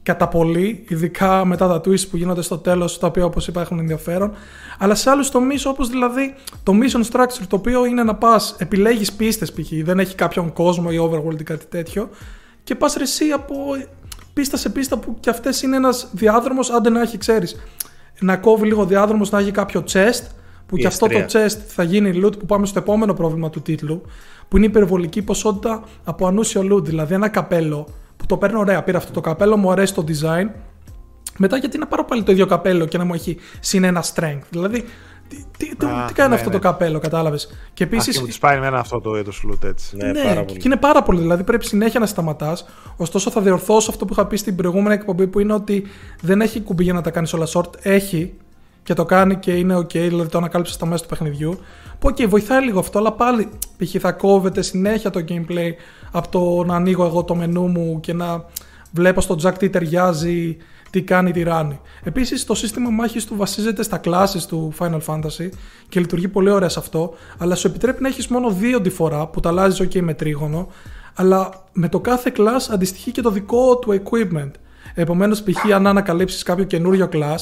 [0.06, 3.80] κατά πολύ, ειδικά μετά τα twists που γίνονται στο τέλος, τα οποία όπως είπα έχουν
[3.80, 4.32] ενδιαφέρον,
[4.80, 6.34] αλλά σε άλλους τομείς όπως δηλαδή
[6.64, 10.88] το mission structure, το οποίο είναι να πας, επιλέγεις πίστες π.χ., δεν έχει κάποιον κόσμο
[10.92, 12.10] ή overworld ή κάτι τέτοιο,
[12.64, 13.56] και πας εσύ από
[14.34, 17.56] πίστα σε πίστα που και αυτές είναι ένας διάδρομος, άντε να έχει, ξέρεις,
[18.20, 20.24] να κόβει λίγο διάδρομος, να έχει κάποιο chest,
[20.66, 24.02] που και αυτό το chest θα γίνει loot που πάμε στο επόμενο πρόβλημα του τίτλου,
[24.48, 27.88] που είναι υπερβολική ποσότητα από ανούσιο loot, δηλαδή ένα καπέλο
[28.18, 28.84] που το παίρνω ωραία.
[28.84, 30.50] Πήρα αυτό το καπέλο, μου αρέσει το design.
[31.38, 34.42] Μετά γιατί να πάρω πάλι το ίδιο καπέλο και να μου έχει συν ένα strength.
[34.50, 34.84] Δηλαδή,
[35.28, 36.56] τι, τι, τι, Α, τι κάνει ναι, αυτό ναι.
[36.56, 38.08] το καπέλο, κατάλαβες; Και Επίσης...
[38.08, 38.22] επίση.
[38.22, 39.96] μου τη πάει εμένα αυτό το έτος loot έτσι.
[39.96, 40.62] Ναι, Ναι, πάρα και πολύ.
[40.66, 41.20] είναι πάρα πολύ.
[41.20, 42.66] Δηλαδή πρέπει συνέχεια να σταματάς.
[42.98, 45.84] Ωστόσο, θα διορθώσω αυτό που είχα πει στην προηγούμενη εκπομπή που είναι ότι
[46.22, 47.70] δεν έχει κουμπί για να τα κάνεις όλα short.
[47.82, 48.34] Έχει
[48.86, 51.60] και το κάνει και είναι OK, δηλαδή το ανακάλυψε στα μέσα του παιχνιδιού.
[52.00, 53.96] Που OK, βοηθάει λίγο αυτό, αλλά πάλι π.χ.
[54.00, 55.72] θα κόβεται συνέχεια το gameplay
[56.12, 58.46] από το να ανοίγω εγώ το μενού μου και να
[58.92, 60.58] βλέπω στο Jack τι ταιριάζει,
[60.90, 61.80] τι κάνει, τι ράνει.
[62.04, 65.50] Επίσης, το σύστημα μάχης του βασίζεται στα classes του Final Fantasy
[65.90, 69.28] και λειτουργεί πολύ ωραία σε αυτό, αλλά σου επιτρέπει να έχεις μόνο δύο τη φορά
[69.28, 70.68] που τα αλλάζεις OK με τρίγωνο,
[71.16, 74.52] αλλά με το κάθε class αντιστοιχεί και το δικό του equipment.
[74.94, 75.72] Επομένως, π.χ.
[75.74, 77.38] αν ανακαλύψεις κάποιο καινούριο class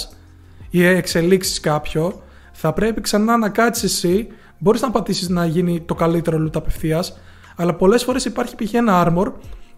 [0.74, 2.22] ή εξελίξεις κάποιο,
[2.52, 4.28] θα πρέπει ξανά να κάτσεις εσύ.
[4.58, 7.20] Μπορείς να πατήσεις να γίνει το καλύτερο loot απευθείας,
[7.56, 8.74] αλλά πολλές φορές υπάρχει π.χ.
[8.74, 9.32] ένα armor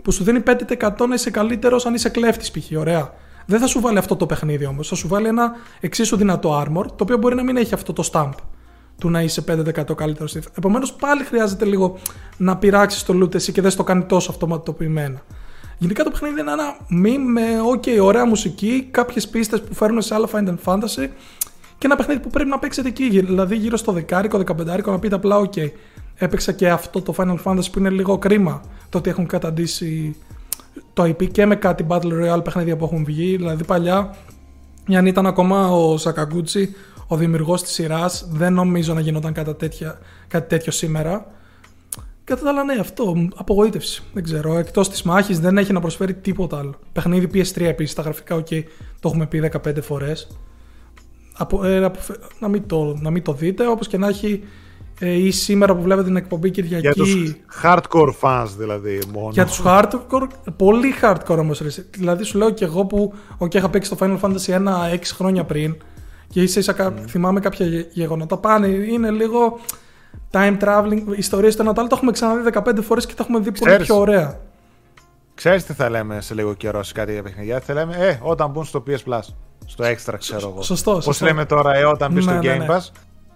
[0.04, 2.78] που σου δίνει 5% να είσαι καλύτερος αν είσαι κλέφτης π.χ.
[2.78, 3.14] Ωραία.
[3.46, 4.88] Δεν θα σου βάλει αυτό το παιχνίδι όμως.
[4.88, 8.10] Θα σου βάλει ένα εξίσου δυνατό armor, το οποίο μπορεί να μην έχει αυτό το
[8.12, 8.34] stamp
[9.00, 10.36] του να είσαι 5% καλύτερος.
[10.36, 11.98] Επομένως, πάλι χρειάζεται λίγο
[12.38, 15.22] να πειράξεις το loot εσύ και δεν στο κάνει τόσο αυτοματοποιημένα.
[15.78, 17.42] Γενικά το παιχνίδι είναι ένα meme με
[17.74, 21.08] ok, ωραία μουσική, κάποιες πίστες που φέρνουν σε άλλα Final Fantasy
[21.78, 23.10] και ένα παιχνίδι που πρέπει να παίξετε εκεί.
[23.10, 25.72] Δηλαδή γύρω στο 10-15 να πείτε απλά ok.
[26.16, 30.16] Έπαιξα και αυτό το Final Fantasy που είναι λίγο κρίμα το ότι έχουν καταντήσει
[30.94, 33.36] το IP και με κάτι Battle Royale παιχνίδια που έχουν βγει.
[33.36, 34.16] Δηλαδή παλιά,
[34.96, 36.76] αν ήταν ακόμα ο Σακαγκούτσι,
[37.08, 41.26] ο δημιουργός της σειράς, δεν νομίζω να γινόταν κάτι, τέτοια, κάτι τέτοιο σήμερα.
[42.26, 43.28] Κατά τα άλλα, ναι, αυτό.
[43.36, 44.04] Απογοήτευση.
[44.14, 44.58] Δεν ξέρω.
[44.58, 46.74] Εκτός της μάχης δεν έχει να προσφέρει τίποτα άλλο.
[46.92, 47.96] Παιχνίδι PS3 επίσης.
[47.96, 48.64] Τα γραφικά, OK,
[49.00, 50.28] το έχουμε πει 15 φορές.
[51.38, 53.68] Απο, ε, αποφε- να, μην το, να μην το δείτε.
[53.68, 54.44] Όπως και να έχει
[55.00, 56.80] ε, ή σήμερα που βλέπετε την εκπομπή Κυριακή.
[56.82, 59.30] Για τους hardcore fans δηλαδή μόνο.
[59.32, 60.28] Για τους hardcore,
[60.58, 61.60] πολύ hardcore όμως.
[61.60, 61.68] ρε.
[61.92, 65.44] Δηλαδή σου λέω και εγώ που okay, είχα παίξει το Final Fantasy 1 6 χρόνια
[65.44, 65.76] πριν
[66.30, 68.68] και ίσα ίσα κα- θυμάμαι κάποια γε- γεγονότα πάνε.
[68.68, 69.60] Είναι λίγο
[70.36, 71.90] time traveling, ιστορίες το ένα το άλλο.
[71.90, 73.86] Το έχουμε ξαναδεί 15 φορές και τα έχουμε δει πολύ Ξέρεις.
[73.86, 74.40] πιο ωραία.
[75.36, 78.49] Ξέρεις τι θα λέμε σε λίγο καιρό σε κάτι για παιχνιδιά; Θα λέμε, ε, όταν
[78.49, 79.20] μπουν στο PS Plus.
[79.66, 80.62] Στο Extra, ξέρω εγώ.
[80.62, 81.26] σωστό, Πώς σωστό.
[81.26, 82.66] λέμε τώρα, ε, όταν μπει στο Ναι, ναι, Game ναι.
[82.70, 82.80] Pass.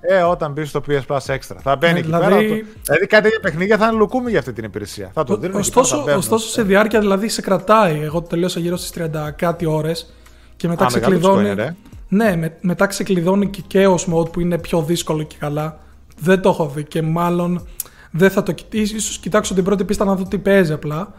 [0.01, 1.55] Ε, όταν μπει στο PS Plus Extra.
[1.63, 2.38] Θα μπαίνει Ναι, εκεί δηλαδή- πέρα.
[2.61, 2.65] Το...
[2.84, 5.11] Δηλαδή κάτι τέτοια παιχνίδια θα είναι λουκούμι για αυτή την υπηρεσία.
[5.13, 6.19] Θα το δίνουν εκεί πέρα, Ωστόσο, θα μπαίνουν.
[6.19, 7.99] ωστόσο σε διάρκεια δηλαδή σε κρατάει.
[8.03, 10.13] Εγώ το τελείωσα γύρω στις 30 κάτι ώρες
[10.55, 11.43] και μετά Α, μεγάλο ξεκλειδώνει.
[11.47, 11.76] τσικόνι, ρε.
[12.07, 15.80] Ναι, με, μετά ξεκλειδώνει και Chaos Mode που είναι πιο δύσκολο και καλά.
[16.19, 17.67] Δεν το έχω δει και μάλλον
[18.11, 18.95] δεν θα το κοιτήσω.
[18.95, 21.13] Ίσως κοιτάξω την πρώτη πίστα να δω τι παίζει απλά.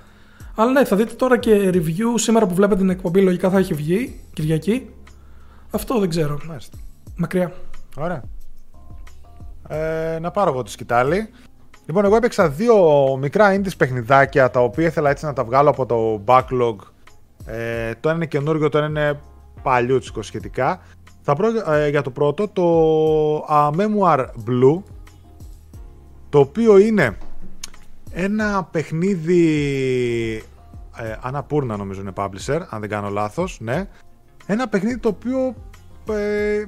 [0.54, 3.20] Αλλά ναι, θα δείτε τώρα και review σήμερα που βλέπετε την εκπομπή.
[3.20, 4.90] Λογικά θα έχει βγει Κυριακή.
[5.70, 6.38] Αυτό δεν ξέρω.
[6.46, 6.78] Μάλιστα.
[7.16, 7.52] Μακριά.
[7.96, 8.22] Ωραία.
[9.68, 11.28] Ε, να πάρω εγώ τη σκητάλη.
[11.86, 12.76] Λοιπόν, εγώ έπαιξα δύο
[13.20, 16.76] μικρά indies παιχνιδάκια τα οποία ήθελα έτσι να τα βγάλω από το backlog.
[17.46, 19.20] Ε, το ένα είναι καινούργιο, το ένα είναι
[19.62, 20.80] παλιούτσικο σχετικά.
[21.30, 24.82] Θα πω ε, για το πρώτο, το A Memoir Blue,
[26.28, 27.16] το οποίο είναι
[28.12, 29.44] ένα παιχνίδι
[30.96, 33.88] ε, Αναπούρνα νομίζω είναι publisher, αν δεν κάνω λάθος, ναι.
[34.46, 35.54] Ένα παιχνίδι το οποίο
[36.14, 36.64] ε,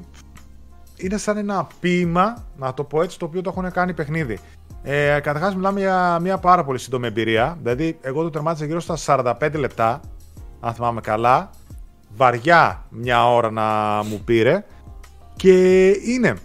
[0.97, 4.39] είναι σαν ένα ποίημα, να το πω έτσι, το οποίο το έχουν κάνει παιχνίδι.
[4.83, 7.59] Ε, Καταρχάς, μιλάμε για μια πάρα πολύ σύντομη εμπειρία.
[7.63, 8.97] Δηλαδή, εγώ το τερμάτισα γύρω στα
[9.41, 10.01] 45 λεπτά,
[10.61, 11.51] αν θυμάμαι καλά.
[12.17, 14.65] Βαριά μια ώρα να μου πήρε.
[15.37, 16.37] Και είναι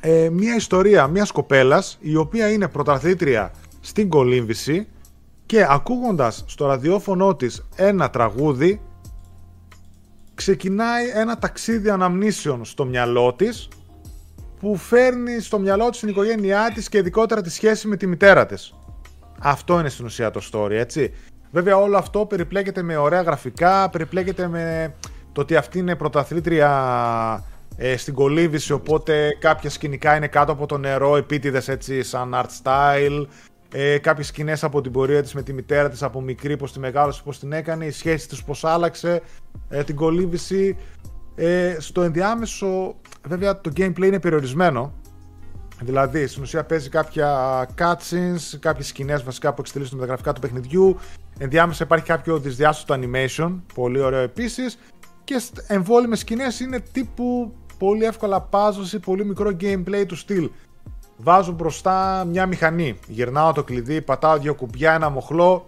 [0.00, 4.88] ε, μια ιστορία μιας κοπέλας η οποία είναι πρωταθλήτρια στην κολύμβηση
[5.46, 8.80] και ακούγοντας στο ραδιόφωνο της ένα τραγούδι
[10.34, 13.68] ξεκινάει ένα ταξίδι αναμνήσεων στο μυαλό της
[14.60, 18.46] που φέρνει στο μυαλό της την οικογένειά της και ειδικότερα τη σχέση με τη μητέρα
[18.46, 18.74] της.
[19.40, 21.14] Αυτό είναι στην ουσία το story, έτσι.
[21.50, 24.94] Βέβαια όλο αυτό περιπλέκεται με ωραία γραφικά, περιπλέκεται με
[25.32, 27.44] το ότι αυτή είναι πρωταθλήτρια
[27.76, 32.62] ε, στην κολύβηση, οπότε κάποια σκηνικά είναι κάτω από το νερό, επίτηδες έτσι σαν art
[32.62, 33.26] style,
[33.72, 36.78] ε, κάποιες σκηνές από την πορεία της με τη μητέρα της από μικρή, πώς τη
[36.78, 39.22] μεγάλωσε, πώς την έκανε, η σχέση της πώς άλλαξε,
[39.68, 40.76] ε, την κολύμβηση.
[41.34, 42.94] Ε, στο ενδιάμεσο,
[43.26, 44.92] βέβαια το gameplay είναι περιορισμένο,
[45.80, 50.40] Δηλαδή, στην ουσία παίζει κάποια cutscenes, κάποιες σκηνές βασικά που εξτελίζονται με τα γραφικά του
[50.40, 50.98] παιχνιδιού.
[51.38, 54.78] Ενδιάμεσα υπάρχει κάποιο δυσδιάστατο animation, πολύ ωραίο επίσης.
[55.24, 60.50] Και εμβόλυμες σκηνές είναι τύπου πολύ εύκολα puzzles ή πολύ μικρό gameplay του στυλ.
[61.16, 62.98] Βάζω μπροστά μια μηχανή.
[63.08, 65.66] Γυρνάω το κλειδί, πατάω δύο κουμπιά, ένα μοχλό.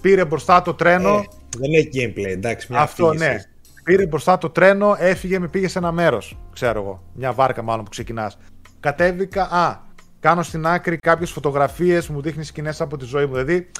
[0.00, 1.08] Πήρε μπροστά το τρένο.
[1.08, 1.24] Ε,
[1.58, 2.66] δεν έχει gameplay, εντάξει.
[2.70, 3.28] Μια Αυτό αφήγηση.
[3.28, 3.42] ναι.
[3.84, 6.38] Πήρε μπροστά το τρένο, έφυγε, με πήγε σε ένα μέρος.
[6.52, 7.02] Ξέρω εγώ.
[7.14, 8.38] Μια βάρκα μάλλον που ξεκινάς.
[8.82, 9.42] Κατέβηκα.
[9.42, 9.76] Α,
[10.20, 13.32] κάνω στην άκρη κάποιες φωτογραφίες που μου δείχνει σκηνές από τη ζωή μου.
[13.32, 13.70] Δηλαδή,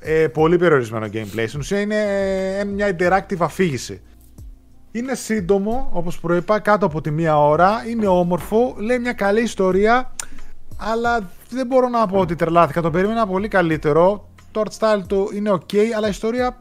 [0.00, 1.44] ε, πολύ περιορισμένο gameplay.
[1.46, 1.96] Στην ουσία είναι
[2.58, 4.00] ε, μια interactive αφήγηση.
[4.92, 7.84] Είναι σύντομο, όπως προείπα, κάτω από τη μία ώρα.
[7.88, 10.14] Είναι όμορφο, λέει μια καλή ιστορία,
[10.76, 12.80] αλλά δεν μπορώ να πω ότι τρελάθηκα.
[12.80, 14.28] Το περίμενα πολύ καλύτερο.
[14.50, 16.56] Το art style του είναι ok, αλλά η ιστορία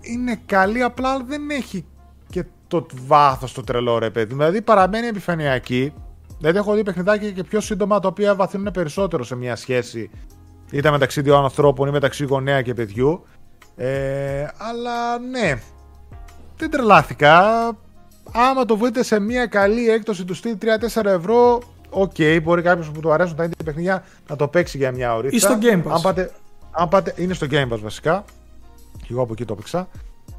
[0.00, 1.84] είναι καλή, απλά δεν έχει
[2.30, 4.34] και το βάθος το τρελό ρε παιδί.
[4.34, 5.92] Δηλαδή παραμένει επιφανειακή.
[6.44, 10.10] Δηλαδή έχω δει παιχνιδάκια και πιο σύντομα τα οποία βαθύνουν περισσότερο σε μια σχέση
[10.70, 13.24] είτε μεταξύ δύο ανθρώπων ή μεταξύ γονέα και παιδιού.
[13.76, 15.60] Ε, αλλά ναι,
[16.56, 17.42] δεν τρελάθηκα.
[18.32, 20.56] Άμα το βρείτε σε μια καλή έκπτωση του στυλ
[20.94, 24.76] 3-4 ευρώ, OK, okay, μπορεί κάποιος που του αρέσουν τα ίδια παιχνίδια να το παίξει
[24.76, 25.28] για μια ώρα.
[25.30, 25.90] Ή στο Game Pass.
[25.90, 26.30] Αν πάτε,
[26.70, 28.24] αν πάτε, είναι στο Game Pass βασικά.
[28.98, 29.88] Και εγώ από εκεί το έπαιξα.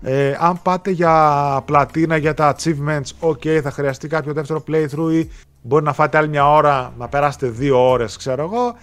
[0.01, 5.29] Ε, αν πάτε για πλατίνα, για τα achievements, ok, θα χρειαστεί κάποιο δεύτερο playthrough ή
[5.65, 8.75] μπορεί να φάτε άλλη μια ώρα, να περάσετε δύο ώρες, ξέρω εγώ.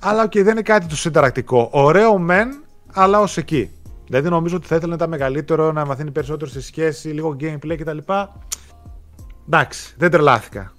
[0.00, 1.68] Αλλά OK, okay, δεν είναι κάτι του συνταρακτικό.
[1.72, 3.70] Ωραίο μεν, αλλά ως εκεί.
[4.06, 7.76] Δηλαδή νομίζω ότι θα ήθελε να ήταν μεγαλύτερο, να βαθαίνει περισσότερο στη σχέση, λίγο gameplay
[7.78, 7.98] κτλ.
[9.46, 10.72] Εντάξει, δεν τρελάθηκα.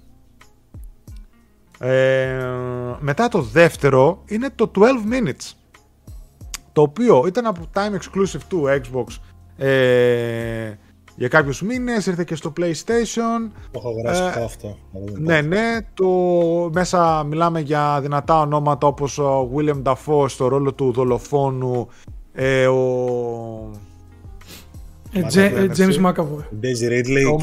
[1.78, 2.44] Ε,
[2.98, 5.54] μετά το δεύτερο είναι το 12 Minutes
[6.72, 9.16] το οποίο ήταν από timed exclusive του Xbox
[9.56, 10.72] ε,
[11.16, 13.50] για κάποιους μήνες, ήρθε και στο PlayStation.
[13.70, 14.76] Το έχω γράψει ε, αυτό.
[15.18, 16.06] Ναι, ναι, το,
[16.72, 21.88] μέσα μιλάμε για δυνατά ονόματα όπως ο William Dafoe στο ρόλο του δολοφόνου,
[22.32, 23.70] ε, ο...
[25.12, 26.44] Ε, James McAvoy.
[26.62, 27.40] Daisy Ridley,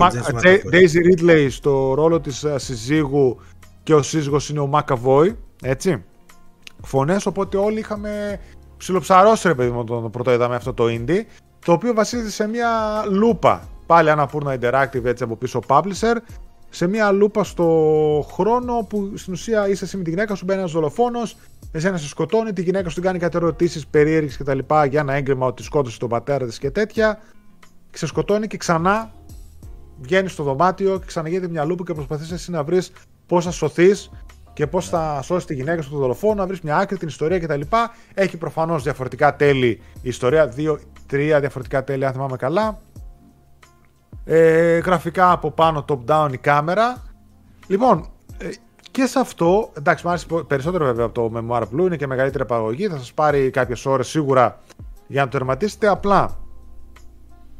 [0.71, 3.37] Daisy Ridley στο ρόλο της συζύγου
[3.83, 6.03] και ο σύζυγος είναι ο McAvoy, έτσι.
[6.83, 8.39] Φωνές, οπότε όλοι είχαμε
[8.77, 11.21] ψιλοψαρώσει ρε παιδί μου το πρώτο είδαμε αυτό το indie,
[11.65, 16.15] το οποίο βασίζεται σε μια λούπα, πάλι Annapurna Interactive έτσι από πίσω publisher,
[16.69, 20.59] σε μια λούπα στο χρόνο που στην ουσία είσαι εσύ με τη γυναίκα σου, μπαίνει
[20.59, 21.37] ένας δολοφόνος,
[21.71, 24.59] εσένα σε σκοτώνει, τη γυναίκα σου την κάνει κάτι ερωτήσει περίεργε κτλ.
[24.89, 27.19] για ένα έγκριμα ότι σκότωσε τον πατέρα της και τέτοια.
[27.91, 29.11] Και σε σκοτώνει και ξανά
[29.99, 32.91] βγαίνει στο δωμάτιο και ξαναγίνεται μια λούπα και προσπαθείς εσύ να βρεις
[33.27, 34.09] πώς θα σωθείς
[34.53, 37.39] και πώς θα σώσεις τη γυναίκα σου τον δολοφόνο, να βρεις μια άκρη, την ιστορία
[37.39, 37.61] κτλ.
[38.13, 42.79] Έχει προφανώς διαφορετικά τέλη η ιστορία, δύο, τρία διαφορετικά τέλη, αν θυμάμαι καλά.
[44.25, 47.03] Ε, γραφικά από πάνω top-down η κάμερα.
[47.67, 48.49] Λοιπόν, ε,
[48.91, 52.45] και σε αυτό, εντάξει, μου άρεσε περισσότερο βέβαια από το Memoir Blue, είναι και μεγαλύτερη
[52.45, 54.59] παραγωγή, θα σας πάρει κάποιες ώρες σίγουρα
[55.07, 56.37] για να το τερματίσετε, απλά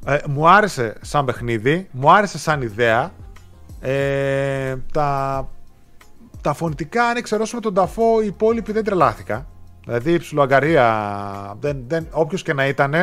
[0.06, 3.12] ε, μου άρεσε σαν παιχνίδι, μου άρεσε σαν ιδέα,
[3.80, 5.48] ε, τα
[6.42, 9.48] τα φωνητικά, αν εξαιρώσουμε τον Ταφό, οι υπόλοιποι δεν τρελάθηκα.
[9.84, 12.94] Δηλαδή η ψιλοαγκαρία, δεν, δεν, όποιος και να ήταν,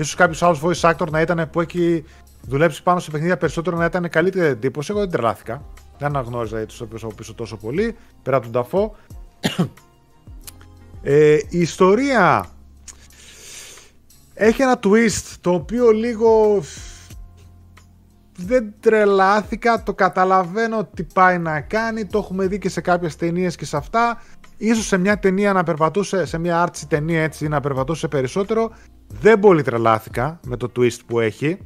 [0.00, 2.04] ίσως κάποιος άλλος voice actor να ήταν που έχει
[2.42, 4.90] δουλέψει πάνω σε παιχνίδια περισσότερο να ήταν καλύτερη εντύπωση.
[4.90, 5.64] Εγώ δεν τρελάθηκα.
[5.98, 8.96] Δεν αναγνώριζα δηλαδή, τους από πίσω τόσο πολύ, πέρα από τον Ταφό.
[11.02, 12.46] ε, η ιστορία
[14.34, 16.62] έχει ένα twist το οποίο λίγο
[18.36, 23.56] δεν τρελάθηκα, το καταλαβαίνω τι πάει να κάνει, το έχουμε δει και σε κάποιες ταινίες
[23.56, 24.22] και σε αυτά.
[24.62, 28.70] Ίσως σε μια ταινία να περπατούσε, σε μια άρτσι ταινία έτσι να περπατούσε περισσότερο.
[29.20, 31.58] Δεν πολύ τρελάθηκα με το twist που έχει,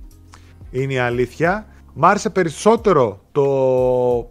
[0.70, 1.66] είναι η αλήθεια.
[1.94, 4.28] Μ' άρεσε περισσότερο το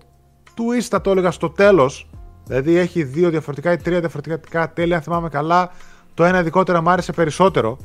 [0.56, 2.10] twist, θα το έλεγα στο τέλος.
[2.45, 5.72] Δηλαδή έχει δύο διαφορετικά ή τρία διαφορετικά τέλη, αν θυμάμαι καλά.
[6.14, 7.77] Το ένα ειδικότερα μ' άρεσε περισσότερο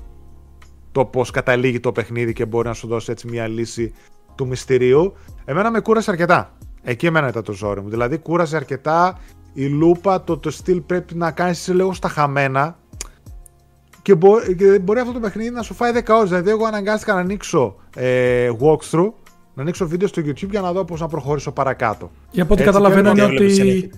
[0.92, 3.92] το πώς καταλήγει το παιχνίδι και μπορεί να σου δώσει έτσι μια λύση
[4.34, 5.14] του μυστηρίου,
[5.44, 6.52] εμένα με κούρασε αρκετά.
[6.82, 7.88] Εκεί εμένα ήταν το ζόρι μου.
[7.88, 9.18] Δηλαδή, κούρασε αρκετά
[9.52, 12.76] η λούπα, το, το στυλ πρέπει να κάνεις λίγο στα χαμένα.
[14.02, 14.14] Και,
[14.58, 16.28] και μπορεί αυτό το παιχνίδι να σου φάει 10 ώρες.
[16.28, 19.12] Δηλαδή, εγώ αναγκάστηκα να ανοίξω ε, walkthrough,
[19.54, 22.10] να ανοίξω βίντεο στο YouTube για να δω πώς να προχωρήσω παρακάτω.
[22.30, 23.90] Για από ό,τι καταλαβαίνω είναι ότι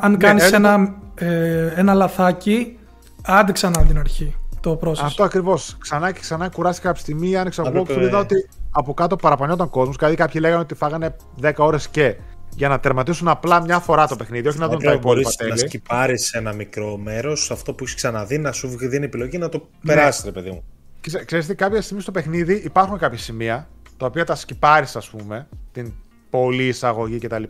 [0.00, 2.78] αν κάνεις ναι, ένα, ε, ένα λαθάκι,
[3.22, 4.34] άντε ξανά την αρχή
[4.64, 5.02] το process.
[5.02, 5.76] Αυτό ακριβώς.
[5.80, 9.96] Ξανά και ξανά κουράστηκα από τη στιγμή, άνοιξα walkthrough, είδα ότι από κάτω παραπονιόταν κόσμος.
[9.96, 12.16] Δηλαδή κάποιοι λέγανε ότι φάγανε 10 ώρες και
[12.56, 15.50] για να τερματίσουν απλά μια φορά το παιχνίδι, όχι να δουν τα υπόλοιπα τέλη.
[15.50, 19.58] Να σκιπάρεις ένα μικρό μέρος, αυτό που έχεις ξαναδεί, να σου δίνει επιλογή να το
[19.58, 19.94] ναι.
[19.94, 20.64] περάσεις, ρε παιδί μου.
[21.00, 25.48] Ξέρετε, τι, κάποια στιγμή στο παιχνίδι υπάρχουν κάποια σημεία τα οποία τα σκιπάρεις, ας πούμε,
[25.72, 25.92] την
[26.30, 27.42] πολλή εισαγωγή κτλ.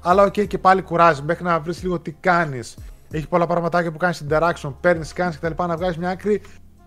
[0.00, 2.76] Αλλά OK, okay, και πάλι κουράζεις μέχρι να βρεις λίγο τι κάνεις.
[3.10, 5.62] Έχει πολλά πραγματάκια που κάνεις interaction, παίρνεις, κάνεις κτλ.
[5.66, 6.42] Να βγάζεις μια άκρη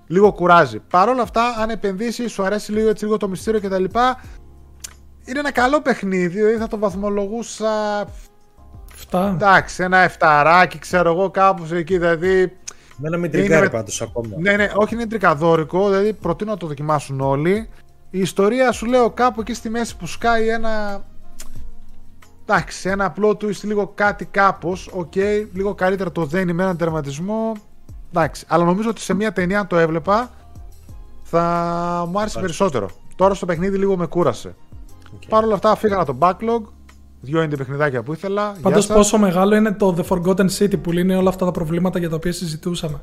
[0.08, 0.80] λίγο κουράζει.
[0.80, 3.84] Παρ' όλα αυτά, αν επενδύσεις, σου αρέσει λίγο, έτσι, λίγο το μυστήριο κτλ.
[5.30, 8.06] Είναι ένα καλό παιχνίδι, δηλαδή θα το βαθμολογούσα.
[9.12, 9.32] 7.
[9.34, 11.98] Εντάξει, ένα εφταράκι, ξέρω εγώ, κάπου εκεί.
[11.98, 12.58] Δηλαδή.
[12.98, 13.70] Με μην τρικάρει είναι...
[13.70, 14.36] πάντως ακόμα.
[14.40, 17.70] Ναι, ναι, όχι είναι τρικαδόρικο, δηλαδή προτείνω να το δοκιμάσουν όλοι.
[18.10, 21.04] Η ιστορία σου λέω κάπου εκεί στη μέση που σκάει ένα.
[22.46, 24.90] Εντάξει, ένα απλό twist, λίγο κάτι κάπως.
[24.94, 27.54] OK, okay, λίγο καλύτερα το δένει με έναν τερματισμό.
[28.10, 30.32] Εντάξει, αλλά νομίζω ότι σε μια ταινία αν το έβλεπα
[31.24, 32.90] θα μου άρεσε περισσότερο.
[33.16, 34.56] Τώρα στο παιχνίδι λίγο με κούρασε.
[35.16, 35.26] Okay.
[35.30, 36.62] Παρ' όλα αυτά φύγαν από το backlog.
[37.22, 38.56] Δύο είναι παιχνιδάκια που ήθελα.
[38.62, 42.10] Πάντως, πόσο μεγάλο είναι το The Forgotten City που λύνει όλα αυτά τα προβλήματα για
[42.10, 43.02] τα οποία συζητούσαμε.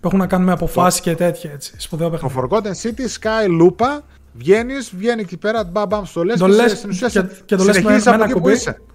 [0.00, 1.74] Που έχουν να κάνουν με αποφάσεις και τέτοια έτσι.
[1.76, 2.34] Σπουδαίο παιχνίδι.
[2.34, 4.00] Το Forgotten City, σκάει λούπα,
[4.32, 6.38] βγαίνεις, βγαίνει εκεί πέρα, μπαμπαμ στο λες.
[6.38, 8.52] Το λες και, και, το λες με, με ένα κουμπί.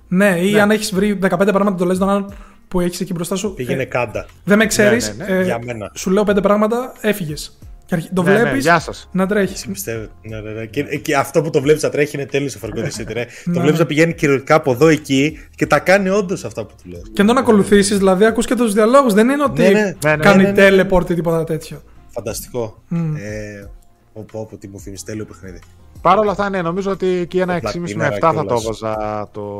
[0.08, 0.62] Ναι, ή ναι.
[0.62, 2.34] αν έχεις βρει 15 πράγματα, το λες τον άλλον
[2.68, 3.54] που έχεις εκεί μπροστά σου.
[3.54, 4.26] Πήγαινε ε, κάντα.
[4.44, 5.16] Δεν με ξέρεις.
[5.18, 5.40] Ναι, ναι, ναι.
[5.40, 5.92] ε, Για μένα.
[5.94, 7.58] Σου λέω πέντε πράγματα, έφυγες.
[7.90, 8.78] Και το ναι, βλέπεις ναι,
[9.12, 9.66] να τρέχεις.
[9.68, 10.08] Πιστεύω.
[10.22, 10.66] Ναι, ναι, ναι.
[10.66, 13.26] Και, και, αυτό που το βλέπεις να τρέχει είναι τέλειος σε Forgotten City.
[13.54, 16.90] το βλέπεις να πηγαίνει κυριολεκτικά από εδώ εκεί και τα κάνει όντως αυτά που του
[16.90, 17.02] λέω.
[17.14, 19.14] Και να τον ακολουθήσεις, δηλαδή ακούς και τους διαλόγους.
[19.14, 21.82] Δεν είναι ότι κάνει teleport ή τίποτα τέτοιο.
[22.08, 22.84] Φανταστικό.
[22.92, 23.14] Mm.
[23.18, 23.68] Ε,
[24.14, 25.60] Όπου, όπου, τι μου θυμίζει, τέλειο παιχνίδι.
[26.02, 29.58] Παρ' όλα αυτά, ναι, νομίζω ότι εκεί ένα 6,5 με 7 θα το έβαζα το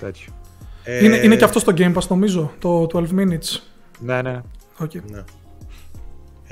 [0.00, 0.32] τέτοιο.
[0.84, 1.04] Ε...
[1.04, 3.60] Είναι, είναι και αυτό στο Game Pass, νομίζω, το 12 Minutes.
[3.98, 4.40] Ναι, ναι.
[4.82, 5.00] Okay.
[5.10, 5.24] ναι.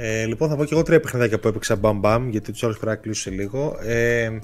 [0.00, 2.78] Ε, λοιπόν, θα πω και εγώ τρία παιχνιδάκια που έπαιξα μπαμ μπαμ, γιατί τους άλλους
[2.78, 3.76] πρέπει να κλείσω σε λίγο.
[3.82, 4.38] Ε,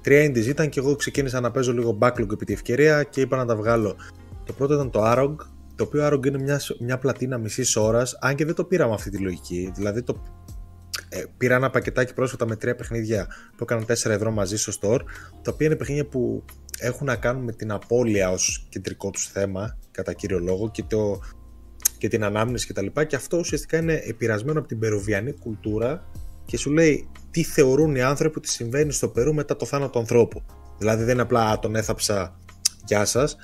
[0.00, 3.36] τρία indies ήταν και εγώ ξεκίνησα να παίζω λίγο backlog επί τη ευκαιρία και είπα
[3.36, 3.96] να τα βγάλω.
[4.44, 5.34] Το πρώτο ήταν το Arog,
[5.74, 8.94] το οποίο Arog είναι μια, μια πλατίνα μισής ώρας, αν και δεν το πήρα με
[8.94, 9.72] αυτή τη λογική.
[9.74, 10.22] Δηλαδή το
[11.08, 13.26] ε, πήρα ένα πακετάκι πρόσφατα με τρία παιχνίδια
[13.56, 15.00] που έκαναν 4 ευρώ μαζί στο store,
[15.42, 16.44] τα οποία είναι παιχνίδια που
[16.78, 21.20] έχουν να κάνουν με την απώλεια ως κεντρικό τους θέμα, κατά κύριο λόγο, και, το,
[21.98, 22.86] και την ανάμνηση κτλ.
[22.86, 26.06] Και, και αυτό ουσιαστικά είναι επηρεασμένο από την περουβιανή κουλτούρα
[26.44, 30.42] και σου λέει τι θεωρούν οι άνθρωποι ότι συμβαίνει στο Περού μετά το θάνατο ανθρώπου.
[30.78, 32.38] Δηλαδή δεν είναι απλά τον έθαψα,
[32.84, 33.36] γεια σας.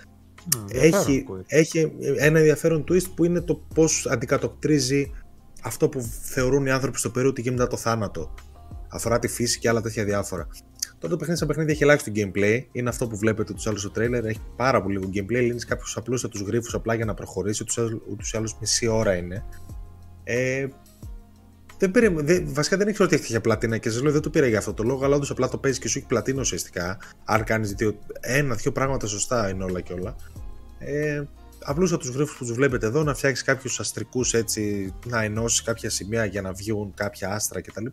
[0.70, 5.10] έχει, έχει ένα ενδιαφέρον twist που είναι το πώς αντικατοπτρίζει
[5.62, 8.34] αυτό που θεωρούν οι άνθρωποι στο Περού ότι γίνεται το θάνατο.
[8.88, 10.48] Αφορά τη φύση και άλλα τέτοια διάφορα.
[11.00, 12.64] Τώρα το παιχνίδι σαν παιχνίδι έχει ελάχιστο gameplay.
[12.72, 14.24] Είναι αυτό που βλέπετε τους άλλους στο trailer.
[14.24, 15.40] Έχει πάρα πολύ λίγο gameplay.
[15.40, 17.64] Λύνεις κάποιους απλούστατους γρήφου απλά για να προχωρήσει.
[18.10, 19.44] Ούτως ή άλλω μισή ώρα είναι.
[20.24, 20.66] Ε,
[21.78, 24.30] δεν πήρε, δεν, βασικά δεν ήξερα ότι έχει τέτοια πλατίνα και σας λέω δεν το
[24.30, 26.98] πήρα για αυτό το λόγο, αλλά όντως απλά το παίζει και σου έχει πλατίνα ουσιαστικά.
[27.24, 27.74] Αν κάνεις
[28.20, 30.16] ένα-δύο πράγματα σωστά είναι όλα και όλα.
[30.78, 31.22] Ε,
[31.64, 35.90] απλούσα του γρίφους που τους βλέπετε εδώ, να φτιάξεις κάποιους αστρικούς έτσι, να ενώσεις κάποια
[35.90, 37.86] σημεία για να βγουν κάποια άστρα κτλ.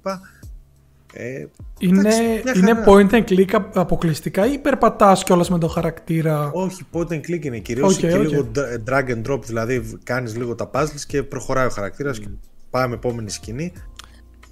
[1.14, 1.46] Ε,
[1.80, 2.10] είναι,
[2.56, 7.46] είναι point and click αποκλειστικά ή περπατάς κιόλας με τον χαρακτήρα; Όχι, point and click
[7.46, 8.20] είναι κυρίως okay, και okay.
[8.20, 8.52] λίγο
[8.88, 9.42] drag and drop.
[9.44, 12.22] Δηλαδή κάνεις λίγο τα puzzles και προχωράει ο χαρακτήρας mm.
[12.22, 12.28] και
[12.70, 13.74] πάμε επόμενη σκηνή.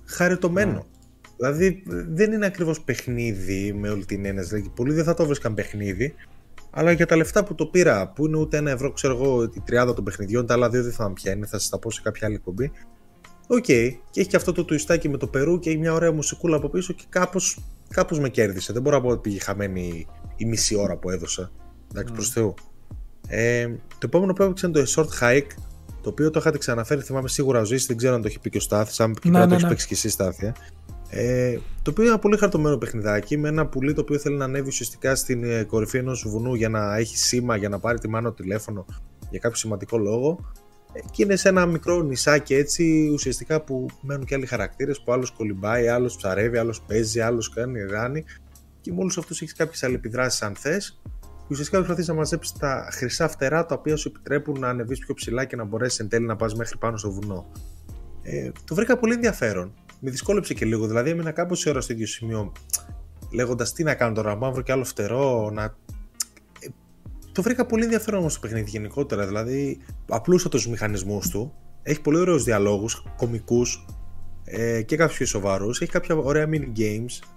[0.05, 0.79] Χαριτωμένο.
[0.79, 0.95] Mm.
[1.37, 4.43] Δηλαδή δεν είναι ακριβώς παιχνίδι με όλη την έννοια.
[4.43, 6.13] Δηλαδή, πολλοί δεν θα το βρίσκαν παιχνίδι.
[6.77, 9.61] Αλλά για τα λεφτά που το πήρα, που είναι ούτε ένα ευρώ, ξέρω εγώ, η
[9.65, 12.01] τριάδα των παιχνιδιών, τα άλλα δύο δεν θα με πιάνει, θα σας τα πω σε
[12.03, 12.71] κάποια άλλη εκπομπή.
[13.47, 13.97] OK, okay.
[14.11, 16.69] και έχει και αυτό το τουιστάκι με το Περού και έχει μια ωραία μουσικούλα από
[16.69, 17.57] πίσω και κάπως
[17.89, 18.73] κάπως με κέρδισε.
[18.73, 21.51] Δεν μπορώ να πω ότι πήγε χαμένη η μισή ώρα που έδωσα.
[21.91, 22.15] Εντάξει, mm.
[22.15, 22.53] προς Θεού.
[23.27, 25.47] Ε, το επόμενο που έπαιξε είναι το Short Hike,
[26.01, 28.49] το οποίο το είχατε ξαναφέρει, θυμάμαι σίγουρα ο Ζήση, δεν ξέρω αν το έχει πει
[28.49, 29.69] και ο Στάθης, αν ναι, ναι, το έχεις ναι.
[29.69, 30.45] παίξει και εσύ Στάθη.
[30.45, 30.53] Ε.
[31.09, 34.45] Ε, το οποίο είναι ένα πολύ χαρτωμένο παιχνιδάκι με ένα πουλί το οποίο θέλει να
[34.45, 38.09] ανέβει ουσιαστικά στην ε, κορυφή ενός βουνού για να έχει σήμα, για να πάρει τη
[38.09, 38.85] μάνα τηλέφωνο
[39.29, 40.39] για κάποιο σημαντικό λόγο.
[40.95, 45.11] Ε, και είναι σε ένα μικρό νησάκι έτσι ουσιαστικά που μένουν και άλλοι χαρακτήρες που
[45.11, 48.23] άλλος κολυμπάει, άλλος ψαρεύει, άλλος παίζει, άλλος κάνει ράνι.
[48.81, 51.01] Και με όλους αυτούς έχεις κάποιες αλληλεπιδράσεις αν θες.
[51.21, 55.13] Και ουσιαστικά προσπαθείς να μαζέψεις τα χρυσά φτερά τα οποία σου επιτρέπουν να ανεβείς πιο
[55.13, 57.51] ψηλά και να μπορέσεις εν τέλει να πας μέχρι πάνω στο βουνό.
[58.21, 60.87] Ε, το βρήκα πολύ ενδιαφέρον με δυσκόλεψε και λίγο.
[60.87, 62.51] Δηλαδή, έμεινα κάπως ώρα στο ίδιο σημείο,
[63.31, 65.75] λέγοντας τι να κάνω τώρα, να βρω και άλλο φτερό, να.
[67.35, 69.27] Ε, το βρήκα πολύ ενδιαφέρον όμως το παιχνίδι γενικότερα.
[69.27, 69.77] Δηλαδή,
[70.09, 71.53] απλούστατο τους μηχανισμούς του.
[71.83, 73.85] Έχει πολύ ωραίους διαλόγους, κομικούς
[74.43, 75.81] ε, και κάποιους σοβαρούς.
[75.81, 77.27] Έχει κάποια ωραία mini games.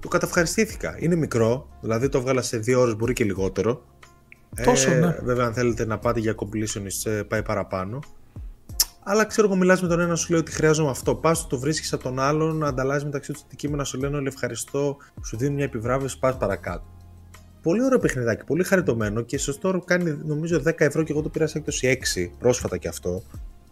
[0.00, 0.96] Το καταυχαριστήθηκα.
[0.98, 3.84] Είναι μικρό, δηλαδή το έβγαλα σε δύο ώρες, μπορεί και λιγότερο.
[4.64, 5.16] Τόσο, ε, ναι.
[5.22, 7.98] Βέβαια, αν θέλετε να πάτε για completionist, ε, πάει παραπάνω.
[9.04, 11.14] Αλλά ξέρω εγώ, μιλάς με τον ένα, σου λέει ότι χρειάζομαι αυτό.
[11.14, 15.36] Πας το βρίσκεις από τον άλλον, ανταλλάσσει μεταξύ τους αντικείμενα, σου λένε όλοι ευχαριστώ, σου
[15.36, 17.01] δίνουν μια επιβράβευση, πας παρακάτω.
[17.62, 21.46] Πολύ ωραίο παιχνιδάκι, πολύ χαριτωμένο και σωστό κάνει νομίζω 10 ευρώ και εγώ το πήρα
[21.46, 23.22] σε έκπτωση 6 πρόσφατα και αυτό.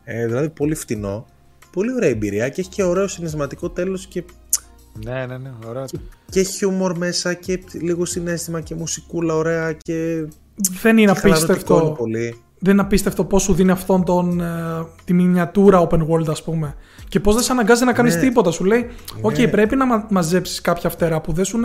[0.05, 1.27] Ε, δηλαδή πολύ φτηνό.
[1.73, 4.25] Πολύ ωραία εμπειρία και έχει και ωραίο συναισθηματικό τέλος και.
[5.05, 5.85] Ναι, ναι, ναι, ωραία.
[5.85, 5.99] Και,
[6.31, 10.27] και χιούμορ μέσα και λίγο συνέστημα και μουσικούλα ωραία και.
[10.83, 11.95] Δεν είναι απίστευτο.
[11.99, 16.43] Πολύ δεν είναι απίστευτο πώς σου δίνει αυτόν τον, ε, τη μινιατούρα open world, ας
[16.43, 16.75] πούμε.
[17.09, 18.21] Και πώς δεν σε αναγκάζει να κάνεις ναι.
[18.21, 18.51] τίποτα.
[18.51, 18.91] Σου λέει,
[19.21, 19.49] OK, okay, ναι.
[19.49, 21.59] πρέπει να μα, μαζέψεις κάποια φτερά που δεν σου,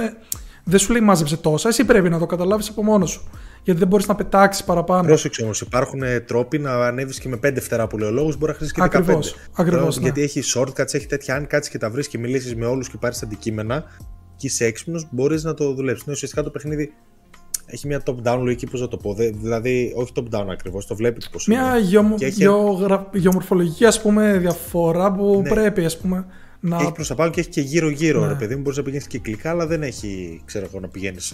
[0.66, 1.70] δεν σου λέει μάζεψε τόσα.
[1.70, 3.22] Εσύ πρέπει να το καταλάβεις από μόνος σου.
[3.64, 5.08] Γιατί δεν μπορείς να πετάξεις παραπάνω.
[5.08, 8.38] Πρόσεξε όμως, υπάρχουν ε, τρόποι να ανέβεις και με πέντε φτερά που λέει ο λόγος,
[8.38, 9.36] μπορεί να χρήσεις και Ακριβώς.
[9.56, 9.98] Ακριβώς.
[9.98, 10.04] Ναι.
[10.04, 11.36] Γιατί έχει shortcuts, έχει τέτοια.
[11.36, 13.84] Αν κάτσεις και τα βρεις και μιλήσεις με όλους και πάρεις αντικείμενα
[14.36, 16.06] και είσαι έξυπνος, μπορείς να το δουλέψεις.
[16.06, 16.94] Είναι ουσιαστικά το παιχνίδι
[17.66, 19.14] έχει μια top-down λογική, πώς να το πω.
[19.14, 21.56] Δηλαδή, όχι top-down ακριβώς, το βλέπετε πώς είναι.
[21.56, 22.16] Μια γεω...
[22.20, 22.30] έχει...
[22.32, 23.10] γεωγρα...
[23.14, 25.50] γεωμορφολογική ας πούμε, διαφορά που ναι.
[25.50, 26.26] πρέπει, ας πούμε.
[26.60, 26.78] Να...
[26.78, 28.28] Έχει προς τα πάνω και έχει και γύρω-γύρω, Ναι.
[28.28, 28.62] ρε παιδί μου.
[28.62, 31.34] Μπορείς να πηγαίνεις κυκλικά, αλλά δεν έχει, ξέρω εγώ, να πηγαίνεις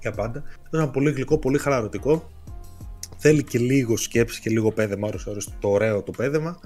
[0.00, 0.38] για πάντα.
[0.38, 2.30] Είναι ένα πολύ γλυκό, πολύ χαλαρωτικό.
[3.16, 6.60] Θέλει και λίγο σκέψη και λίγο πέδεμα, ώρες ώρες το ωραίο το πέδεμα.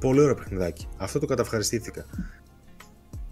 [0.00, 0.88] Πολύ ωραίο παιχνιδάκι.
[0.96, 2.06] Αυτό το καταευχαριστήθηκα.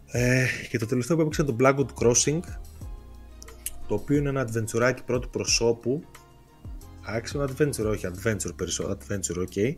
[0.06, 2.40] Ε, και το τελευταίο που έπαιξα είναι το Blackwood Crossing,
[3.86, 6.02] το οποίο είναι ένα adventure πρώτου προσώπου.
[7.16, 9.73] Action adventure, όχι adventure περισσότερο, adventure, ok.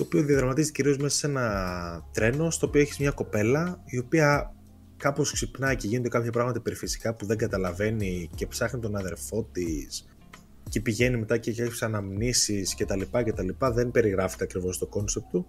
[0.00, 4.54] Το οποίο διαδραματίζεται κυρίως μέσα σε ένα τρένο, στο οποίο έχεις μια κοπέλα, η οποία
[4.96, 10.08] κάπως ξυπνάει και γίνονται κάποια πράγματα υπερφυσικά που δεν καταλαβαίνει και ψάχνει τον αδερφό της
[10.68, 13.72] και πηγαίνει μετά και έχει αναμνήσεις και τα λοιπά και τα λοιπά.
[13.72, 15.46] Δεν περιγράφεται ακριβώς το κόνσεπτ του.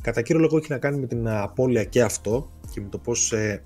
[0.00, 3.32] Κατά κύριο λόγο έχει να κάνει με την απώλεια και αυτό και με το πώς,
[3.32, 3.62] ε,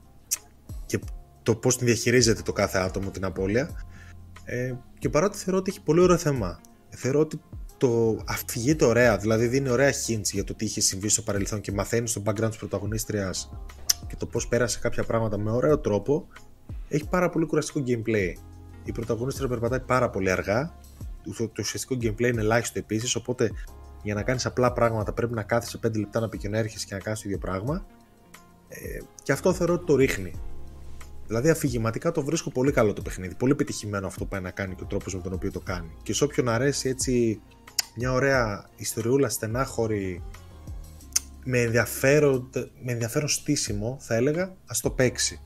[0.86, 0.98] και
[1.42, 3.70] το πώς την διαχειρίζεται το κάθε άτομο την απώλεια.
[4.44, 6.60] Ε, και παρότι θεωρώ ότι έχει πολύ ωραίο θέμα.
[6.88, 7.40] Θεωρώ ότι
[7.76, 11.72] το αφηγείται ωραία, δηλαδή δίνει ωραία hints για το τι είχε συμβεί στο παρελθόν και
[11.72, 13.50] μαθαίνει στο background της πρωταγωνίστριας
[14.06, 16.28] και το πώς πέρασε κάποια πράγματα με ωραίο τρόπο.
[16.88, 18.32] Έχει πάρα πολύ κουραστικό gameplay.
[18.84, 20.74] Η πρωταγωνίστρια περπατάει πάρα πολύ αργά.
[21.36, 23.50] Το, το ουσιαστικό gameplay είναι ελάχιστο επίσης, οπότε
[24.02, 27.20] για να κάνεις απλά πράγματα πρέπει να κάθεσαι 5 λεπτά να πηγαίνεις και να κάνεις
[27.20, 27.86] το ίδιο πράγμα.
[28.68, 28.78] Ε,
[29.22, 30.32] και αυτό θεωρώ ότι το ρίχνει.
[31.26, 33.34] Δηλαδή αφηγηματικά το βρίσκω πολύ καλό το παιχνίδι.
[33.34, 35.96] Πολύ επιτυχημένο αυτό που πάει να κάνει και ο τρόπος με τον οποίο το κάνει.
[36.02, 37.40] Και σε όποιον αρέσει έτσι
[37.96, 40.22] μια ωραία ιστοριούλα στενάχωρη
[41.44, 42.50] με ενδιαφέρον,
[42.84, 45.40] με ενδιαφέρον στήσιμο θα έλεγα ας το παίξει.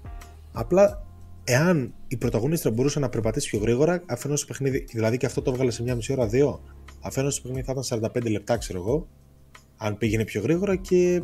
[0.53, 1.07] Απλά
[1.45, 5.51] εάν η πρωταγωνίστρια μπορούσε να περπατήσει πιο γρήγορα αφενός το παιχνίδι, δηλαδή και αυτό το
[5.51, 6.61] έβγαλε σε μια μισή ώρα δύο
[7.01, 9.09] αφενός το παιχνίδι θα ήταν 45 λεπτά ξέρω εγώ
[9.77, 11.23] αν πήγαινε πιο γρήγορα και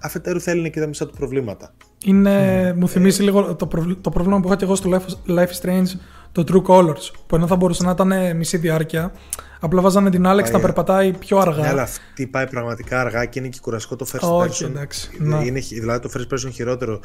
[0.00, 1.74] αφετέρου θέλει και τα μισά του προβλήματα.
[2.04, 5.46] Είναι, Μου θυμίζει λίγο το, προβλ- το πρόβλημα που είχα και εγώ στο Life, Life
[5.46, 5.86] is Strange,
[6.32, 7.10] το True Colors.
[7.26, 9.12] Που ενώ θα μπορούσε να ήταν μισή διάρκεια,
[9.60, 10.60] απλά βάζανε την Alex Πάει, να ε.
[10.60, 11.60] περπατάει πιο αργά.
[11.62, 14.68] Ναι, αλλά αυτή πάει πραγματικά αργά και είναι και κουραστικό το first Όχι, person.
[14.68, 15.44] εντάξει, Είναι, ναι.
[15.44, 17.00] είναι- δηλαδή το first person χειρότερο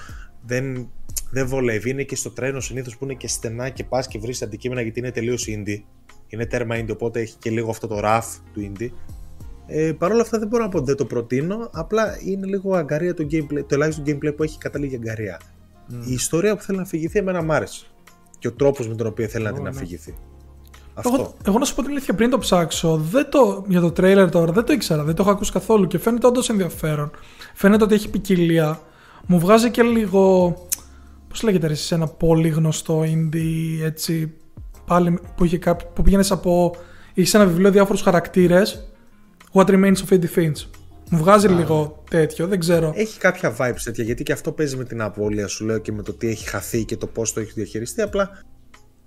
[0.45, 0.89] δεν,
[1.31, 1.89] δεν βολεύει.
[1.89, 4.99] Είναι και στο τρένο συνήθως που είναι και στενά και πας και βρεις αντικείμενα γιατί
[4.99, 5.83] είναι τελείως indie.
[6.27, 8.89] Είναι τέρμα indie, οπότε έχει και λίγο αυτό το rough του indie.
[9.67, 11.69] Ε, Παρ' όλα αυτά δεν μπορώ να πω ότι δεν το προτείνω.
[11.73, 13.63] Απλά είναι λίγο αγκαρία το gameplay.
[13.67, 15.39] Το ελάχιστο gameplay που έχει κατάληγη αγκαρία.
[16.05, 17.85] Η ιστορία που θέλει να αφηγηθεί εμένα μ' άρεσε.
[18.41, 19.69] Και ο τρόπος με τον οποίο θέλει να την ναι.
[19.69, 20.15] αφηγηθεί.
[21.05, 21.33] Εγώ, Αυτό.
[21.45, 24.51] εγώ να σου πω την αλήθεια, πριν το ψάξω, δεν το, για το τρέιλερ τώρα
[24.51, 27.11] δεν το ήξερα, δεν το έχω ακούσει καθόλου και φαίνεται όντως ενδιαφέρον.
[27.53, 28.81] Φαίνεται ότι έχει ποικιλία.
[29.27, 30.53] Μου βγάζει και λίγο.
[31.29, 34.33] Πώς λέγεται ρε, σε ένα πολύ γνωστό indie έτσι.
[34.85, 36.75] Πάλι που, είχε κάποιο, που πήγαινες από.
[37.13, 38.91] Είχε ένα βιβλίο διάφορους χαρακτήρες.
[39.53, 40.80] What remains of Edith Finch.
[41.13, 42.91] Μου βγάζει λίγο τέτοιο, δεν ξέρω.
[42.95, 46.03] Έχει κάποια vibes τέτοια γιατί και αυτό παίζει με την απώλεια σου λέω και με
[46.03, 48.01] το τι έχει χαθεί και το πώς το έχεις διαχειριστεί.
[48.01, 48.29] Απλά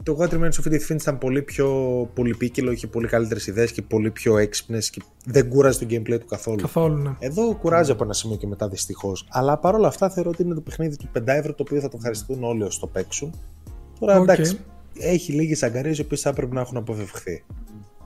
[0.02, 1.66] το What Remains of Edith Finch ήταν πολύ πιο
[2.14, 6.26] πολυπίκυλο, είχε πολύ καλύτερες ιδέες και πολύ πιο έξυπνες και δεν κούραζε το gameplay του
[6.26, 6.60] καθόλου.
[6.60, 7.10] Καθόλου, ναι.
[7.18, 9.26] Εδώ κουράζει από ένα σημείο και μετά δυστυχώς.
[9.30, 11.96] Αλλά παρόλα αυτά θεωρώ ότι είναι το παιχνίδι του 5 ευρώ το οποίο θα το
[11.96, 13.34] ευχαριστούν όλοι όσοι το παίξουν.
[14.00, 14.22] Τώρα Οκ.
[14.22, 14.58] εντάξει,
[14.98, 17.44] έχει λίγες αγγαρείες οι οποίες θα έπρεπε να έχουν αποφευχθεί.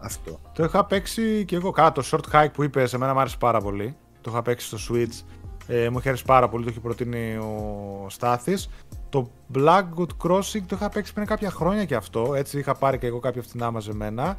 [0.01, 0.41] Αυτό.
[0.55, 2.01] Το είχα παίξει και εγώ κάτω.
[2.01, 3.97] Το Short Hike που είπες, σε μένα μου άρεσε πάρα πολύ.
[4.21, 5.25] Το είχα παίξει στο Switch.
[5.67, 8.69] Ε, μου είχε αρέσει πάρα πολύ, το έχει προτείνει ο Στάθης.
[9.09, 12.35] Το Blackwood Crossing το είχα παίξει πριν κάποια χρόνια και αυτό.
[12.35, 14.39] Έτσι είχα πάρει και εγώ κάποια φθηνά μαζεμένα.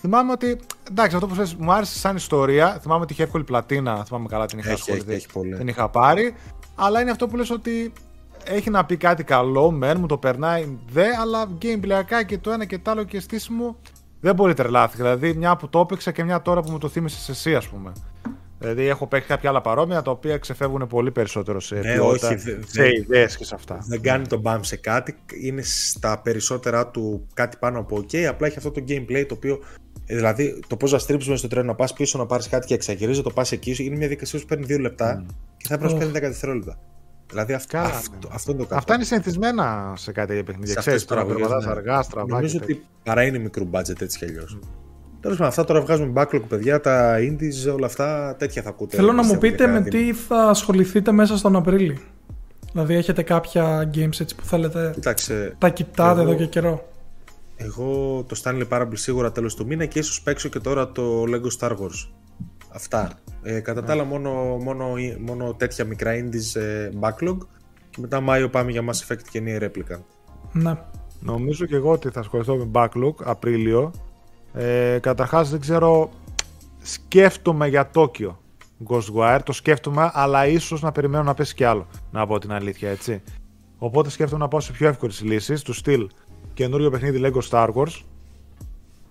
[0.00, 0.60] Θυμάμαι ότι.
[0.90, 2.78] Εντάξει, αυτό που θες, μου άρεσε σαν ιστορία.
[2.82, 4.04] Θυμάμαι ότι είχε εύκολη πλατίνα.
[4.04, 5.08] Θυμάμαι καλά την είχα Έχει, ασχοληθεί.
[5.08, 5.56] έχει, έχει πολύ.
[5.56, 6.34] Την είχα πάρει.
[6.74, 7.92] Αλλά είναι αυτό που λες ότι
[8.44, 12.64] έχει να πει κάτι καλό, μεν, μου το περνάει δε, αλλά gameplayακά και το ένα
[12.64, 13.76] και το άλλο και στήσιμο
[14.22, 15.02] δεν μπορεί τρελάθηκα.
[15.02, 17.92] Δηλαδή, μια που το έπαιξα και μια τώρα που μου το θύμισες εσύ, ας πούμε.
[18.58, 22.36] Δηλαδή, έχω παίξει κάποια άλλα παρόμοια τα οποία ξεφεύγουν πολύ περισσότερο σε Ναι, ποιότητα, όχι,
[22.36, 23.78] δε- σε δε- ιδέες και σε αυτά.
[23.88, 28.46] Δεν κάνει τον μπαμ σε κάτι, είναι στα περισσότερα του κάτι πάνω από OK, απλά
[28.46, 29.60] έχει αυτό το gameplay το οποίο.
[30.06, 32.66] ε, Δηλαδή, το πώς να στρίψεις μέσα στο τρένο, να πας πίσω να πάρεις κάτι
[32.66, 35.24] και εξαγγελίζει, το πας εκεί, είναι μια διαδικασία που παίρνει 2 λεπτά
[35.56, 35.98] και θα πρέπει να σου Οχ.
[36.00, 36.78] παίρνει 10 δευτερόλεπτα.
[37.32, 38.34] Δηλαδή, αυτό, Καλά, αυτό, ναι.
[38.34, 38.78] αυτό είναι το κακό.
[38.78, 40.72] Αυτά είναι συνηθισμένα σε κάτι τέτοια παιχνίδια.
[40.72, 41.90] Σε Ξέρεις αυτές τις τώρα παραγωγές, περπατάς ναι.
[41.90, 42.26] αργά, στραβά.
[42.34, 42.80] Νομίζω και τέτοια.
[42.80, 44.58] ότι παρά είναι μικρό budget έτσι κι αλλιώς.
[45.20, 46.80] Τέλος πάντων, αυτά τώρα βγάζουμε backlog, παιδιά.
[46.80, 48.96] Τα indies, όλα αυτά τέτοια θα ακούτε.
[48.96, 49.90] Θέλω να μου πιστεύω, πείτε για με κάτι.
[49.90, 51.98] τι θα ασχοληθείτε μέσα στον Απρίλη.
[52.72, 56.88] Δηλαδή έχετε κάποια games έτσι που θέλετε, Κοίταξε, τα κοιτάτε εγώ- εδώ και καιρό;
[57.56, 61.58] εγώ το Stanley Parable σίγουρα τέλος του μήνα και ίσως παίξω και τώρα το Lego
[61.60, 62.08] Star Wars.
[62.74, 63.10] Αυτά.
[63.42, 64.30] Ε, κατά τα άλλα, μόνο,
[64.62, 64.86] μόνο,
[65.20, 67.36] μόνο τέτοια μικρά indies ε, backlog.
[67.90, 70.02] Και μετά Μάιο πάμε για Mass Effect και Nier Replicant.
[70.52, 70.74] Ναι.
[71.20, 73.92] Νομίζω και εγώ ότι θα ασχοληθώ με backlog Απρίλιο.
[74.52, 76.10] Ε, Καταρχάς δεν ξέρω.
[76.82, 78.40] Σκέφτομαι για Τόκιο
[78.88, 79.40] Ghostwire.
[79.44, 81.86] Το σκέφτομαι, αλλά ίσως να περιμένω να πέσει κι άλλο.
[82.10, 83.22] Να πω την αλήθεια, έτσι.
[83.78, 85.62] Οπότε σκέφτομαι να πάω σε πιο εύκολες λύσεις.
[85.62, 86.08] Του στυλ
[86.54, 88.00] καινούριο παιχνίδι Lego Star Wars.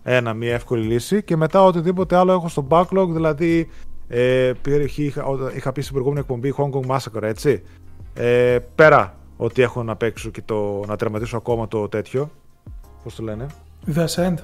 [0.03, 1.23] Ένα, μια εύκολη λύση.
[1.23, 3.69] Και μετά οτιδήποτε άλλο έχω στο backlog, δηλαδή
[4.13, 4.51] Ε,
[4.95, 5.25] είχα,
[5.55, 7.63] είχα πει στην προηγούμενη εκπομπή Hong Kong Massacre, έτσι.
[8.13, 12.31] Ε, πέρα ότι έχω να παίξω και το, να τερματίσω ακόμα το τέτοιο.
[13.03, 13.45] Πώς το λένε;
[13.95, 14.35] The Ascent.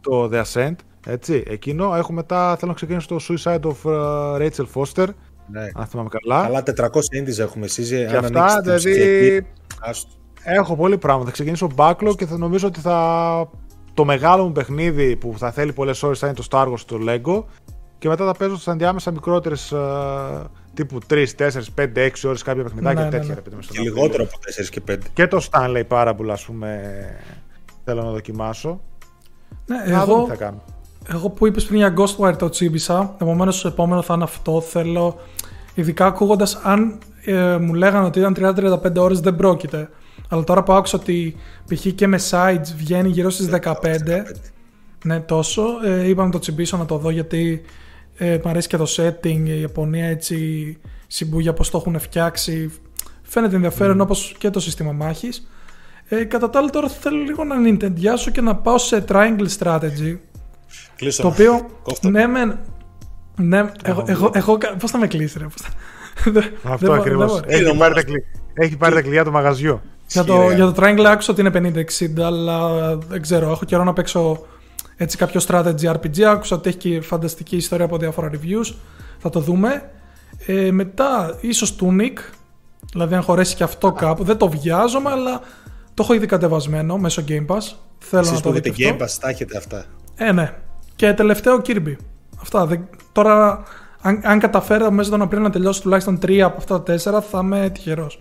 [0.00, 0.74] Το The Ascent.
[1.06, 1.42] Έτσι.
[1.46, 2.56] Εκείνο έχω μετά.
[2.56, 5.06] Θέλω να ξεκινήσω το Suicide of uh, Rachel Foster.
[5.50, 5.68] Ναι.
[5.74, 6.42] Αν θυμάμαι καλά.
[6.42, 8.06] Καλά, 400 indies έχουμε εσεί.
[8.06, 9.46] Και αυτά δηλαδή.
[10.42, 11.24] Έχω πολύ πράγμα.
[11.24, 13.50] Θα ξεκινήσω backlog και θα νομίζω ότι θα.
[13.98, 16.98] Το μεγάλο μου παιχνίδι που θα θέλει πολλές ώρες θα είναι το Star Wars το
[17.06, 17.44] Lego.
[17.98, 20.44] Και μετά θα παίζω στι ενδιάμεσα μικρότερες uh,
[20.74, 21.48] τύπου 3, 4,
[21.78, 23.34] 5, 6 ώρες κάποια παιχνιδάκια ναι, τέτοια.
[23.34, 23.62] Ναι, ναι.
[23.70, 24.96] Και λιγότερο από 4 και 5.
[25.12, 26.90] Και το Stanley Parable, ας πούμε,
[27.84, 28.80] θέλω να δοκιμάσω.
[29.66, 30.62] Ναι, να εγώ, θα κάνω.
[31.12, 34.60] Εγώ που είπες πριν για Ghostwire το τσίμπησα, επομένως το επόμενο θα είναι αυτό.
[34.60, 35.18] Θέλω,
[35.74, 39.88] ειδικά ακούγοντας, αν ε, μου λέγανε ότι ήταν 30-35 ώρες, δεν πρόκειται.
[40.28, 41.36] Αλλά τώρα που άκουσα ότι
[41.66, 41.86] π.χ.
[41.94, 43.72] και με sites βγαίνει γύρω στις 15, 15.
[45.04, 45.64] Ναι, τόσο.
[45.84, 47.62] Ε, είπα να το τσιμπήσω να το δω γιατί
[48.16, 52.72] ε, μ' αρέσει και το setting, η Ιαπωνία έτσι, συμπούγια πώς το έχουν φτιάξει.
[53.22, 54.02] Φαίνεται ενδιαφέρον mm.
[54.02, 55.48] όπως και το σύστημα μάχης.
[56.08, 60.18] Ε, κατά τα άλλα τώρα θέλω λίγο να νιντεντιάσω και να πάω σε triangle strategy.
[60.96, 61.22] Κλείσω.
[61.22, 61.66] Το οποίο,
[62.02, 62.58] ναι, με,
[63.36, 65.46] ναι, εγώ, εγώ, εγώ, πώς θα με κλείσει ρε.
[66.62, 67.40] Αυτό ακριβώς.
[67.46, 68.02] Έχει, πάρει τα,
[68.54, 69.80] έχει πάρει τα κλειδιά του μαγαζιού.
[70.10, 71.84] Για το, για το Triangle άκουσα ότι είναι
[72.18, 73.50] 50-60, αλλά δεν ξέρω.
[73.50, 74.46] Έχω καιρό να παίξω
[74.96, 76.20] έτσι κάποιο strategy RPG.
[76.20, 78.74] Άκουσα ότι έχει και φανταστική ιστορία από διάφορα reviews.
[79.18, 79.90] Θα το δούμε.
[80.46, 82.18] Ε, μετά ίσως Tunic,
[82.92, 84.24] δηλαδή αν χωρέσει και αυτό κάπου.
[84.24, 85.40] Δεν το βιάζομαι, αλλά
[85.94, 87.74] το έχω ήδη κατεβασμένο μέσω Game Pass.
[87.98, 89.84] Θέλω Εσείς να το δείτε Game Pass, τα έχετε αυτά.
[90.14, 90.54] Ε, ναι.
[90.96, 91.96] Και τελευταίο Kirby.
[92.40, 92.66] Αυτά.
[92.66, 93.62] Δεν, τώρα,
[94.00, 97.40] αν, αν καταφέρω μέσα τον Απρίλιο να τελειώσω τουλάχιστον τρία από αυτά τα τέσσερα, θα
[97.42, 98.20] είμαι τυχερός.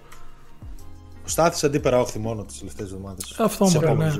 [1.27, 3.35] Ο Στάθη αντίπερα όχθη μόνο τις τελευταίες εβδομάδες.
[3.39, 4.11] Αυτό μου ναι.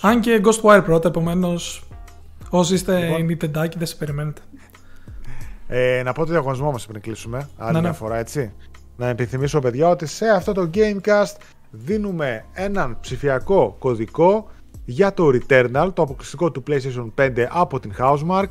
[0.00, 1.86] Αν και Ghostwire πρώτα, επομένως
[2.50, 3.38] Όσοι είστε λοιπόν.
[3.76, 4.40] δεν σε περιμένετε.
[5.68, 7.48] Ε, να πω το διαγωνισμό μας πριν κλείσουμε.
[7.56, 7.96] Άλλη ναι, μια ναι.
[7.96, 8.52] φορά, έτσι.
[8.96, 11.36] Να επιθυμίσω, παιδιά, ότι σε αυτό το Gamecast
[11.70, 14.48] δίνουμε έναν ψηφιακό κωδικό
[14.84, 18.48] για το Returnal, το αποκλειστικό του PlayStation 5 από την Housemark.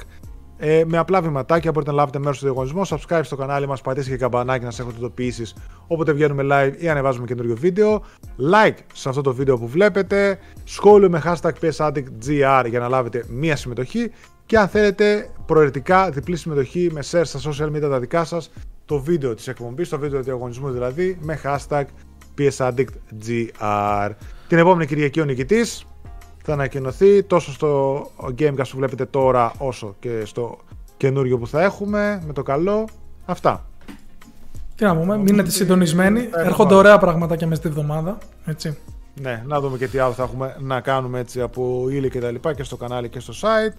[0.67, 2.81] Ε, με απλά βηματάκια μπορείτε να λάβετε μέρος στο διαγωνισμό.
[2.89, 5.53] Subscribe στο κανάλι μας, πατήστε και καμπανάκι να σας έχετε ειδοποιήσει
[5.87, 8.03] όποτε βγαίνουμε live ή ανεβάζουμε καινούριο βίντεο.
[8.53, 10.39] Like σε αυτό το βίντεο που βλέπετε.
[10.63, 14.11] Σχόλιο με hashtag PSAddictGR για να λάβετε μία συμμετοχή.
[14.45, 18.51] Και αν θέλετε προαιρετικά διπλή συμμετοχή με share στα social media τα δικά σας,
[18.85, 21.83] το βίντεο της εκπομπής, το βίντεο του διαγωνισμού δηλαδή, με hashtag
[22.37, 24.09] PSAddictGR.
[24.47, 25.85] Την επόμενη Κυριακή ο νικητής
[26.45, 28.01] θα ανακοινωθεί τόσο στο
[28.39, 30.57] Gamecast που βλέπετε τώρα όσο και στο
[30.97, 32.87] καινούριο που θα έχουμε με το καλό.
[33.25, 33.65] Αυτά.
[34.75, 36.29] Τι να πούμε, μείνετε συντονισμένοι.
[36.35, 38.17] Έρχονται ωραία πράγματα και μέσα στη βδομάδα.
[38.45, 38.77] Έτσι.
[39.21, 42.31] Ναι, να δούμε και τι άλλο θα έχουμε να κάνουμε έτσι από ύλη και τα
[42.31, 43.73] λοιπά και στο κανάλι και στο site.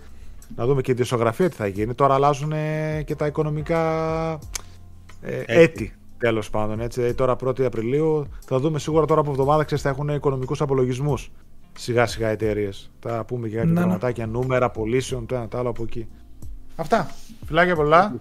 [0.56, 1.94] Να δούμε και τη ισογραφία τι θα γίνει.
[1.94, 2.52] Τώρα αλλάζουν
[3.04, 3.82] και τα οικονομικά
[5.20, 5.94] ε, έτη.
[6.18, 7.14] Τέλος πάντων, έτσι.
[7.14, 11.30] Τώρα 1η Απριλίου θα δούμε σίγουρα τώρα από εβδομάδα ξέρεις θα έχουν οικονομικούς απολογισμούς
[11.76, 12.90] σιγά σιγά εταιρείες.
[13.00, 16.08] Θα πούμε και κάποια ναι, πραγματάκια, νούμερα, πωλήσεων, το ένα το άλλο από εκεί.
[16.76, 17.10] Αυτά.
[17.44, 18.14] Φιλάκια πολλά.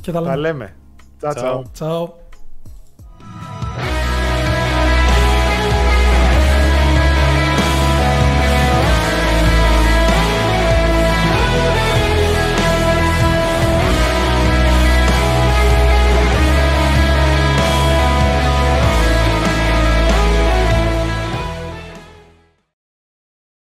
[0.00, 0.76] Και τα λέμε.
[1.18, 1.62] Τα λέμε.
[1.72, 2.14] Τσάου.